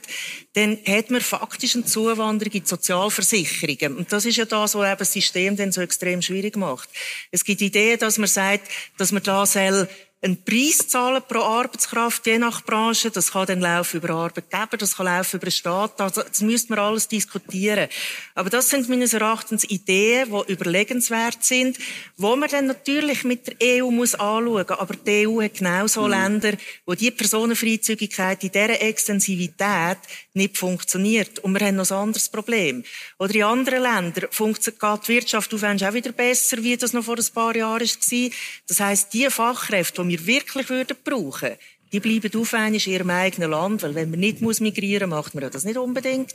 dann 0.55 0.79
hat 0.87 1.11
man 1.11 1.21
faktisch 1.21 1.75
eine 1.75 1.85
Zuwanderung 1.85 2.53
in 2.53 2.63
die 2.63 2.69
Sozialversicherungen. 2.69 3.99
Und 3.99 4.13
das 4.13 4.25
ist 4.25 4.37
ja 4.37 4.47
das, 4.47 4.75
was 4.75 4.89
eben 4.89 4.99
das 4.99 5.13
System 5.13 5.57
dann 5.57 5.73
so 5.73 5.83
extrem 5.83 6.23
schwierig 6.23 6.57
macht. 6.57 6.89
Es 7.31 7.45
gibt 7.45 7.61
Ideen, 7.61 7.99
dass 7.99 8.19
man 8.19 8.29
sagt, 8.29 8.69
dass 8.97 9.13
man 9.13 9.23
da 9.23 9.45
soll 9.45 9.89
einen 10.27 10.43
Preis 10.43 10.89
zahlen 10.89 11.23
pro 11.27 11.39
Arbeitskraft, 11.39 12.27
je 12.27 12.39
nach 12.39 12.63
Branche. 12.65 13.11
Das 13.11 13.33
kann 13.33 13.47
dann 13.47 13.61
laufen 13.61 13.99
über 13.99 14.11
Arbeitgeber, 14.11 14.77
das 14.77 14.97
kann 14.97 15.07
laufen 15.07 15.37
über 15.37 15.47
den 15.47 15.53
Staat. 15.53 16.01
Also, 16.01 16.23
das 16.23 16.41
müsste 16.41 16.71
man 16.71 16.81
alles 16.81 17.09
diskutieren. 17.09 17.89
Aber 18.35 18.51
das 18.51 18.69
sind 18.69 18.89
meines 18.89 19.15
Erachtens 19.15 19.65
Ideen, 19.65 20.29
die 20.31 20.53
überlegenswert 20.53 21.45
sind, 21.45 21.79
wo 22.17 22.35
man 22.37 22.51
dann 22.51 22.67
natürlich 22.67 23.25
mit 23.25 23.47
der 23.47 23.83
EU 23.85 23.91
muss 23.91 24.15
anschauen. 24.15 24.69
Aber 24.69 24.95
die 24.95 25.27
EU 25.27 25.41
hat 25.43 25.55
genauso 25.55 26.03
mhm. 26.03 26.11
Länder, 26.11 26.53
wo 26.85 26.95
die 26.95 27.11
Personenfreizügigkeit 27.11 28.43
in 28.43 28.51
dieser 28.51 28.83
Extensivität 28.83 29.99
nicht 30.37 30.57
funktioniert. 30.57 31.39
Und 31.41 31.59
wir 31.59 31.67
haben 31.67 31.77
noch 31.77 31.91
ein 31.91 31.97
anderes 31.97 32.29
Problem. 32.29 32.85
Oder 33.19 33.35
in 33.35 33.43
anderen 33.43 33.83
Ländern 33.83 34.29
funktioniert 34.31 35.09
die 35.09 35.15
Wirtschaft 35.15 35.53
auf 35.53 35.63
auch 35.63 35.95
wieder 35.95 36.13
besser, 36.13 36.63
wie 36.63 36.77
das 36.77 36.93
noch 36.93 37.05
vor 37.05 37.17
ein 37.17 37.35
paar 37.35 37.57
Jahren 37.57 37.81
war. 37.81 38.31
Das 38.69 38.81
heisst, 38.81 39.13
die 39.13 39.29
Fachkräfte, 39.31 40.03
die 40.05 40.11
wir 40.11 40.27
wirklich 40.27 40.69
würden 40.69 40.97
brauchen, 41.03 41.57
die 41.93 42.01
bleiben 42.01 42.41
aufwendig 42.41 42.87
in 42.87 42.95
ihrem 42.95 43.11
eigenen 43.11 43.51
Land, 43.51 43.83
weil 43.83 43.95
wenn 43.95 44.11
man 44.11 44.21
nicht 44.21 44.41
muss 44.41 44.61
migrieren 44.61 45.11
muss, 45.11 45.19
macht 45.19 45.35
man 45.35 45.51
das 45.51 45.65
nicht 45.65 45.79
unbedingt. 45.79 46.35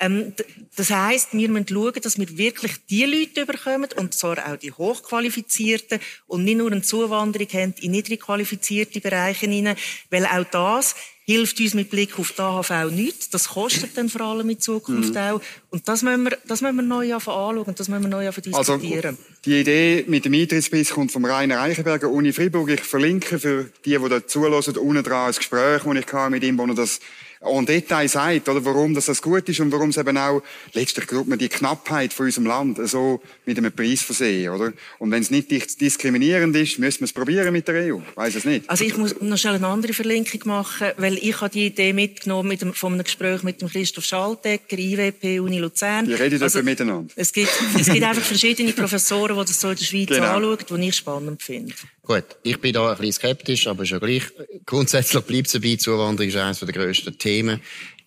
Ähm, 0.00 0.32
das 0.74 0.90
heisst, 0.90 1.28
wir 1.32 1.48
müssen 1.48 1.68
schauen, 1.68 2.00
dass 2.02 2.18
wir 2.18 2.38
wirklich 2.38 2.72
die 2.88 3.04
Leute 3.04 3.42
überkommen, 3.42 3.90
und 3.96 4.14
zwar 4.14 4.38
auch 4.50 4.56
die 4.56 4.72
Hochqualifizierten, 4.72 6.00
und 6.26 6.44
nicht 6.44 6.56
nur 6.56 6.72
eine 6.72 6.82
Zuwanderung 6.82 7.48
haben 7.52 7.74
in 7.80 7.90
niedrig 7.92 8.20
qualifizierte 8.20 9.00
Bereiche 9.00 9.46
hinein, 9.46 9.76
weil 10.10 10.26
auch 10.26 10.44
das 10.50 10.96
hilft 11.26 11.58
uns 11.60 11.74
mit 11.74 11.90
Blick 11.90 12.18
auf 12.18 12.32
die 12.32 12.40
AHV 12.40 12.90
nichts. 12.92 13.30
Das 13.30 13.48
kostet 13.48 13.96
dann 13.96 14.08
vor 14.08 14.20
allem 14.20 14.48
in 14.48 14.60
Zukunft 14.60 15.14
mhm. 15.14 15.20
auch. 15.20 15.40
Und 15.70 15.88
das 15.88 16.02
müssen 16.02 16.22
wir, 16.22 16.38
das 16.46 16.62
müssen 16.62 16.76
wir 16.76 16.82
neu 16.82 17.14
anschauen 17.14 17.58
und 17.58 17.80
das 17.80 17.88
müssen 17.88 18.02
wir 18.02 18.08
neu 18.08 18.26
also, 18.26 18.40
diskutieren. 18.40 19.18
Also, 19.18 19.38
die 19.44 19.60
Idee 19.60 20.04
mit 20.06 20.24
dem 20.24 20.34
Eintrittspreis 20.34 20.90
kommt 20.90 21.10
vom 21.10 21.24
Rainer 21.24 21.60
Eichenberger, 21.60 22.08
Uni 22.08 22.32
Freiburg. 22.32 22.70
Ich 22.70 22.82
verlinke 22.82 23.40
für 23.40 23.70
die, 23.84 23.98
die 23.98 24.08
da 24.08 24.24
zulassen, 24.24 24.76
unten 24.76 25.02
dran 25.02 25.26
ein 25.26 25.34
Gespräch, 25.34 25.82
das 25.82 25.96
ich 25.96 26.30
mit 26.30 26.44
ihm, 26.44 26.58
wo 26.58 26.64
er 26.64 26.74
das 26.74 27.00
en 27.46 27.66
Detail 27.66 28.08
sagt, 28.08 28.48
oder 28.48 28.64
warum 28.64 28.94
das, 28.94 29.06
das 29.06 29.22
gut 29.22 29.48
ist 29.48 29.60
und 29.60 29.72
warum 29.72 29.90
es 29.90 29.96
eben 29.96 30.16
auch, 30.16 30.42
letztlich 30.72 31.06
glaubt 31.06 31.28
man 31.28 31.38
die 31.38 31.48
Knappheit 31.48 32.12
von 32.12 32.26
unserem 32.26 32.46
Land 32.46 32.78
so 32.88 33.20
mit 33.44 33.58
einem 33.58 33.72
Preis 33.72 34.02
versehen, 34.02 34.52
oder? 34.52 34.72
Und 34.98 35.10
wenn 35.10 35.22
es 35.22 35.30
nicht 35.30 35.50
diskriminierend 35.50 36.54
ist, 36.56 36.78
müssen 36.78 37.00
wir 37.00 37.04
es 37.06 37.12
probieren 37.12 37.52
mit 37.52 37.68
der 37.68 37.94
EU. 37.94 37.98
Weiß 38.14 38.34
es 38.34 38.44
nicht. 38.44 38.68
Also 38.68 38.84
ich 38.84 38.96
muss 38.96 39.14
noch 39.20 39.36
schnell 39.36 39.54
eine 39.54 39.66
andere 39.66 39.92
Verlinkung 39.92 40.40
machen, 40.44 40.88
weil 40.96 41.14
ich 41.14 41.40
habe 41.40 41.50
die 41.50 41.66
Idee 41.66 41.92
mitgenommen 41.92 42.48
mit 42.48 42.62
dem, 42.62 42.74
von 42.74 42.92
einem 42.92 43.04
Gespräch 43.04 43.42
mit 43.42 43.60
dem 43.60 43.68
Christoph 43.68 44.04
Schaltegger, 44.04 44.78
IWP, 44.78 45.40
Uni 45.40 45.58
Luzern. 45.58 46.06
Die 46.06 46.14
reden 46.14 46.42
also, 46.42 46.62
miteinander. 46.62 47.12
Es 47.16 47.32
gibt, 47.32 47.50
es 47.78 47.86
gibt 47.86 48.04
einfach 48.04 48.22
verschiedene 48.22 48.72
Professoren, 48.72 49.36
die 49.36 49.44
das 49.44 49.60
so 49.60 49.70
in 49.70 49.76
der 49.76 49.84
Schweiz 49.84 50.08
genau. 50.08 50.36
anschauen, 50.36 50.80
die 50.82 50.88
ich 50.88 50.96
spannend 50.96 51.42
finde. 51.42 51.74
Gut, 52.06 52.24
ich 52.44 52.60
bin 52.60 52.72
da 52.72 52.92
ein 52.92 52.96
bisschen 52.98 53.14
skeptisch, 53.14 53.66
aber 53.66 53.84
schon 53.84 53.98
gleich. 53.98 54.22
Grundsätzlich 54.64 55.24
bleibt 55.24 55.48
es 55.48 55.54
dabei, 55.54 55.74
Zuwanderung 55.74 56.28
ist 56.28 56.36
eines 56.36 56.60
der 56.60 56.68
grössten 56.68 57.18
Themen 57.18 57.60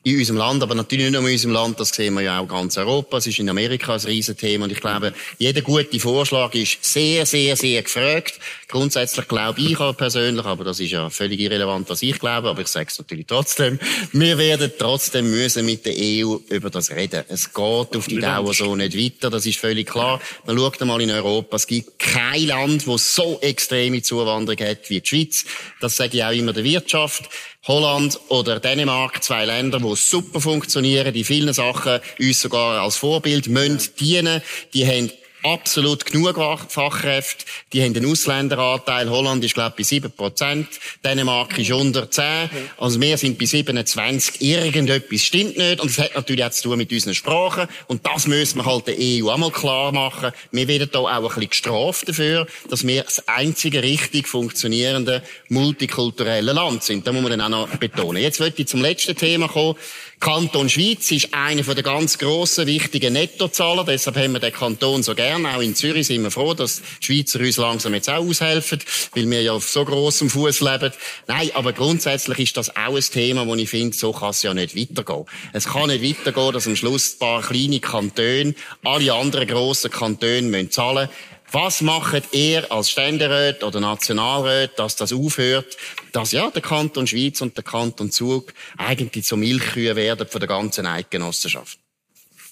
in 0.04 0.18
unserem 0.18 0.38
Land, 0.38 0.64
aber 0.64 0.76
natürlich 0.76 1.06
nicht 1.06 1.20
nur 1.20 1.28
in 1.28 1.34
unserem 1.34 1.54
Land, 1.54 1.80
das 1.80 1.90
sehen 1.90 2.14
wir 2.14 2.22
ja 2.22 2.40
auch 2.40 2.48
ganz 2.48 2.78
Europa. 2.78 3.18
Es 3.18 3.28
ist 3.28 3.40
in 3.40 3.50
Amerika 3.50 3.96
ein 3.96 4.00
Riesenthema 4.00 4.64
und 4.64 4.72
ich 4.72 4.80
glaube, 4.80 5.14
jeder 5.38 5.62
gute 5.62 6.00
Vorschlag 6.00 6.56
ist 6.56 6.84
sehr, 6.86 7.26
sehr, 7.26 7.58
sehr 7.58 7.84
gefragt. 7.84 8.40
Grundsätzlich 8.70 9.28
glaube 9.28 9.60
ich 9.60 9.78
auch 9.78 9.98
persönlich, 9.98 10.46
aber 10.46 10.64
das 10.64 10.80
ist 10.80 10.92
ja 10.92 11.10
völlig 11.10 11.42
irrelevant, 11.42 11.90
was 11.90 12.02
ich 12.02 12.18
glaube, 12.18 12.50
aber 12.50 12.62
ich 12.62 12.70
sage 12.70 12.88
es 12.90 12.98
natürlich 12.98 13.26
trotzdem. 13.28 13.78
Wir 14.14 14.38
werden 14.38 14.72
trotzdem 14.78 15.30
müssen 15.30 15.66
mit 15.66 15.86
der 15.86 15.96
EU 15.98 16.38
über 16.48 16.70
das 16.70 16.92
reden. 16.92 17.26
Es 17.28 17.54
geht 17.54 17.58
auf 17.98 18.08
die 18.08 18.22
Dauer 18.22 18.54
so 18.54 18.78
nicht 18.78 18.98
weiter, 18.98 19.30
das 19.30 19.46
ist 19.46 19.60
völlig 19.60 19.90
klar. 19.90 20.22
Man 20.46 20.58
schaut 20.58 20.82
einmal 20.82 21.02
in 21.02 21.12
Europa, 21.12 21.58
es 21.58 21.68
gibt 21.68 22.00
kein 22.00 22.48
Land, 22.48 22.88
das 22.88 23.16
so 23.16 23.38
extreme 23.42 24.02
Zuwanderung 24.02 24.66
hat 24.66 24.90
wie 24.90 25.02
die 25.02 25.08
Schweiz. 25.08 25.44
Das 25.82 25.98
sage 25.98 26.18
ich 26.18 26.24
auch 26.24 26.32
immer 26.32 26.54
der 26.54 26.64
Wirtschaft. 26.64 27.30
Holland 27.68 28.20
oder 28.30 28.60
Dänemark, 28.60 29.22
zwei 29.24 29.46
Länder, 29.46 29.80
die 29.80 29.96
super 29.96 30.40
funktionieren, 30.40 31.14
die 31.14 31.24
vielen 31.24 31.54
Sachen 31.54 32.00
uns 32.18 32.42
sogar 32.42 32.82
als 32.82 32.96
Vorbild 32.96 33.48
müssen 33.48 33.96
dienen. 34.00 34.42
Die 34.74 34.88
haben 34.88 35.12
absolut 35.44 36.06
genug 36.06 36.38
Fachkräfte. 36.70 37.46
Die 37.74 37.84
haben 37.84 37.96
einen 37.96 38.10
Ausländeranteil. 38.10 39.10
Holland 39.10 39.44
ist, 39.44 39.54
glaube 39.54 39.82
ich, 39.82 39.90
bei 39.90 40.26
7% 40.26 40.66
Dänemark 41.04 41.58
ist 41.58 41.72
unter 41.72 42.10
10. 42.10 42.50
Also 42.78 43.00
wir 43.02 43.18
sind 43.18 43.38
bei 43.38 43.46
27. 43.46 44.42
Irgendetwas 44.42 45.22
stimmt 45.22 45.58
nicht. 45.58 45.80
Und 45.82 45.90
das 45.90 46.06
hat 46.06 46.16
natürlich 46.16 46.44
auch 46.44 46.52
zu 46.52 46.64
tun 46.64 46.78
mit 46.78 46.92
unseren 46.92 47.16
Sprachen. 47.16 47.68
Und 47.88 48.06
das 48.06 48.28
müssen 48.28 48.58
wir 48.58 48.66
halt 48.66 48.88
der 48.88 48.96
EU 49.00 49.30
einmal 49.30 49.52
klar 49.52 49.92
machen. 49.92 50.32
Wir 50.52 50.68
werden 50.68 50.90
da 50.92 51.00
auch 51.00 51.08
ein 51.10 51.24
bisschen 51.24 51.50
gestraft 51.50 52.10
dafür, 52.10 52.48
dass 52.70 52.86
wir 52.86 53.04
das 53.04 53.28
einzige 53.28 53.84
richtig 53.84 54.28
funktionierende 54.28 55.24
multikulturelle 55.50 56.54
Land 56.54 56.84
sind. 56.84 57.06
Da 57.06 57.12
muss 57.12 57.22
man 57.22 57.38
dann 57.38 57.54
auch 57.54 57.68
noch 57.68 57.78
betonen. 57.78 58.22
Jetzt 58.22 58.40
möchte 58.40 58.62
ich 58.62 58.68
zum 58.68 58.82
letzten 58.82 59.16
Thema 59.16 59.48
kommen. 59.48 59.76
Kanton 60.20 60.68
Schweiz 60.68 61.10
ist 61.12 61.34
einer 61.34 61.64
der 61.64 61.82
ganz 61.82 62.18
grossen, 62.18 62.68
wichtigen 62.68 63.14
Nettozahler. 63.14 63.86
Deshalb 63.86 64.18
haben 64.18 64.34
wir 64.34 64.42
den 64.42 64.52
Kanton 64.52 65.02
so 65.02 65.16
gern. 65.16 65.46
Auch 65.46 65.62
in 65.62 65.76
Zürich 65.76 66.08
sind 66.08 66.24
wir 66.24 66.30
froh, 66.30 66.54
dass 66.54 66.82
die 67.02 67.06
Schweizer 67.06 67.40
uns 67.40 67.56
langsam 67.56 67.94
jetzt 67.94 68.10
auch 68.10 68.18
aushelfen, 68.28 68.80
weil 69.16 69.30
wir 69.30 69.42
ja 69.42 69.54
auf 69.54 69.70
so 69.70 69.86
grossem 69.86 70.30
Fuß 70.30 70.60
leben. 70.60 70.92
Nein, 71.28 71.52
aber 71.54 71.72
grundsätzlich 71.72 72.40
ist 72.40 72.58
das 72.58 72.76
auch 72.76 72.98
ein 72.98 73.02
Thema, 73.02 73.48
wo 73.48 73.56
ich 73.56 73.70
finde, 73.70 73.96
so 73.96 74.12
kann 74.12 74.32
es 74.32 74.44
ja 74.44 74.54
nicht 74.54 74.76
weitergehen. 74.76 75.26
Es 75.54 75.70
kann 75.70 75.88
nicht 75.88 76.04
weitergehen, 76.04 76.52
dass 76.52 76.68
am 76.68 76.76
Schluss 76.76 77.14
ein 77.14 77.20
paar 77.20 77.42
kleine 77.42 77.80
Kantone 77.80 78.56
alle 78.84 79.14
anderen 79.14 79.48
grossen 79.48 79.90
Kantone 79.90 80.42
müssen 80.42 80.70
zahlen 80.70 81.08
was 81.52 81.82
macht 81.82 82.34
ihr 82.34 82.72
als 82.72 82.92
Ständerat 82.92 83.64
oder 83.64 83.80
Nationalrat, 83.80 84.78
dass 84.78 84.96
das 84.96 85.14
aufhört, 85.14 85.78
dass 86.12 86.32
ja 86.32 86.50
der 86.52 86.62
Kanton 86.62 87.08
Schweiz 87.08 87.42
und 87.42 87.56
der 87.58 87.64
Kanton 87.64 88.12
Zug 88.12 88.54
eigentlich 88.78 89.26
zu 89.26 89.38
Milchkühe 89.38 89.96
werden 89.96 90.28
von 90.28 90.40
der 90.40 90.48
ganzen 90.48 90.86
Eidgenossenschaft? 90.86 91.80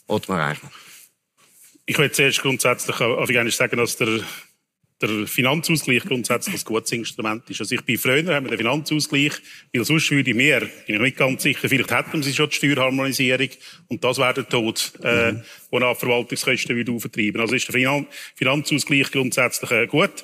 Ottmar 0.07 0.47
Eichner. 0.47 0.71
Ich 1.85 1.97
will 1.97 2.11
zuerst 2.11 2.41
grundsätzlich 2.41 2.95
sagen, 2.97 3.77
dass 3.77 3.97
der 3.97 4.19
der 5.01 5.27
Finanzausgleich 5.27 6.03
grundsätzlich 6.03 6.55
ein 6.55 6.63
gutes 6.65 6.91
Instrument 6.91 7.47
ist. 7.49 7.59
Also 7.59 7.75
ich 7.75 7.81
bin 7.81 7.97
früher, 7.97 8.33
haben 8.33 8.45
wir 8.45 8.49
den 8.49 8.57
Finanzausgleich, 8.57 9.33
weil 9.73 9.85
sonst 9.85 10.09
würde 10.09 10.33
mehr, 10.33 10.61
bin 10.61 10.95
ich 10.95 11.01
nicht 11.01 11.17
ganz 11.17 11.43
sicher, 11.43 11.69
vielleicht 11.69 11.91
hätten 11.91 12.23
sie 12.23 12.33
schon 12.33 12.49
die 12.49 12.55
Steuerharmonisierung 12.55 13.49
und 13.89 14.03
das 14.03 14.17
wäre 14.17 14.33
der 14.33 14.49
Tod, 14.49 14.93
äh, 15.03 15.33
mhm. 15.33 15.41
wo 15.69 15.79
nach 15.79 15.95
Verwaltungskosten 15.95 16.75
wieder 16.75 16.93
auftreiben. 16.93 17.39
Also 17.39 17.55
ist 17.55 17.71
der 17.71 18.05
Finanzausgleich 18.35 19.11
grundsätzlich 19.11 19.71
äh, 19.71 19.87
gut. 19.87 20.23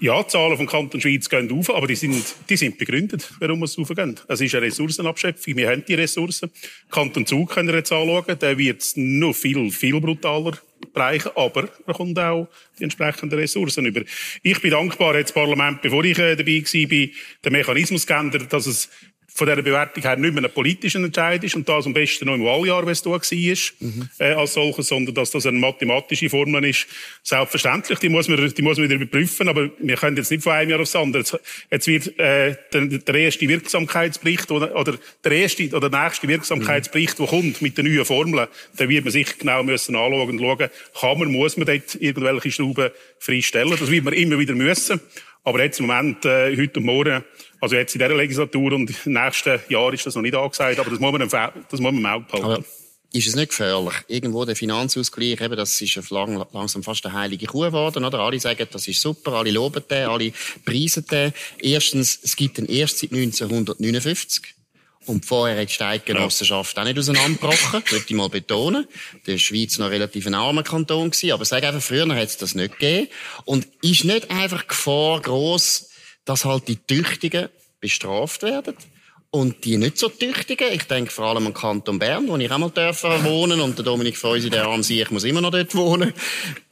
Ja, 0.00 0.22
die 0.22 0.28
Zahlen 0.28 0.56
vom 0.56 0.66
Kanton 0.66 1.00
Schweiz 1.00 1.28
gehen 1.28 1.52
auf, 1.52 1.68
aber 1.68 1.86
die 1.86 1.94
sind, 1.94 2.24
die 2.48 2.56
sind 2.56 2.78
begründet, 2.78 3.30
warum 3.38 3.62
es 3.62 3.78
aufgehen. 3.78 4.18
Es 4.28 4.40
ist 4.40 4.54
eine 4.54 4.64
Ressourcenabschöpfung. 4.64 5.56
Wir 5.56 5.68
haben 5.68 5.84
die 5.86 5.92
Ressourcen. 5.92 6.50
Kanton 6.90 7.26
Zug 7.26 7.50
können 7.50 7.68
wir 7.68 7.76
jetzt 7.76 7.92
anschauen. 7.92 8.38
Der 8.40 8.56
wird 8.56 8.82
noch 8.96 9.34
viel, 9.34 9.70
viel 9.70 10.00
brutaler 10.00 10.58
bereichen, 10.92 11.30
aber 11.34 11.68
er 11.86 11.94
kommt 11.94 12.18
auch 12.18 12.48
die 12.78 12.84
entsprechenden 12.84 13.38
Ressourcen 13.38 13.86
über. 13.86 14.02
Ich 14.42 14.60
bin 14.60 14.70
dankbar, 14.70 15.14
hat 15.14 15.24
das 15.24 15.32
Parlament, 15.32 15.82
bevor 15.82 16.04
ich 16.04 16.18
äh, 16.18 16.36
dabei 16.36 16.62
war, 16.62 17.08
den 17.44 17.52
Mechanismus 17.52 18.06
geändert, 18.06 18.52
dass 18.52 18.66
es 18.66 18.90
von 19.34 19.46
dieser 19.46 19.62
Bewertung 19.62 20.02
her 20.02 20.16
nicht 20.16 20.34
mehr 20.34 20.44
ein 20.44 20.50
politischer 20.50 20.98
Entscheid 20.98 21.42
ist 21.44 21.54
und 21.54 21.68
das 21.68 21.86
am 21.86 21.92
besten 21.92 22.26
noch 22.26 22.34
im 22.34 22.44
Wahljahr, 22.44 22.84
wenn 22.84 22.92
es 22.92 23.02
da 23.02 23.10
war, 23.10 23.20
mhm. 23.20 24.08
äh, 24.18 24.32
als 24.32 24.54
solches, 24.54 24.88
sondern 24.88 25.14
dass 25.14 25.30
das 25.30 25.46
eine 25.46 25.58
mathematische 25.58 26.28
Formel 26.28 26.64
ist. 26.64 26.86
Selbstverständlich, 27.22 27.98
die 27.98 28.08
muss 28.08 28.28
man, 28.28 28.52
die 28.52 28.62
muss 28.62 28.78
man 28.78 28.88
wieder 28.88 28.96
überprüfen, 28.96 29.48
aber 29.48 29.70
wir 29.78 29.96
können 29.96 30.16
jetzt 30.16 30.30
nicht 30.30 30.42
von 30.42 30.52
einem 30.52 30.70
Jahr 30.70 30.80
aufs 30.80 30.96
andere. 30.96 31.22
Jetzt, 31.22 31.38
jetzt 31.70 31.86
wird 31.86 32.18
äh, 32.18 32.56
der, 32.72 32.86
der 32.86 33.14
erste 33.14 33.48
Wirksamkeitsbericht 33.48 34.50
oder, 34.50 34.76
oder 34.76 34.98
der 35.24 35.32
erste 35.32 35.68
oder 35.74 35.88
der 35.88 36.04
nächste 36.04 36.28
Wirksamkeitsbericht, 36.28 37.18
mhm. 37.18 37.24
der 37.24 37.30
kommt 37.30 37.62
mit 37.62 37.78
den 37.78 37.86
neuen 37.86 38.04
Formeln, 38.04 38.48
dann 38.76 38.88
wird 38.88 39.04
man 39.04 39.12
sich 39.12 39.38
genau 39.38 39.62
müssen 39.62 39.96
anschauen 39.96 40.30
und 40.30 40.38
schauen, 40.38 40.70
kann 41.00 41.18
man, 41.18 41.32
muss 41.32 41.56
man 41.56 41.66
dort 41.66 41.94
irgendwelche 42.00 42.50
Schrauben 42.50 42.90
freistellen. 43.18 43.76
Das 43.78 43.90
wird 43.90 44.04
man 44.04 44.14
immer 44.14 44.38
wieder 44.38 44.54
müssen. 44.54 45.00
Aber 45.42 45.62
jetzt 45.62 45.80
im 45.80 45.86
Moment, 45.86 46.24
äh, 46.26 46.54
heute 46.56 46.80
und 46.80 46.86
morgen, 46.86 47.24
also 47.60 47.76
jetzt 47.76 47.94
in 47.94 48.00
dieser 48.00 48.14
Legislatur 48.14 48.72
und 48.72 48.90
im 49.06 49.12
nächsten 49.12 49.60
Jahr 49.68 49.92
ist 49.92 50.06
das 50.06 50.14
noch 50.14 50.22
nicht 50.22 50.34
angesagt, 50.34 50.78
aber 50.78 50.90
das 50.90 50.98
muss 50.98 51.12
man, 51.12 51.28
das 51.28 51.80
muss 51.80 51.92
man 51.92 51.96
im 51.96 52.26
behalten. 52.26 52.64
Ist 53.12 53.26
es 53.26 53.34
nicht 53.34 53.48
gefährlich? 53.48 53.94
Irgendwo 54.06 54.44
der 54.44 54.54
Finanzausgleich, 54.54 55.40
eben, 55.40 55.56
das 55.56 55.80
ist 55.80 56.10
lang, 56.10 56.46
langsam 56.52 56.84
fast 56.84 57.04
eine 57.06 57.14
heilige 57.14 57.46
Kuh 57.46 57.62
geworden, 57.62 58.04
oder? 58.04 58.20
Alle 58.20 58.38
sagen, 58.38 58.68
das 58.70 58.86
ist 58.86 59.00
super, 59.00 59.32
alle 59.32 59.50
loben 59.50 59.82
den, 59.90 60.06
alle 60.06 60.32
preisen 60.64 61.04
den. 61.06 61.32
Erstens, 61.58 62.20
es 62.22 62.36
gibt 62.36 62.58
den 62.58 62.66
erst 62.66 62.98
seit 62.98 63.10
1959. 63.12 64.54
Und 65.06 65.24
vorher 65.24 65.60
hat 65.60 65.70
die 65.70 65.74
Steigenossenschaft 65.74 66.78
auch 66.78 66.84
nicht 66.84 66.98
auseinandergebrochen, 66.98 67.82
möchte 67.90 68.06
ich 68.06 68.14
mal 68.14 68.28
betonen. 68.28 68.86
Der 69.26 69.38
Schweiz 69.38 69.78
noch 69.78 69.90
relativ 69.90 70.28
ein 70.28 70.34
armer 70.34 70.62
Kanton 70.62 71.10
gewesen, 71.10 71.32
aber 71.32 71.44
sag 71.44 71.64
einfach, 71.64 71.82
früher 71.82 72.14
hat 72.14 72.28
es 72.28 72.36
das 72.36 72.54
nicht 72.54 72.78
gegeben. 72.78 73.08
Und 73.44 73.66
ist 73.82 74.04
nicht 74.04 74.30
einfach 74.30 74.68
Gefahr 74.68 75.20
groß, 75.20 75.89
dass 76.24 76.44
halt 76.44 76.68
die 76.68 76.76
Tüchtigen 76.76 77.48
bestraft 77.80 78.42
werden. 78.42 78.74
Und 79.32 79.64
die 79.64 79.76
nicht 79.76 79.96
so 79.96 80.08
Tüchtigen, 80.08 80.72
ich 80.72 80.82
denke 80.84 81.12
vor 81.12 81.26
allem 81.26 81.46
an 81.46 81.54
Kanton 81.54 82.00
Bern, 82.00 82.26
wo 82.26 82.36
ich 82.36 82.50
auch 82.50 82.58
mal 82.58 82.68
dürfen 82.70 83.24
wohnen 83.24 83.60
und 83.60 83.78
der 83.78 83.84
Dominik 83.84 84.16
Feusi, 84.16 84.50
der 84.50 84.64
arm 84.66 84.82
sich, 84.82 85.08
muss 85.12 85.22
immer 85.22 85.40
noch 85.40 85.52
dort 85.52 85.72
wohnen. 85.76 86.12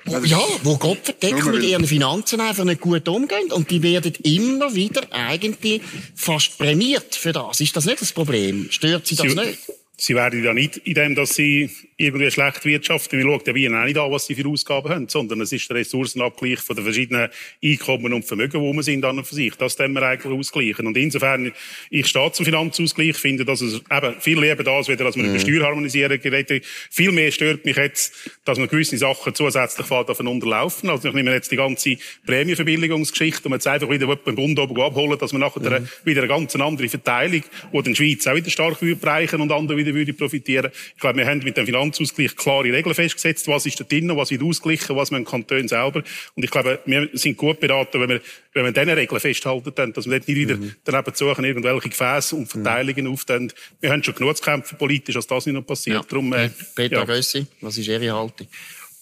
Oh, 0.08 0.18
ja, 0.24 0.40
wo 0.64 0.76
Gottverdeckel 0.76 1.52
mit 1.52 1.62
ihren 1.62 1.86
Finanzen 1.86 2.40
einfach 2.40 2.64
nicht 2.64 2.80
gut 2.80 3.06
umgehen. 3.08 3.52
Und 3.52 3.70
die 3.70 3.80
werden 3.84 4.12
immer 4.24 4.74
wieder 4.74 5.02
eigentlich 5.12 5.82
fast 6.16 6.58
prämiert 6.58 7.14
für 7.14 7.32
das. 7.32 7.60
Ist 7.60 7.76
das 7.76 7.84
nicht 7.84 8.00
das 8.00 8.12
Problem? 8.12 8.66
Stört 8.70 9.06
sie 9.06 9.14
das 9.14 9.30
Sie- 9.30 9.38
nicht? 9.38 9.58
Sie 9.96 10.14
werden 10.16 10.42
ja 10.42 10.52
nicht 10.52 10.78
in 10.78 10.94
dem, 10.94 11.14
dass 11.14 11.34
sie 11.36 11.70
irgendwie 12.00 12.30
schlecht 12.30 12.64
wirtschaften. 12.64 13.18
Wir 13.18 13.24
schauen 13.26 13.42
ja 13.44 13.54
wie 13.56 13.68
auch 13.68 13.84
nicht 13.84 13.98
an, 13.98 14.12
was 14.12 14.26
sie 14.26 14.36
für 14.36 14.48
Ausgaben 14.48 14.88
haben, 14.88 15.08
sondern 15.08 15.40
es 15.40 15.50
ist 15.50 15.68
der 15.68 15.78
Ressourcenabgleich 15.78 16.60
von 16.60 16.76
den 16.76 16.84
verschiedenen 16.84 17.28
Einkommen 17.62 18.12
und 18.12 18.24
Vermögen, 18.24 18.60
wo 18.60 18.72
wir 18.72 18.84
sind 18.84 19.04
an 19.04 19.18
und 19.18 19.26
für 19.26 19.34
sich. 19.34 19.56
Das 19.56 19.76
können 19.76 19.94
wir 19.94 20.02
eigentlich 20.02 20.32
ausgleichen. 20.32 20.86
Und 20.86 20.96
insofern, 20.96 21.52
ich 21.90 22.06
stehe 22.06 22.30
zum 22.30 22.44
Finanzausgleich, 22.44 23.16
finde, 23.16 23.44
dass 23.44 23.62
es 23.62 23.82
eben 23.90 24.20
viel 24.20 24.40
lieber 24.40 24.62
das, 24.62 24.88
wieder, 24.88 25.06
als 25.06 25.16
wir 25.16 25.24
über 25.24 25.40
Steuerharmonisierung 25.40 26.20
geredet. 26.20 26.64
Viel 26.64 27.10
mehr 27.10 27.32
stört 27.32 27.64
mich 27.64 27.76
jetzt, 27.76 28.14
dass 28.44 28.58
man 28.58 28.68
gewisse 28.68 28.96
Sachen 28.96 29.34
zusätzlich 29.34 29.86
fährt 29.86 30.08
aufeinander 30.08 30.46
laufen. 30.46 30.90
Also 30.90 31.08
ich 31.08 31.14
nehme 31.14 31.32
jetzt 31.32 31.50
die 31.50 31.56
ganze 31.56 31.96
Prämienverbilligungsgeschichte 32.24 33.48
und 33.48 33.54
jetzt 33.54 33.66
einfach 33.66 33.90
wieder 33.90 34.06
beim 34.14 34.36
Bund 34.36 34.56
oben 34.60 34.80
abholen, 34.80 35.18
dass 35.18 35.32
man 35.32 35.40
nachher 35.40 35.82
wieder 36.04 36.20
eine 36.20 36.28
ganz 36.28 36.54
andere 36.54 36.88
Verteilung, 36.88 37.42
wo 37.72 37.82
die 37.82 37.96
Schweiz 37.96 38.24
auch 38.28 38.36
wieder 38.36 38.50
stark 38.50 38.80
würde 38.82 38.98
und 39.36 39.50
andere 39.50 39.76
wieder 39.76 39.94
würde 39.94 40.12
profitieren. 40.12 40.70
Ich 40.94 41.00
glaube, 41.00 41.18
wir 41.18 41.26
haben 41.26 41.40
mit 41.40 41.56
dem 41.56 41.66
Finanzausgleich 41.88 42.36
klare 42.36 42.72
Regeln 42.72 42.94
festgesetzt, 42.94 43.48
was 43.48 43.66
ist 43.66 43.80
da 43.80 43.84
drin, 43.84 44.14
was 44.16 44.30
wird 44.30 44.42
ausgeglichen, 44.42 44.96
was 44.96 45.10
man 45.10 45.24
Kanton 45.24 45.68
selber. 45.68 46.02
Und 46.34 46.42
ich 46.42 46.50
glaube, 46.50 46.80
wir 46.84 47.08
sind 47.12 47.36
gut 47.36 47.60
beraten, 47.60 48.00
wenn 48.00 48.08
wir, 48.08 48.20
wenn 48.54 48.64
wir 48.64 48.72
diese 48.72 48.96
Regeln 48.96 49.20
festhalten, 49.20 49.72
dann, 49.74 49.92
dass 49.92 50.06
wir 50.06 50.18
nicht 50.18 50.28
wieder 50.28 50.58
daneben 50.84 51.14
suchen, 51.14 51.44
irgendwelche 51.44 51.88
Gefäße 51.88 52.36
und 52.36 52.46
Verteilungen 52.46 53.06
auftun. 53.06 53.52
Wir 53.80 53.90
haben 53.90 54.02
schon 54.02 54.14
genug 54.14 54.36
zu 54.36 54.42
kämpfen 54.42 54.78
politisch, 54.78 55.14
dass 55.14 55.26
das 55.26 55.46
nicht 55.46 55.54
noch 55.54 55.66
passiert. 55.66 56.10
Darum, 56.10 56.32
äh, 56.32 56.50
Peter 56.74 56.98
ja. 56.98 57.04
Gössi, 57.04 57.46
was 57.60 57.78
ist 57.78 57.88
Ihre 57.88 58.12
Haltung? 58.12 58.46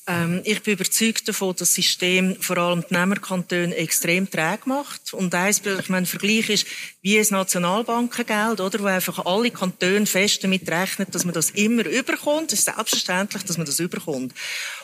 Ähm, 0.08 0.40
ich 0.44 0.62
bin 0.62 0.74
überzeugt 0.74 1.26
davon, 1.26 1.50
dass 1.50 1.58
das 1.58 1.74
System 1.74 2.36
vor 2.40 2.58
allem 2.58 2.84
die 2.88 2.94
Nehmerkantone 2.94 3.74
extrem 3.74 4.30
träge 4.30 4.62
macht. 4.66 5.12
Und 5.12 5.34
eins, 5.34 5.62
ich 5.64 5.88
meine, 5.88 6.06
Vergleich 6.06 6.48
ist 6.48 6.66
wie 7.02 7.18
ein 7.18 7.26
Nationalbankengeld, 7.28 8.60
oder? 8.60 8.80
Wo 8.80 8.86
einfach 8.86 9.26
alle 9.26 9.50
Kantone 9.50 10.06
fest 10.06 10.44
damit 10.44 10.68
rechnen, 10.70 11.08
dass 11.10 11.24
man 11.24 11.34
das 11.34 11.50
immer 11.50 11.84
überkommt. 11.86 12.52
Es 12.52 12.60
ist 12.60 12.66
selbstverständlich, 12.66 13.42
dass 13.42 13.58
man 13.58 13.66
das 13.66 13.80
überkommt. 13.80 14.32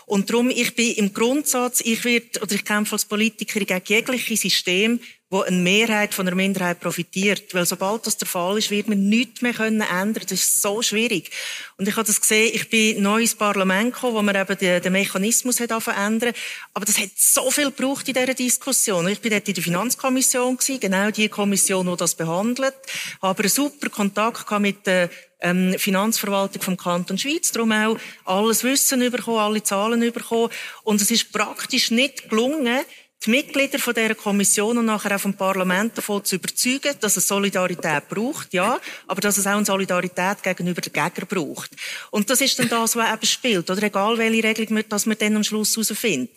Und 0.06 0.28
darum, 0.28 0.50
ich 0.50 0.74
bin 0.74 0.92
im 0.94 1.14
Grundsatz, 1.14 1.80
ich 1.80 2.04
werde, 2.04 2.40
oder 2.40 2.54
ich 2.54 2.64
kämpfe 2.64 2.94
als 2.94 3.04
Politiker 3.04 3.60
gegen 3.60 3.82
jegliche 3.86 4.36
System, 4.36 4.98
wo 5.32 5.40
eine 5.40 5.56
Mehrheit 5.56 6.12
von 6.12 6.26
einer 6.26 6.36
Minderheit 6.36 6.78
profitiert. 6.78 7.54
Weil 7.54 7.64
sobald 7.64 8.06
das 8.06 8.18
der 8.18 8.28
Fall 8.28 8.58
ist, 8.58 8.70
wird 8.70 8.86
man 8.86 9.08
nichts 9.08 9.40
mehr 9.40 9.54
können 9.54 9.80
ändern. 9.80 10.24
Das 10.28 10.32
ist 10.32 10.60
so 10.60 10.82
schwierig. 10.82 11.30
Und 11.78 11.88
ich 11.88 11.96
habe 11.96 12.06
das 12.06 12.20
gesehen, 12.20 12.50
ich 12.52 12.68
bin 12.68 13.02
neu 13.02 13.22
ins 13.22 13.34
Parlament 13.34 13.94
gekommen, 13.94 14.14
wo 14.14 14.20
man 14.20 14.36
eben 14.36 14.58
den, 14.58 14.82
den 14.82 14.92
Mechanismus 14.92 15.58
hat 15.58 15.72
verändern. 15.82 16.34
Aber 16.74 16.84
das 16.84 16.98
hat 16.98 17.12
so 17.16 17.50
viel 17.50 17.70
gebraucht 17.70 18.06
in 18.08 18.14
dieser 18.14 18.34
Diskussion. 18.34 19.08
Ich 19.08 19.22
bin 19.22 19.30
dort 19.30 19.48
in 19.48 19.54
der 19.54 19.64
Finanzkommission 19.64 20.58
gewesen, 20.58 20.80
genau 20.80 21.10
die 21.10 21.30
Kommission, 21.30 21.86
die 21.86 21.96
das 21.96 22.14
behandelt. 22.14 22.74
Habe 23.22 23.42
einen 23.42 23.48
super 23.48 23.88
Kontakt 23.88 24.50
mit 24.60 24.86
der 24.86 25.08
ähm, 25.40 25.74
Finanzverwaltung 25.78 26.60
vom 26.60 26.76
Kanton 26.76 27.16
Schweiz, 27.16 27.52
darum 27.52 27.72
auch 27.72 27.96
alles 28.26 28.64
Wissen 28.64 29.00
bekommen, 29.10 29.38
alle 29.38 29.62
Zahlen 29.62 30.00
bekommen. 30.12 30.50
Und 30.84 31.00
es 31.00 31.10
ist 31.10 31.32
praktisch 31.32 31.90
nicht 31.90 32.28
gelungen, 32.28 32.80
die 33.24 33.30
Mitglieder 33.30 33.78
von 33.78 33.94
dieser 33.94 34.14
Kommission 34.14 34.78
und 34.78 34.86
nachher 34.86 35.14
auch 35.16 35.20
vom 35.20 35.34
Parlament 35.34 35.96
davon 35.96 36.24
zu 36.24 36.36
überzeugen, 36.36 36.94
dass 37.00 37.16
es 37.16 37.28
Solidarität 37.28 38.08
braucht, 38.08 38.52
ja, 38.52 38.80
aber 39.06 39.20
dass 39.20 39.38
es 39.38 39.46
auch 39.46 39.52
eine 39.52 39.64
Solidarität 39.64 40.42
gegenüber 40.42 40.80
den 40.80 40.92
Gegnern 40.92 41.28
braucht. 41.28 41.70
Und 42.10 42.28
das 42.30 42.40
ist 42.40 42.58
dann 42.58 42.68
das, 42.68 42.96
was 42.96 43.12
eben 43.12 43.26
spielt, 43.26 43.70
oder 43.70 43.82
egal 43.82 44.18
welche 44.18 44.42
Regelung 44.42 44.74
man, 44.74 44.84
dass 44.88 45.06
man 45.06 45.16
dann 45.18 45.36
am 45.36 45.44
Schluss 45.44 45.76
herausfindet. 45.76 46.30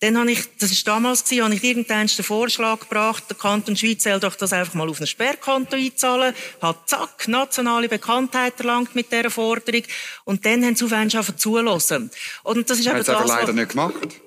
Dann 0.00 0.16
habe 0.18 0.30
ich, 0.30 0.40
das 0.58 0.70
ist 0.70 0.86
damals 0.86 1.24
gewesen, 1.24 1.44
habe 1.44 1.54
ich 1.54 1.64
irgendeinen 1.64 2.08
den 2.08 2.24
Vorschlag 2.24 2.80
gebracht, 2.80 3.24
der 3.28 3.36
Kanton 3.36 3.76
Schweiz 3.76 4.04
soll 4.04 4.20
doch 4.20 4.34
das 4.34 4.52
einfach 4.52 4.74
mal 4.74 4.88
auf 4.88 5.00
ein 5.00 5.06
Sperrkonto 5.06 5.76
einzahlen, 5.76 6.34
hat 6.60 6.88
zack, 6.88 7.28
nationale 7.28 7.88
Bekanntheit 7.88 8.58
erlangt 8.58 8.94
mit 8.94 9.10
dieser 9.12 9.30
Forderung 9.30 9.82
und 10.24 10.44
dann 10.46 10.64
haben 10.64 10.76
sie 10.76 10.84
aufhören 10.84 11.10
zulassen. 11.38 12.10
Und 12.42 12.70
das 12.70 12.78
ist 12.78 12.86
eben 12.86 12.94
Hat 12.94 13.00
es 13.00 13.06
das, 13.06 13.16
aber 13.16 13.24
was- 13.24 13.40
leider 13.40 13.52
nicht 13.52 13.70
gemacht. 13.70 14.20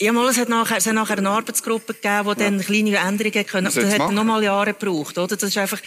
Ja, 0.00 0.12
mal, 0.12 0.28
es 0.28 0.38
hat 0.38 0.48
nachher, 0.48 0.78
es 0.78 0.86
hat 0.86 0.94
nachher 0.94 1.18
eine 1.18 1.30
Arbeitsgruppe 1.30 1.94
gegeben, 1.94 2.28
die 2.30 2.34
dann 2.42 2.60
kleine 2.60 2.96
Änderungen 2.96 3.46
können. 3.46 3.64
Das 3.66 3.74
soll's 3.74 3.90
hat 3.92 3.98
machen? 3.98 4.14
nochmal 4.16 4.42
Jahre 4.42 4.72
gebraucht, 4.74 5.16
oder? 5.18 5.36
Das 5.36 5.48
ist 5.48 5.56
einfach, 5.56 5.80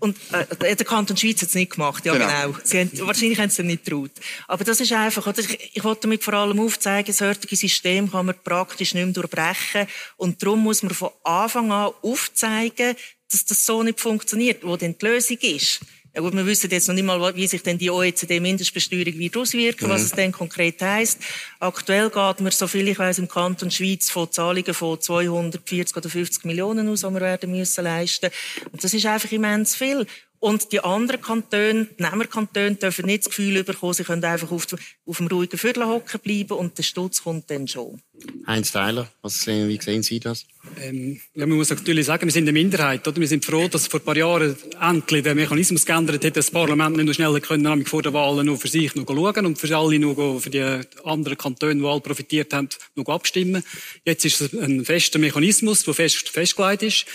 und, 0.00 0.16
äh, 0.32 0.74
der 0.74 0.84
Kanton 0.86 1.16
Schweiz 1.16 1.40
hat 1.40 1.48
es 1.50 1.54
nicht 1.54 1.72
gemacht. 1.72 2.04
Ja, 2.04 2.14
Genau. 2.14 2.26
genau. 2.26 2.58
Sie 2.64 2.80
haben, 2.80 2.90
wahrscheinlich 3.06 3.38
haben 3.38 3.50
sie 3.50 3.62
es 3.62 3.66
nicht 3.66 3.84
getraut. 3.84 4.10
Aber 4.48 4.64
das 4.64 4.80
ist 4.80 4.92
einfach, 4.92 5.26
oder? 5.26 5.38
Ich, 5.38 5.76
ich 5.76 5.84
wollte 5.84 6.02
damit 6.02 6.24
vor 6.24 6.34
allem 6.34 6.58
aufzeigen, 6.58 7.06
das 7.06 7.20
heutige 7.20 7.54
System 7.54 8.10
kann 8.10 8.26
man 8.26 8.34
praktisch 8.42 8.92
nicht 8.94 9.04
mehr 9.04 9.12
durchbrechen. 9.14 9.86
Und 10.16 10.42
darum 10.42 10.60
muss 10.62 10.82
man 10.82 10.92
von 10.92 11.10
Anfang 11.22 11.70
an 11.70 11.92
aufzeigen, 12.02 12.96
dass 13.30 13.44
das 13.44 13.64
so 13.64 13.82
nicht 13.84 14.00
funktioniert, 14.00 14.64
wo 14.64 14.76
denn 14.76 14.96
die 14.98 15.06
Lösung 15.06 15.38
ist. 15.38 15.80
Ja 16.16 16.20
gut, 16.20 16.32
wir 16.32 16.46
wissen 16.46 16.70
jetzt 16.70 16.86
noch 16.86 16.94
nicht 16.94 17.02
mal, 17.02 17.34
wie 17.34 17.46
sich 17.48 17.64
denn 17.64 17.76
die 17.76 17.90
OECD-Mindestbesteuerung 17.90 19.18
wird 19.18 19.36
auswirken, 19.36 19.88
was 19.88 20.02
es 20.02 20.12
denn 20.12 20.30
konkret 20.30 20.80
heisst. 20.80 21.18
Aktuell 21.58 22.08
geht 22.08 22.40
man, 22.40 22.52
soviel 22.52 22.86
ich 22.86 23.00
weiß, 23.00 23.18
im 23.18 23.26
Kanton 23.26 23.68
Schweiz 23.72 24.10
von 24.10 24.30
Zahlungen 24.30 24.74
von 24.74 25.00
240 25.00 25.96
oder 25.96 26.08
50 26.08 26.44
Millionen 26.44 26.88
aus, 26.88 27.00
die 27.00 27.10
wir 27.10 27.20
werden 27.20 27.50
müssen 27.50 27.82
leisten. 27.82 28.30
Und 28.70 28.84
das 28.84 28.94
ist 28.94 29.04
einfach 29.06 29.32
immens 29.32 29.74
viel. 29.74 30.06
Und 30.44 30.72
die 30.72 30.80
anderen 30.80 31.22
Kantone, 31.22 31.86
die 31.98 32.02
Nehmerkantone, 32.02 32.74
dürfen 32.74 33.06
nicht 33.06 33.24
das 33.24 33.30
Gefühl 33.30 33.64
bekommen, 33.64 33.94
sie 33.94 34.04
können 34.04 34.22
einfach 34.22 34.52
auf, 34.52 34.66
auf 35.06 35.16
dem 35.16 35.26
ruhigen 35.28 35.56
Viertel 35.56 35.86
hocken 35.86 36.20
bleiben 36.20 36.58
und 36.58 36.76
der 36.76 36.82
Stutz 36.82 37.22
kommt 37.22 37.50
dann 37.50 37.66
schon. 37.66 38.02
Heinz 38.46 38.74
was 38.74 39.40
sehen, 39.40 39.70
wie 39.70 39.80
sehen 39.80 40.02
Sie 40.02 40.20
das? 40.20 40.44
Ähm, 40.78 41.18
ja, 41.34 41.46
man 41.46 41.56
muss 41.56 41.70
natürlich 41.70 42.04
sagen, 42.04 42.26
wir 42.26 42.30
sind 42.30 42.44
eine 42.44 42.52
Minderheit, 42.52 43.08
oder? 43.08 43.18
Wir 43.18 43.26
sind 43.26 43.42
froh, 43.42 43.68
dass 43.68 43.86
vor 43.86 44.00
ein 44.00 44.04
paar 44.04 44.18
Jahren 44.18 44.54
endlich 44.82 45.22
der 45.22 45.34
Mechanismus 45.34 45.86
geändert 45.86 46.22
hat, 46.22 46.36
dass 46.36 46.44
das 46.44 46.50
Parlament 46.50 46.98
nicht 46.98 47.06
nur 47.06 47.14
schneller 47.14 47.40
können, 47.40 47.62
nämlich 47.62 47.88
vor 47.88 48.02
der 48.02 48.12
Wahl 48.12 48.44
nur 48.44 48.58
für 48.58 48.68
sich 48.68 48.94
noch 48.94 49.06
schauen 49.06 49.46
und 49.46 49.58
für 49.58 49.74
alle 49.74 49.98
nur 49.98 50.42
für 50.42 50.50
die 50.50 50.80
anderen 51.04 51.38
Kantone, 51.38 51.76
die 51.76 51.86
alle 51.86 52.02
profitiert 52.02 52.52
haben, 52.52 52.68
noch 52.96 53.08
abstimmen. 53.08 53.64
Jetzt 54.04 54.26
ist 54.26 54.42
es 54.42 54.52
ein 54.52 54.84
fester 54.84 55.18
Mechanismus, 55.18 55.84
der 55.84 55.94
fest, 55.94 56.28
festgelegt 56.28 56.82
ist. 56.82 57.06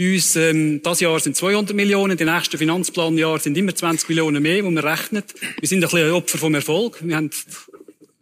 Uns, 0.00 0.34
ähm, 0.34 0.80
das 0.82 1.00
Jahr 1.00 1.20
sind 1.20 1.36
200 1.36 1.76
Millionen, 1.76 2.16
die 2.16 2.24
nächsten 2.24 2.56
Finanzplanjahr 2.56 3.38
sind 3.38 3.58
immer 3.58 3.74
20 3.74 4.08
Millionen 4.08 4.42
mehr, 4.42 4.64
wo 4.64 4.70
man 4.70 4.82
rechnet. 4.82 5.34
Wir 5.60 5.68
sind 5.68 5.84
ein 5.84 5.90
bisschen 5.90 6.06
ein 6.06 6.12
Opfer 6.12 6.38
vom 6.38 6.54
Erfolg. 6.54 7.06
Wir 7.06 7.16
haben, 7.16 7.28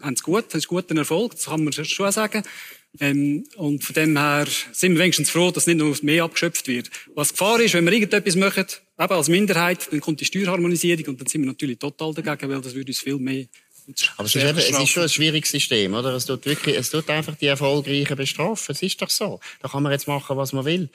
haben 0.03 0.15
es 0.15 0.23
gut, 0.25 0.47
das 0.49 0.57
ist 0.57 0.67
guter 0.67 0.97
Erfolg, 0.97 1.37
das 1.37 1.45
kann 1.45 1.63
man 1.63 1.73
schon 1.73 2.11
sagen. 2.11 2.43
Ähm, 2.99 3.45
und 3.55 3.85
von 3.85 3.95
dem 3.95 4.19
her 4.19 4.49
sind 4.73 4.95
wir 4.95 4.99
wenigstens 4.99 5.31
froh, 5.31 5.53
dass 5.53 5.69
nicht 5.69 5.77
noch 5.77 6.03
mehr 6.03 6.25
abgeschöpft 6.25 6.67
wird. 6.67 6.91
Was 7.15 7.31
Gefahr 7.31 7.61
ist, 7.61 7.75
wenn 7.75 7.85
wir 7.85 7.93
irgendetwas 7.93 8.35
machen, 8.35 8.67
eben 8.99 9.13
als 9.13 9.29
Minderheit, 9.29 9.87
dann 9.93 10.01
kommt 10.01 10.21
die 10.21 10.25
Steuerharmonisierung 10.25 11.05
und 11.07 11.21
dann 11.21 11.29
sind 11.29 11.43
wir 11.43 11.47
natürlich 11.47 11.79
total 11.79 12.13
dagegen, 12.13 12.51
weil 12.51 12.61
das 12.61 12.75
würde 12.75 12.91
uns 12.91 12.99
viel 12.99 13.19
mehr 13.19 13.47
Aber 14.17 14.27
es 14.27 14.35
ist, 14.35 14.45
eben, 14.45 14.59
es 14.59 14.71
ist 14.71 14.89
schon 14.89 15.03
ein 15.05 15.09
schwieriges 15.09 15.51
System, 15.51 15.95
oder? 15.95 16.15
Es 16.15 16.27
tut 16.27 16.45
wirklich, 16.45 16.77
es 16.77 16.91
tut 16.91 17.09
einfach 17.09 17.35
die 17.37 17.47
Erfolgreichen 17.47 18.17
bestrafen. 18.17 18.73
Es 18.73 18.83
ist 18.83 19.01
doch 19.01 19.09
so. 19.09 19.41
Da 19.61 19.69
kann 19.69 19.83
man 19.83 19.93
jetzt 19.93 20.07
machen, 20.07 20.37
was 20.37 20.53
man 20.53 20.65
will. 20.65 20.91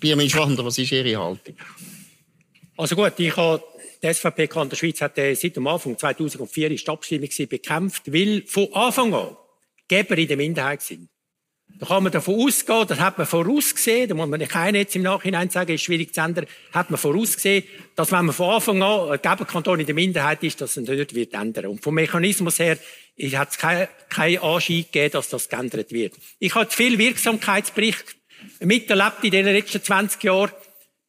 Birmin 0.00 0.28
Schwander, 0.28 0.64
was 0.64 0.78
ist 0.78 0.90
Ihre 0.90 1.16
Haltung? 1.22 1.54
Also 2.76 2.96
gut, 2.96 3.12
ich 3.18 3.36
habe, 3.36 3.62
die 4.02 4.12
SVP 4.12 4.48
Kanton 4.48 4.76
Schweiz 4.76 5.00
hat 5.00 5.16
äh, 5.18 5.34
seit 5.34 5.56
dem 5.56 5.66
Anfang 5.66 5.96
2004 5.96 6.72
ist 6.72 6.86
die 6.86 6.90
Abstimmung 6.90 7.30
bekämpft, 7.48 8.12
weil 8.12 8.42
von 8.46 8.72
Anfang 8.74 9.14
an 9.14 9.36
Geber 9.88 10.18
in 10.18 10.28
der 10.28 10.36
Minderheit 10.36 10.82
sind. 10.82 11.08
Da 11.78 11.86
kann 11.86 12.04
man 12.04 12.12
davon 12.12 12.40
ausgehen, 12.40 12.86
das 12.88 12.98
hat 13.00 13.18
man 13.18 13.26
vorausgesehen, 13.26 14.08
da 14.08 14.14
muss 14.14 14.28
man 14.28 14.40
keiner 14.48 14.78
jetzt 14.78 14.96
im 14.96 15.02
Nachhinein 15.02 15.50
sagen, 15.50 15.74
ist 15.74 15.82
schwierig 15.82 16.14
zu 16.14 16.22
ändern, 16.22 16.46
hat 16.72 16.90
man 16.90 16.98
vorausgesehen, 16.98 17.64
dass 17.96 18.12
wenn 18.12 18.24
man 18.24 18.34
von 18.34 18.54
Anfang 18.54 18.82
an 18.82 19.10
ein 19.10 19.20
Geberkanton 19.20 19.80
in 19.80 19.86
der 19.86 19.94
Minderheit 19.94 20.42
ist, 20.42 20.60
dass 20.62 20.78
es 20.78 20.88
nicht 20.88 21.14
wird 21.14 21.34
ändern. 21.34 21.66
Und 21.66 21.82
vom 21.82 21.94
Mechanismus 21.94 22.58
her 22.58 22.78
hat 23.34 23.50
es 23.50 23.58
keinen 23.58 23.88
kein 24.08 24.38
Anschein 24.38 24.86
gegeben, 24.90 25.12
dass 25.12 25.28
das 25.28 25.50
geändert 25.50 25.92
wird. 25.92 26.14
Ich 26.38 26.54
habe 26.54 26.70
viel 26.70 26.96
Wirksamkeitsbericht 26.96 28.16
miterlebt 28.60 29.24
in 29.24 29.30
den 29.30 29.44
letzten 29.44 29.82
20 29.82 30.22
Jahren. 30.24 30.52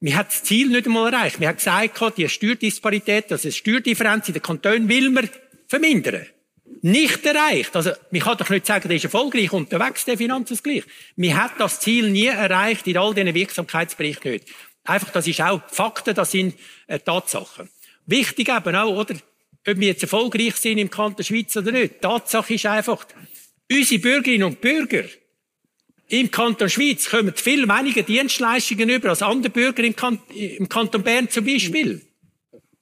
Wir 0.01 0.17
haben 0.17 0.27
das 0.27 0.43
Ziel 0.43 0.67
nicht 0.67 0.85
einmal 0.85 1.13
erreicht. 1.13 1.39
Wir 1.39 1.47
haben 1.47 1.55
gesagt, 1.55 2.17
die 2.17 2.27
Steuerdisparität, 2.27 3.31
also 3.31 3.47
die 3.47 3.53
Steuerdifferenz 3.53 4.27
in 4.27 4.33
den 4.33 4.43
Kantonen 4.43 4.89
will 4.89 5.09
man 5.11 5.29
vermindern. 5.67 6.27
Nicht 6.81 7.25
erreicht. 7.25 7.75
Also, 7.75 7.91
man 8.11 8.21
kann 8.21 8.37
doch 8.37 8.49
nicht 8.49 8.65
sagen, 8.65 8.87
der 8.87 8.97
ist 8.97 9.03
erfolgreich 9.03 9.51
unterwegs, 9.51 10.05
der 10.05 10.17
Finanzausgleich. 10.17 10.83
Wir 11.15 11.35
haben 11.35 11.53
das 11.57 11.79
Ziel 11.79 12.09
nie 12.09 12.27
erreicht, 12.27 12.87
in 12.87 12.97
all 12.97 13.13
diesen 13.13 13.33
Wirksamkeitsberichten 13.33 14.31
nicht. 14.31 14.47
Einfach, 14.83 15.09
das 15.11 15.27
ist 15.27 15.41
auch 15.41 15.61
Fakten, 15.69 16.15
das 16.15 16.31
sind 16.31 16.55
äh, 16.87 16.99
Tatsachen. 16.99 17.69
Wichtig 18.05 18.49
eben 18.49 18.75
auch, 18.75 18.95
oder? 18.95 19.15
Ob 19.67 19.79
wir 19.79 19.87
jetzt 19.87 20.03
erfolgreich 20.03 20.55
sind 20.55 20.77
im 20.77 20.89
Kanton 20.89 21.25
Schweiz 21.25 21.55
oder 21.57 21.71
nicht. 21.71 21.99
Tatsache 21.99 22.53
ist 22.53 22.65
einfach, 22.65 23.05
unsere 23.69 24.01
Bürgerinnen 24.01 24.45
und 24.45 24.61
Bürger 24.61 25.03
im 26.09 26.31
Kanton 26.31 26.69
Schweiz 26.69 27.09
kommen 27.09 27.33
viel 27.35 27.67
weniger 27.67 28.01
Dienstleistungen 28.01 28.89
über 28.89 29.09
als 29.09 29.21
andere 29.21 29.51
Bürger 29.51 29.83
im, 29.83 29.95
kan 29.95 30.19
im 30.33 30.69
Kanton 30.69 31.03
Bern 31.03 31.29
zum 31.29 31.43
Beispiel. 31.43 32.06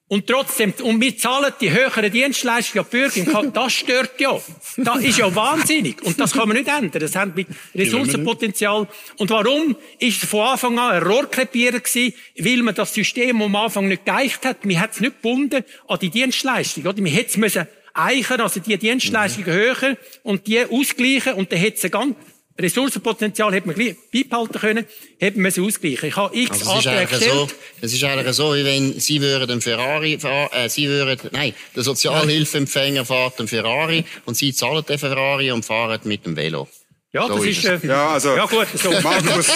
Und 0.08 0.28
trotzdem, 0.28 0.72
und 0.84 1.00
wir 1.00 1.16
zahlen 1.18 1.52
die 1.60 1.72
höheren 1.72 2.12
Dienstleistungen 2.12 2.84
an 2.84 2.90
die 2.90 2.96
Bürger 2.96 3.16
im 3.16 3.26
Kanton. 3.26 3.52
Das 3.52 3.72
stört 3.72 4.20
ja. 4.20 4.40
Das 4.76 4.98
ist 5.02 5.18
ja 5.18 5.34
wahnsinnig. 5.34 6.00
Und 6.02 6.20
das 6.20 6.32
kann 6.32 6.46
man 6.46 6.56
nicht 6.56 6.68
ändern. 6.68 7.00
Das 7.00 7.16
hat 7.16 7.34
mit 7.34 7.48
Ressourcenpotenzial. 7.74 8.86
Und 9.16 9.30
warum 9.30 9.74
ist 9.98 10.22
es 10.22 10.28
von 10.28 10.42
Anfang 10.42 10.78
an 10.78 10.92
ein 10.92 11.02
Rohrkrepierer 11.02 11.80
gewesen? 11.80 12.14
Weil 12.38 12.62
man 12.62 12.76
das 12.76 12.94
System 12.94 13.42
am 13.42 13.56
Anfang 13.56 13.88
nicht 13.88 14.04
geeicht 14.04 14.44
hat. 14.44 14.64
Man 14.64 14.78
hat 14.78 14.92
es 14.92 15.00
nicht 15.00 15.20
gebunden 15.20 15.64
an 15.88 15.98
die 15.98 16.10
Dienstleistung, 16.10 16.86
oder? 16.86 17.02
Man 17.02 17.10
hätte 17.10 17.30
es 17.30 17.36
müssen 17.36 17.66
eichen, 17.92 18.40
also 18.40 18.60
die 18.60 18.76
Dienstleistungen 18.76 19.48
mhm. 19.48 19.52
höher 19.52 19.96
und 20.22 20.46
die 20.46 20.64
ausgleichen 20.64 21.32
und 21.32 21.50
dann 21.50 21.58
hätte 21.58 21.86
es 21.86 21.90
ganz 21.90 22.14
Ressourcenpotenzial 22.58 23.52
hätte 23.52 23.66
man 23.66 23.76
beibehalten 24.12 24.58
können, 24.58 24.86
hätte 25.18 25.38
man 25.38 25.50
es 25.50 25.58
ausgleichen. 25.58 26.08
Ich 26.08 26.16
habe 26.16 26.36
x 26.36 26.66
also 26.66 26.70
Anträge 26.72 27.06
gestellt. 27.06 27.32
So, 27.32 27.48
es 27.82 27.92
ist 27.92 28.04
eigentlich 28.04 28.34
so, 28.34 28.54
wie 28.54 28.64
wenn 28.64 28.98
Sie 28.98 29.20
würden 29.20 29.50
einen 29.50 29.60
Ferrari 29.60 30.18
fahren, 30.18 30.48
äh, 30.52 30.68
Sie 30.68 30.88
würden, 30.88 31.18
nein, 31.32 31.54
der 31.74 31.82
Sozialhilfeempfänger 31.82 33.04
fährt 33.04 33.38
einen 33.38 33.48
Ferrari 33.48 34.04
und 34.24 34.36
Sie 34.36 34.54
zahlen 34.54 34.84
den 34.88 34.98
Ferrari 34.98 35.50
und 35.50 35.64
fahren 35.64 36.00
mit 36.04 36.24
dem 36.24 36.36
Velo. 36.36 36.68
Ja, 37.12 37.28
so 37.28 37.36
das 37.36 37.46
ist, 37.46 37.64
äh, 37.64 37.78
ja, 37.82 38.08
also, 38.08 38.36
ja, 38.36 38.44
gut, 38.44 38.66
so. 38.74 38.90
Markus, 39.00 39.46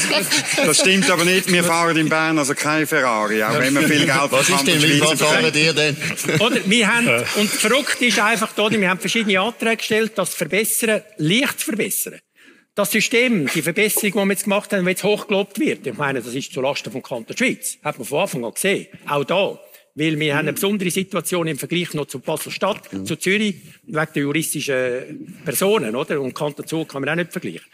das 0.65 0.79
stimmt 0.79 1.11
aber 1.11 1.27
nicht. 1.27 1.53
Wir 1.53 1.63
fahren 1.63 1.95
in 1.97 2.09
Bern 2.09 2.39
also 2.39 2.55
kein 2.55 2.87
Ferrari, 2.87 3.43
auch 3.43 3.59
wenn 3.59 3.75
wir 3.75 3.83
viel 3.83 4.07
Geld 4.07 4.31
Was 4.31 4.49
ist 4.49 4.67
denn, 4.67 4.83
wie 4.83 4.99
fahren 4.99 5.53
ihr 5.55 5.73
denn? 5.75 5.97
Oder, 6.39 6.57
wir 6.65 6.89
haben, 6.89 7.25
und 7.37 7.51
verrückt 7.51 8.01
ist 8.01 8.19
einfach, 8.19 8.57
oder, 8.57 8.81
wir 8.81 8.89
haben 8.89 9.01
verschiedene 9.01 9.41
Anträge 9.41 9.77
gestellt, 9.77 10.13
das 10.15 10.33
verbessern, 10.33 11.03
leicht 11.19 11.61
zu 11.61 11.67
verbessern. 11.67 12.21
Das 12.75 12.93
System, 12.93 13.49
die 13.53 13.62
Verbesserung, 13.62 14.12
die 14.12 14.18
wir 14.18 14.31
jetzt 14.31 14.45
gemacht 14.45 14.73
haben, 14.73 14.85
die 14.85 14.91
jetzt 14.91 15.05
hochgelobt 15.05 15.59
wird, 15.59 15.87
ich 15.87 15.97
meine, 15.97 16.23
das 16.23 16.35
ist 16.35 16.53
zulasten 16.53 16.93
vom 16.93 17.03
Kanton 17.03 17.37
Schweiz, 17.37 17.79
hat 17.83 17.99
man 17.99 18.07
von 18.07 18.21
Anfang 18.21 18.45
an 18.45 18.55
gesehen. 18.55 18.87
Auch 19.07 19.25
da. 19.25 19.59
Weil 19.97 20.18
wir 20.21 20.35
haben 20.35 20.47
eine 20.47 20.53
besondere 20.53 20.91
Situation 20.91 21.49
im 21.49 21.59
Vergleich 21.59 21.95
noch 21.95 22.07
zu 22.07 22.21
Basel-Stadt, 22.21 22.93
mhm. 22.93 23.07
zu 23.07 23.16
Zürich, 23.16 23.57
wegen 23.83 24.12
der 24.14 24.23
juristischen 24.23 25.41
Personen, 25.45 25.97
oder? 25.97 26.21
Und 26.21 26.33
Kanton 26.33 26.66
Zug 26.66 26.89
kann 26.89 27.03
man 27.03 27.11
auch 27.11 27.16
nicht 27.16 27.33
vergleichen. 27.33 27.66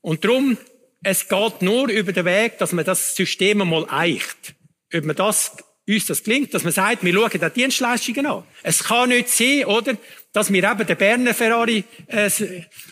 Und 0.00 0.24
darum, 0.24 0.56
es 1.02 1.28
geht 1.28 1.62
nur 1.62 1.88
über 1.88 2.12
den 2.12 2.24
Weg, 2.24 2.58
dass 2.58 2.72
man 2.72 2.84
das 2.84 3.16
System 3.16 3.60
einmal 3.60 3.86
eicht. 3.90 4.54
Ob 4.94 5.04
man 5.04 5.16
das, 5.16 5.56
uns 5.88 6.06
das 6.06 6.22
gelingt, 6.22 6.54
dass 6.54 6.62
man 6.62 6.72
sagt, 6.72 7.04
wir 7.04 7.12
schauen 7.12 7.30
die 7.32 7.60
Dienstleistungen 7.60 8.26
an. 8.26 8.44
Es 8.62 8.84
kann 8.84 9.08
nicht 9.08 9.28
sein, 9.28 9.64
oder? 9.64 9.96
Dass 10.36 10.52
wir 10.52 10.70
eben 10.70 10.86
den 10.86 10.96
Berner 10.98 11.32
Ferrari 11.32 11.82
äh, 12.08 12.28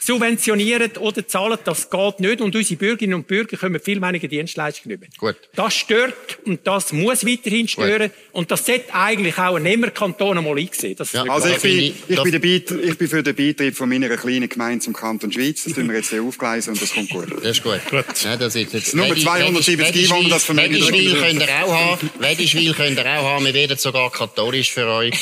subventionieren 0.01 0.93
oder 0.97 1.29
zahlen, 1.29 1.59
das 1.63 1.91
geht 1.91 2.21
nicht. 2.21 2.41
Und 2.41 2.57
unsere 2.57 2.79
Bürgerinnen 2.79 3.17
und 3.17 3.27
Bürger 3.27 3.59
kommen 3.59 3.79
viel 3.83 4.01
weniger 4.01 4.29
Dienstleistungen 4.29 4.97
über. 4.97 5.07
Gut. 5.19 5.37
Das 5.55 5.75
stört 5.75 6.39
und 6.47 6.67
das 6.67 6.95
muss 6.95 7.27
weiterhin 7.27 7.69
stören. 7.69 8.09
Gut. 8.09 8.13
Und 8.33 8.51
das 8.51 8.65
sollte 8.65 8.95
eigentlich 8.95 9.37
auch 9.37 9.57
ein 9.57 9.63
Nehmerkanton 9.63 10.39
einmal 10.39 10.59
einsehen. 10.59 10.97
Ja, 11.13 11.25
also 11.25 11.49
ich 11.49 11.59
bin, 11.59 11.95
ich, 12.09 12.23
bin 12.23 12.33
der 12.33 12.45
ich 12.83 12.97
bin 12.97 13.09
für 13.09 13.23
den 13.23 13.35
Beitritt 13.35 13.77
von 13.77 13.91
meiner 13.91 14.09
kleinen 14.17 14.49
Gemeinde 14.49 14.83
zum 14.83 14.95
Kanton 14.95 15.31
Schweiz. 15.31 15.65
Das 15.65 15.75
tun 15.75 15.87
wir 15.87 15.97
jetzt 15.97 16.09
hier 16.09 16.23
aufgleisen 16.23 16.73
und 16.73 16.81
das 16.81 16.95
kommt 16.95 17.11
gut. 17.11 17.31
Das 17.31 17.59
ist 17.59 17.63
gut. 17.63 17.81
gut. 17.91 18.07
Ja, 18.23 18.39
das 18.39 18.57
ist 18.57 18.73
jetzt 18.73 18.95
Nur 18.95 19.15
270 19.15 20.11
Einwohner, 20.11 20.31
das 20.31 20.45
vermögen 20.45 20.77
Wedischwil 20.77 21.15
könnt 21.17 21.43
ihr 21.43 21.63
auch 21.63 21.75
haben. 21.75 22.11
Wedischwil 22.21 22.73
könnt 22.73 22.97
ihr 22.97 23.05
auch 23.05 23.25
haben. 23.25 23.45
Wir 23.45 23.53
werden 23.53 23.77
sogar 23.77 24.11
katholisch 24.11 24.73
für 24.73 24.87
euch. 24.87 25.13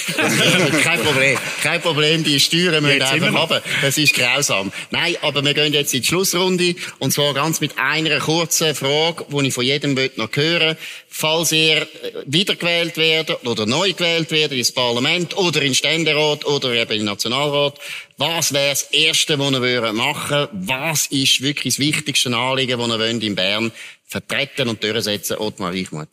Kein 0.85 1.01
Problem. 1.01 1.37
Kein 1.65 1.81
Problem. 1.81 2.12
Problem, 2.13 2.25
die 2.25 2.41
Steuern 2.41 2.83
müssen 2.83 3.03
einfach 3.03 3.41
runter. 3.43 3.63
Das 3.81 3.99
ist 3.99 4.15
grausam. 4.15 4.73
Nein, 4.91 5.17
aber 5.23 5.45
wir 5.45 5.55
gehen 5.55 5.73
jetzt 5.73 5.95
in 5.95 6.03
die 6.03 6.07
Schlussrunde. 6.07 6.75
Und 6.99 7.13
zwar 7.13 7.35
ganz 7.35 7.61
mit 7.61 7.79
einer 7.79 8.19
kurzen 8.19 8.75
Frage, 8.75 9.25
die 9.31 9.49
ich 9.49 9.55
von 9.55 9.65
jedem 9.65 9.99
noch 10.17 10.29
hören 10.35 10.77
Falls 11.09 11.53
ihr 11.53 11.87
wiedergewählt 12.25 12.97
werdet 12.97 13.47
oder 13.47 13.67
neu 13.67 13.93
gewählt 13.93 14.31
werdet 14.31 14.57
ins 14.57 14.73
Parlament 14.73 15.37
oder 15.37 15.61
in 15.61 15.75
Ständerat 15.75 16.47
oder 16.47 16.73
eben 16.73 16.93
in 16.93 17.05
Nationalrat, 17.05 17.79
was 18.17 18.53
wäre 18.55 18.71
das 18.71 18.85
Erste, 18.85 19.39
was 19.39 19.53
ihr 19.53 19.93
machen 19.93 20.31
würdet? 20.31 20.51
Was 20.53 21.07
ist 21.07 21.43
wirklich 21.43 21.75
das 21.75 21.85
wichtigste 21.85 22.35
Anliegen, 22.35 22.79
das 22.79 22.99
ihr 22.99 23.23
in 23.23 23.35
Bern 23.35 23.73
vertreten 24.07 24.69
und 24.69 24.83
durchsetzen 24.83 25.37
Ottmar 25.37 25.73
Reichmuth? 25.73 26.09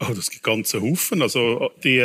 Oh, 0.00 0.12
das 0.14 0.30
gibt 0.30 0.44
ganze 0.44 0.80
Haufen. 0.80 1.20
Also, 1.22 1.72
die, 1.82 1.98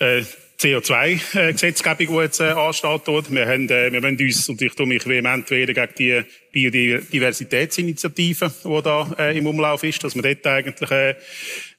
äh, 0.00 0.24
CO2-Gesetzgebung, 0.62 2.06
die 2.06 2.22
jetzt 2.22 2.40
äh, 2.40 2.50
ansteht. 2.50 3.30
Wir, 3.30 3.46
haben, 3.46 3.68
äh, 3.68 3.92
wir 3.92 4.02
wollen 4.02 4.18
uns, 4.18 4.48
und 4.48 4.62
ich 4.62 4.74
tue 4.74 4.86
mich 4.86 5.06
vehement 5.06 5.50
reden 5.50 5.74
gegen 5.74 5.92
die 5.98 6.22
Biodiversitätsinitiative, 6.52 8.52
die 8.64 8.82
da 8.82 9.10
äh, 9.18 9.36
im 9.36 9.46
Umlauf 9.46 9.82
ist, 9.82 10.04
dass 10.04 10.14
man 10.14 10.22
dort 10.22 10.46
eigentlich 10.46 10.90
äh, 10.90 11.16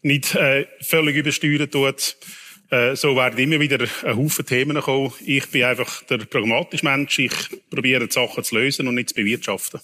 nicht 0.01 0.36
äh, 0.36 0.67
völlig 0.81 1.15
übersteuern 1.15 1.71
tut. 1.71 2.17
Äh, 2.69 2.95
so 2.95 3.15
werden 3.15 3.39
immer 3.39 3.59
wieder 3.59 3.79
ein 3.79 4.17
Haufen 4.17 4.45
Themen 4.45 4.81
kommen. 4.81 5.13
Ich 5.25 5.49
bin 5.49 5.63
einfach 5.63 6.03
der 6.03 6.17
pragmatische 6.17 6.86
Mensch. 6.86 7.19
Ich 7.19 7.34
probiere 7.69 8.07
die 8.07 8.13
Sachen 8.13 8.43
zu 8.43 8.55
lösen 8.55 8.88
und 8.88 8.95
nicht 8.95 9.09
zu 9.09 9.15
bewirtschaften. 9.15 9.79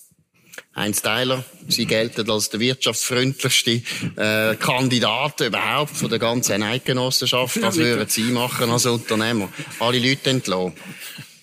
Heinz 0.79 1.01
Tyler. 1.01 1.43
Sie 1.67 1.85
gelten 1.85 2.31
als 2.31 2.49
der 2.49 2.61
wirtschaftsfreundlichste 2.61 3.81
äh, 4.15 4.55
Kandidat 4.55 5.41
überhaupt 5.41 5.95
von 5.95 6.09
der 6.09 6.19
ganzen 6.19 6.63
Eidgenossenschaft. 6.63 7.61
Was 7.61 7.75
würden 7.75 8.07
Sie 8.07 8.23
machen 8.23 8.69
als 8.69 8.85
Unternehmer? 8.85 9.49
Alle 9.79 9.99
Leute 9.99 10.29
entlassen. 10.29 10.73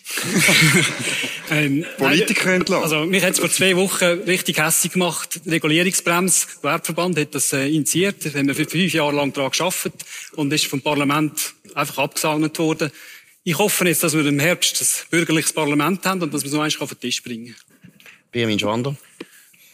ähm, 1.50 1.84
Politiker 1.98 2.54
entlassen. 2.54 2.84
Also, 2.84 3.04
mich 3.04 3.22
hat 3.22 3.32
es 3.32 3.40
vor 3.40 3.50
zwei 3.50 3.76
Wochen 3.76 4.04
richtig 4.04 4.58
hässlich 4.58 4.94
gemacht. 4.94 5.40
Die 5.44 5.50
Regulierungsbremse, 5.50 6.46
der 6.46 6.56
Gewerbeverband 6.56 7.18
hat 7.18 7.34
das 7.34 7.52
äh, 7.52 7.68
initiiert. 7.68 8.24
Da 8.24 8.30
haben 8.30 8.48
wir 8.48 8.54
für 8.54 8.64
fünf 8.64 8.94
Jahre 8.94 9.14
lang 9.14 9.34
daran 9.34 9.50
gearbeitet 9.50 10.06
und 10.36 10.50
ist 10.50 10.64
vom 10.64 10.80
Parlament 10.80 11.52
einfach 11.74 11.98
abgesahnet 11.98 12.58
worden. 12.58 12.90
Ich 13.44 13.58
hoffe 13.58 13.86
jetzt, 13.86 14.02
dass 14.02 14.14
wir 14.14 14.24
im 14.24 14.40
Herbst 14.40 14.80
ein 14.80 15.10
bürgerliches 15.10 15.52
Parlament 15.52 16.06
haben 16.06 16.22
und 16.22 16.32
dass 16.32 16.42
wir 16.42 16.50
so 16.50 16.60
eins 16.60 16.80
auf 16.80 16.88
den 16.88 17.00
Tisch 17.00 17.22
bringen. 17.22 17.54
Benjamin 18.32 18.58
Schwander. 18.58 18.96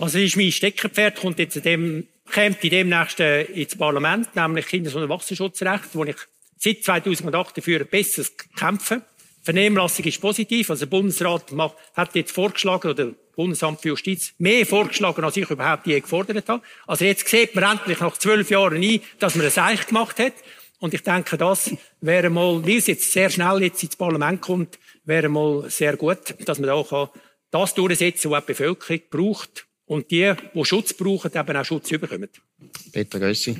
Also 0.03 0.19
ist 0.19 0.37
mein 0.37 0.51
Steckerpferd, 0.51 1.21
kommt 1.21 1.39
jetzt 1.39 1.55
in 1.55 1.63
dem, 1.63 2.09
kommt 2.35 2.65
in 2.65 2.71
demnächst 2.71 3.21
ins 3.21 3.77
Parlament, 3.77 4.35
nämlich 4.35 4.67
Kindes- 4.67 4.97
und 4.97 5.03
Erwachsenenschutzrecht, 5.03 5.91
wo 5.93 6.03
ich 6.03 6.17
seit 6.59 6.83
2008 6.83 7.59
dafür 7.59 7.83
ein 7.83 7.87
besseres 7.87 8.33
kämpfe. 8.59 9.03
Vernehmlassung 9.45 10.05
ist 10.05 10.21
positiv, 10.21 10.71
also 10.71 10.87
der 10.87 10.91
Bundesrat 10.91 11.53
macht, 11.53 11.77
hat 11.95 12.17
jetzt 12.17 12.33
vorgeschlagen, 12.33 12.91
oder 12.91 13.13
Bundesamt 13.37 13.81
für 13.81 13.91
Justiz, 13.91 14.35
mehr 14.39 14.67
vorgeschlagen, 14.67 15.23
als 15.23 15.37
ich 15.37 15.49
überhaupt 15.49 15.87
je 15.87 16.01
gefordert 16.01 16.49
habe. 16.49 16.65
Also 16.89 17.05
jetzt 17.05 17.29
sieht 17.29 17.55
man 17.55 17.79
endlich 17.79 18.01
nach 18.01 18.19
zwölf 18.19 18.51
Jahren 18.51 18.83
ein, 18.83 19.01
dass 19.21 19.37
man 19.37 19.47
es 19.47 19.57
eigentlich 19.57 19.87
gemacht 19.87 20.19
hat. 20.19 20.35
Und 20.81 20.95
ich 20.95 21.05
denke, 21.05 21.39
das 21.39 21.71
wäre 22.01 22.29
mal, 22.29 22.67
weil 22.67 22.79
es 22.79 22.89
jetzt 22.89 23.13
sehr 23.13 23.31
schnell 23.31 23.63
jetzt 23.63 23.85
ins 23.85 23.95
Parlament 23.95 24.41
kommt, 24.41 24.81
wäre 25.05 25.29
mal 25.29 25.71
sehr 25.71 25.97
gut, 25.97 26.35
dass 26.45 26.59
man 26.59 26.67
da 26.67 26.75
auch 26.75 27.13
das 27.53 27.75
durchsetzen, 27.75 28.33
was 28.33 28.43
die 28.43 28.53
Bevölkerung 28.53 29.01
braucht 29.09 29.69
und 29.87 30.11
die, 30.11 30.35
die 30.55 30.65
Schutz 30.65 30.93
brauchen, 30.93 31.31
eben 31.35 31.57
auch 31.57 31.65
Schutz 31.65 31.91
bekommen. 31.91 32.29
Peter 32.93 33.19
Gössi. 33.19 33.57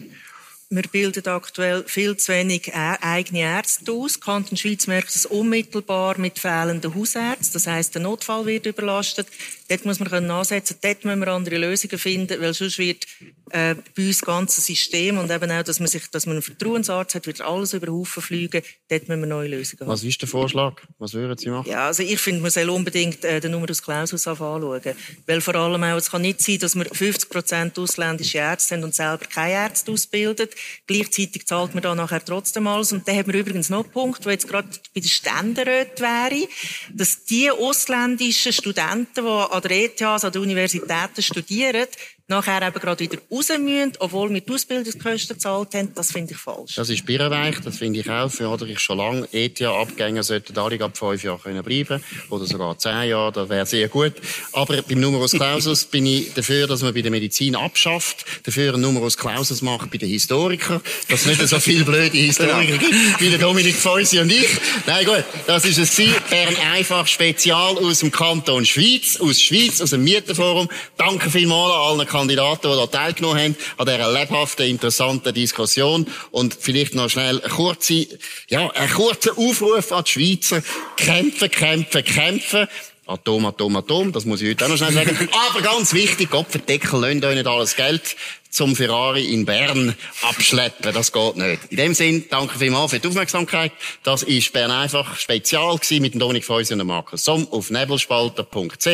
Wir 0.75 0.85
bilden 0.85 1.27
aktuell 1.27 1.85
viel 1.87 2.17
zu 2.17 2.33
wenig 2.33 2.73
eigene 2.75 3.41
Ärzte 3.41 3.93
aus. 3.93 4.19
Kanton 4.19 4.57
Schweiz 4.57 4.87
merkt 4.87 5.11
es 5.11 5.27
unmittelbar 5.27 6.19
mit 6.19 6.39
fehlenden 6.39 6.95
Hausärzten. 6.95 7.53
Das 7.53 7.67
heisst, 7.67 7.95
der 7.95 8.01
Notfall 8.01 8.47
wird 8.47 8.65
überlastet. 8.65 9.27
Dort 9.73 9.87
muss 9.87 10.01
man 10.01 10.31
ansetzen. 10.31 10.77
Dort 10.83 11.03
müssen 11.07 11.21
wir 11.21 11.29
andere 11.29 11.57
Lösungen 11.57 11.99
finden, 11.99 12.39
weil 12.43 12.53
sonst 12.53 12.79
wird 12.79 13.07
äh, 13.53 13.75
bei 13.97 14.07
uns 14.07 14.19
das 14.19 14.27
ganze 14.27 14.61
System 14.61 15.17
und 15.17 15.31
eben 15.31 15.51
auch, 15.51 15.63
dass 15.63 15.81
man 15.81 15.89
sich, 15.89 16.11
dass 16.11 16.27
man 16.27 16.35
einen 16.35 16.43
Vertrauensarzt 16.43 17.15
hat, 17.15 17.27
wird 17.27 17.41
alles 17.41 17.73
über 17.73 17.87
den 17.87 17.95
Haufen 17.95 18.23
fliegen. 18.23 18.63
Dort 18.91 19.09
müssen 19.09 19.21
wir 19.21 19.27
neue 19.27 19.49
Lösungen 19.49 19.81
haben. 19.81 19.89
Was 19.89 20.05
ist 20.05 20.21
der 20.21 20.29
Vorschlag? 20.29 20.83
Was 20.99 21.15
würden 21.15 21.39
Sie 21.39 21.49
machen? 21.49 21.71
Ja, 21.71 21.87
also 21.87 22.03
ich 22.03 22.21
finde, 22.21 22.43
man 22.43 22.51
soll 22.51 22.69
unbedingt 22.69 23.25
äh, 23.25 23.41
den 23.41 23.53
Numerus 23.53 23.83
Clausus 23.83 24.27
anschauen. 24.27 24.83
Weil 25.27 25.41
vor 25.41 25.55
allem 25.55 25.83
auch, 25.85 25.97
es 25.97 26.11
kann 26.11 26.21
nicht 26.21 26.43
sein, 26.43 26.59
dass 26.59 26.75
wir 26.75 26.85
50 26.85 27.31
Prozent 27.31 27.79
ausländische 27.79 28.39
Ärzte 28.39 28.75
haben 28.75 28.85
und 28.85 28.95
selber 28.95 29.25
keine 29.25 29.55
Ärzte 29.55 29.91
ausbilden. 29.91 30.51
Gleichzeitig 30.87 31.47
zahlt 31.47 31.73
man 31.73 31.83
da 31.83 31.95
nachher 31.95 32.23
trotzdem 32.23 32.67
alles. 32.67 32.93
Und 32.93 33.09
da 33.09 33.13
haben 33.13 33.33
wir 33.33 33.41
übrigens 33.41 33.71
noch 33.71 33.85
einen 33.85 33.93
Punkt, 33.93 34.23
der 34.27 34.33
jetzt 34.33 34.49
gerade 34.49 34.69
bei 34.95 35.01
den 35.01 35.09
Ständeräten 35.09 36.05
wäre, 36.05 36.47
dass 36.93 37.25
die 37.25 37.51
ausländischen 37.51 38.53
Studenten, 38.53 39.25
die 39.25 39.31
an 39.31 39.62
der 39.63 39.71
ETH, 39.71 40.03
an 40.03 40.33
den 40.33 40.43
Universitäten 40.43 41.23
studieren, 41.23 41.87
nachher 42.33 42.67
eben 42.67 42.79
gerade 42.79 43.01
wieder 43.01 43.19
raus 43.31 43.49
müssen, 43.59 43.93
obwohl 43.99 44.33
wir 44.33 44.41
die 44.41 44.53
Ausbildungskosten 44.53 45.37
gezahlt 45.37 45.75
haben, 45.75 45.95
das 45.95 46.13
finde 46.13 46.33
ich 46.33 46.39
falsch. 46.39 46.75
Das 46.75 46.89
ist 46.89 47.05
birrenweich, 47.05 47.57
das 47.65 47.79
finde 47.79 48.01
ich 48.01 48.11
auch. 48.11 48.31
Fördere 48.31 48.71
ich 48.71 48.81
schon 48.81 48.99
lange. 48.99 49.29
ETH-Abgänger 49.33 50.23
sollten 50.23 50.59
alle 50.59 50.81
ab 50.83 50.97
fünf 50.97 51.23
Jahren 51.23 51.41
können 51.41 51.63
bleiben 51.63 52.03
oder 52.31 52.47
sogar 52.47 52.79
zehn 52.79 53.11
Jahre, 53.11 53.33
das 53.33 53.49
wäre 53.49 53.67
sehr 53.67 53.89
gut. 53.89 54.15
Aber 54.53 54.81
beim 54.83 55.01
Numerus 55.01 55.33
Clausus 55.33 55.85
bin 55.91 56.07
ich 56.07 56.33
dafür, 56.35 56.67
dass 56.67 56.83
man 56.83 56.95
bei 56.95 57.03
der 57.03 57.11
Medizin 57.11 57.55
abschafft, 57.55 58.25
dafür 58.45 58.75
einen 58.75 58.83
Numerus 58.83 59.17
Clausus 59.17 59.63
macht 59.63 59.91
bei 59.91 59.99
den 59.99 60.09
Historikern, 60.09 60.81
dass 61.09 61.21
es 61.21 61.27
nicht 61.27 61.47
so 61.47 61.61
viele 61.61 61.85
blöde 61.85 62.17
Historiker 62.17 62.79
gibt, 62.79 63.21
wie 63.21 63.31
der 63.31 63.39
Dominik 63.39 63.77
Feusi 63.77 64.19
und 64.19 64.33
ich. 64.33 64.49
Nein, 64.87 65.05
gut, 65.05 65.25
das 65.47 65.65
ist 65.65 65.79
es 65.79 65.93
Bern 66.31 66.57
einfach 66.73 67.07
Spezial 67.07 67.77
aus 67.77 68.01
dem 68.01 68.11
Kanton 68.11 68.65
Schweiz, 68.65 69.19
aus 69.21 69.41
Schweiz, 69.41 69.81
aus 69.81 69.91
dem 69.91 70.03
Mietenforum. 70.05 70.69
Danke 70.97 71.31
vielmals 71.31 71.75
an 71.75 71.81
allen 71.81 72.07
Kantonen 72.07 72.22
Kandidaten, 72.23 72.71
die 72.71 72.77
da 72.77 72.87
teilgenommen 72.87 73.39
haben, 73.39 73.57
an 73.79 73.87
dieser 73.87 74.13
lebhaften, 74.13 74.67
interessanten 74.67 75.35
Diskussion. 75.35 76.07
Und 76.31 76.57
vielleicht 76.59 76.95
noch 76.95 77.11
schnell 77.11 77.41
eine 77.41 77.53
kurze, 77.53 78.07
ja, 78.49 78.71
ein 78.71 78.91
kurzer 78.91 79.37
Aufruf 79.37 79.93
an 79.93 80.05
die 80.05 80.11
Schweizer. 80.11 80.63
Kämpfen, 80.97 81.51
kämpfen, 81.51 82.05
kämpfen. 82.05 82.69
Atom, 83.07 83.47
Atom, 83.47 83.77
Atom, 83.77 84.13
das 84.13 84.25
muss 84.25 84.41
ich 84.41 84.51
heute 84.51 84.65
auch 84.65 84.69
noch 84.69 84.77
schnell 84.77 84.93
sagen. 84.93 85.29
Aber 85.51 85.61
ganz 85.61 85.93
wichtig, 85.93 86.31
Kopfendeckel, 86.31 87.01
lasst 87.01 87.25
euch 87.25 87.35
nicht 87.35 87.47
alles 87.47 87.75
Geld 87.75 88.17
zum 88.53 88.77
Ferrari 88.77 89.33
in 89.33 89.47
Bern 89.47 89.97
abschleppen. 90.21 90.93
Das 90.93 91.11
geht 91.11 91.37
nicht. 91.37 91.63
In 91.71 91.77
dem 91.79 91.95
Sinn, 91.95 92.27
danke 92.29 92.59
vielmals 92.59 92.91
für 92.93 93.01
die 93.01 93.09
Aufmerksamkeit. 93.09 93.73
Das 94.03 94.23
ist 94.23 94.53
Bern 94.53 94.71
einfach 94.71 95.17
Spezial 95.17 95.75
gewesen 95.79 96.03
mit 96.03 96.13
dem 96.13 96.21
Dominik 96.21 96.45
Feusi 96.45 96.75
und 96.75 96.87
Markus 96.87 97.25
Somm 97.25 97.49
auf 97.51 97.71
nebelspalter.ch. 97.71 98.85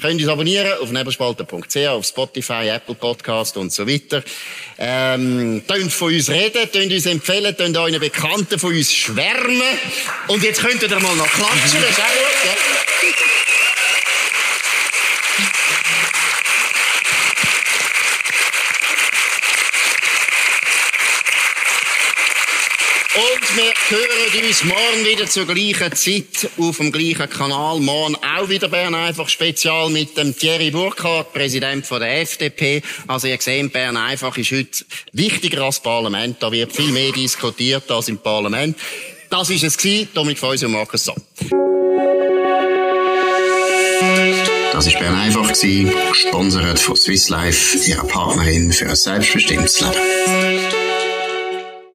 Könnt 0.00 0.20
uns 0.20 0.28
abonnieren 0.28 0.72
auf 0.80 0.90
nebelspalter.ch, 0.90 1.76
auf 1.88 2.06
Spotify, 2.06 2.68
Apple 2.68 2.94
Podcast 2.94 3.58
und 3.58 3.70
so 3.70 3.86
weiter. 3.86 4.24
Ähm, 4.78 5.62
tönt 5.68 5.92
von 5.92 6.14
uns 6.14 6.30
reden, 6.30 6.72
tönt 6.72 6.90
uns 6.90 7.04
empfehlen, 7.04 7.54
tönt 7.54 7.76
euren 7.76 8.00
Bekannten 8.00 8.58
von 8.58 8.74
uns 8.74 8.94
schwärmen. 8.94 9.62
Und 10.28 10.42
jetzt 10.42 10.62
könnt 10.62 10.82
ihr 10.82 10.88
mal 10.88 11.16
noch 11.16 11.30
klatschen, 11.30 11.82
das 11.82 11.90
ist 11.90 12.00
auch 12.00 12.06
gut, 12.06 12.42
gell? 12.42 12.56
Und 23.16 23.45
wir 23.56 23.72
hören 23.88 24.46
uns 24.46 24.64
morgen 24.64 25.04
wieder 25.06 25.26
zur 25.26 25.46
gleichen 25.46 25.92
Zeit 25.94 26.50
auf 26.58 26.76
dem 26.76 26.92
gleichen 26.92 27.30
Kanal. 27.30 27.80
Morgen 27.80 28.16
auch 28.16 28.48
wieder 28.50 28.68
Bern 28.68 28.94
einfach 28.94 29.28
Spezial 29.30 29.88
mit 29.88 30.16
dem 30.18 30.36
Thierry 30.36 30.70
Burkhardt, 30.70 31.32
Präsident 31.32 31.86
von 31.86 32.00
der 32.00 32.20
FDP. 32.20 32.82
Also 33.06 33.28
ihr 33.28 33.40
seht, 33.40 33.72
Bern 33.72 33.96
einfach 33.96 34.36
ist 34.36 34.50
heute 34.50 34.84
wichtiger 35.12 35.62
als 35.62 35.80
Parlament. 35.80 36.36
Da 36.40 36.52
wird 36.52 36.72
viel 36.72 36.92
mehr 36.92 37.12
diskutiert 37.12 37.90
als 37.90 38.08
im 38.08 38.18
Parlament. 38.18 38.76
Das 39.30 39.48
ist 39.48 39.64
es 39.64 39.78
gewesen. 39.78 40.08
Dominik 40.12 40.38
Feusi 40.38 40.66
und 40.66 40.72
Markus 40.72 41.04
Somm. 41.04 41.16
Das 44.72 44.92
war 44.92 45.00
Bern 45.00 45.14
einfach, 45.14 45.48
gesponsert 45.48 46.78
von 46.78 46.96
Swiss 46.96 47.30
Life, 47.30 47.78
ihrer 47.88 48.06
Partnerin 48.06 48.70
für 48.70 48.86
ein 48.86 48.96
selbstbestimmtes 48.96 49.80
Leben. 49.80 50.35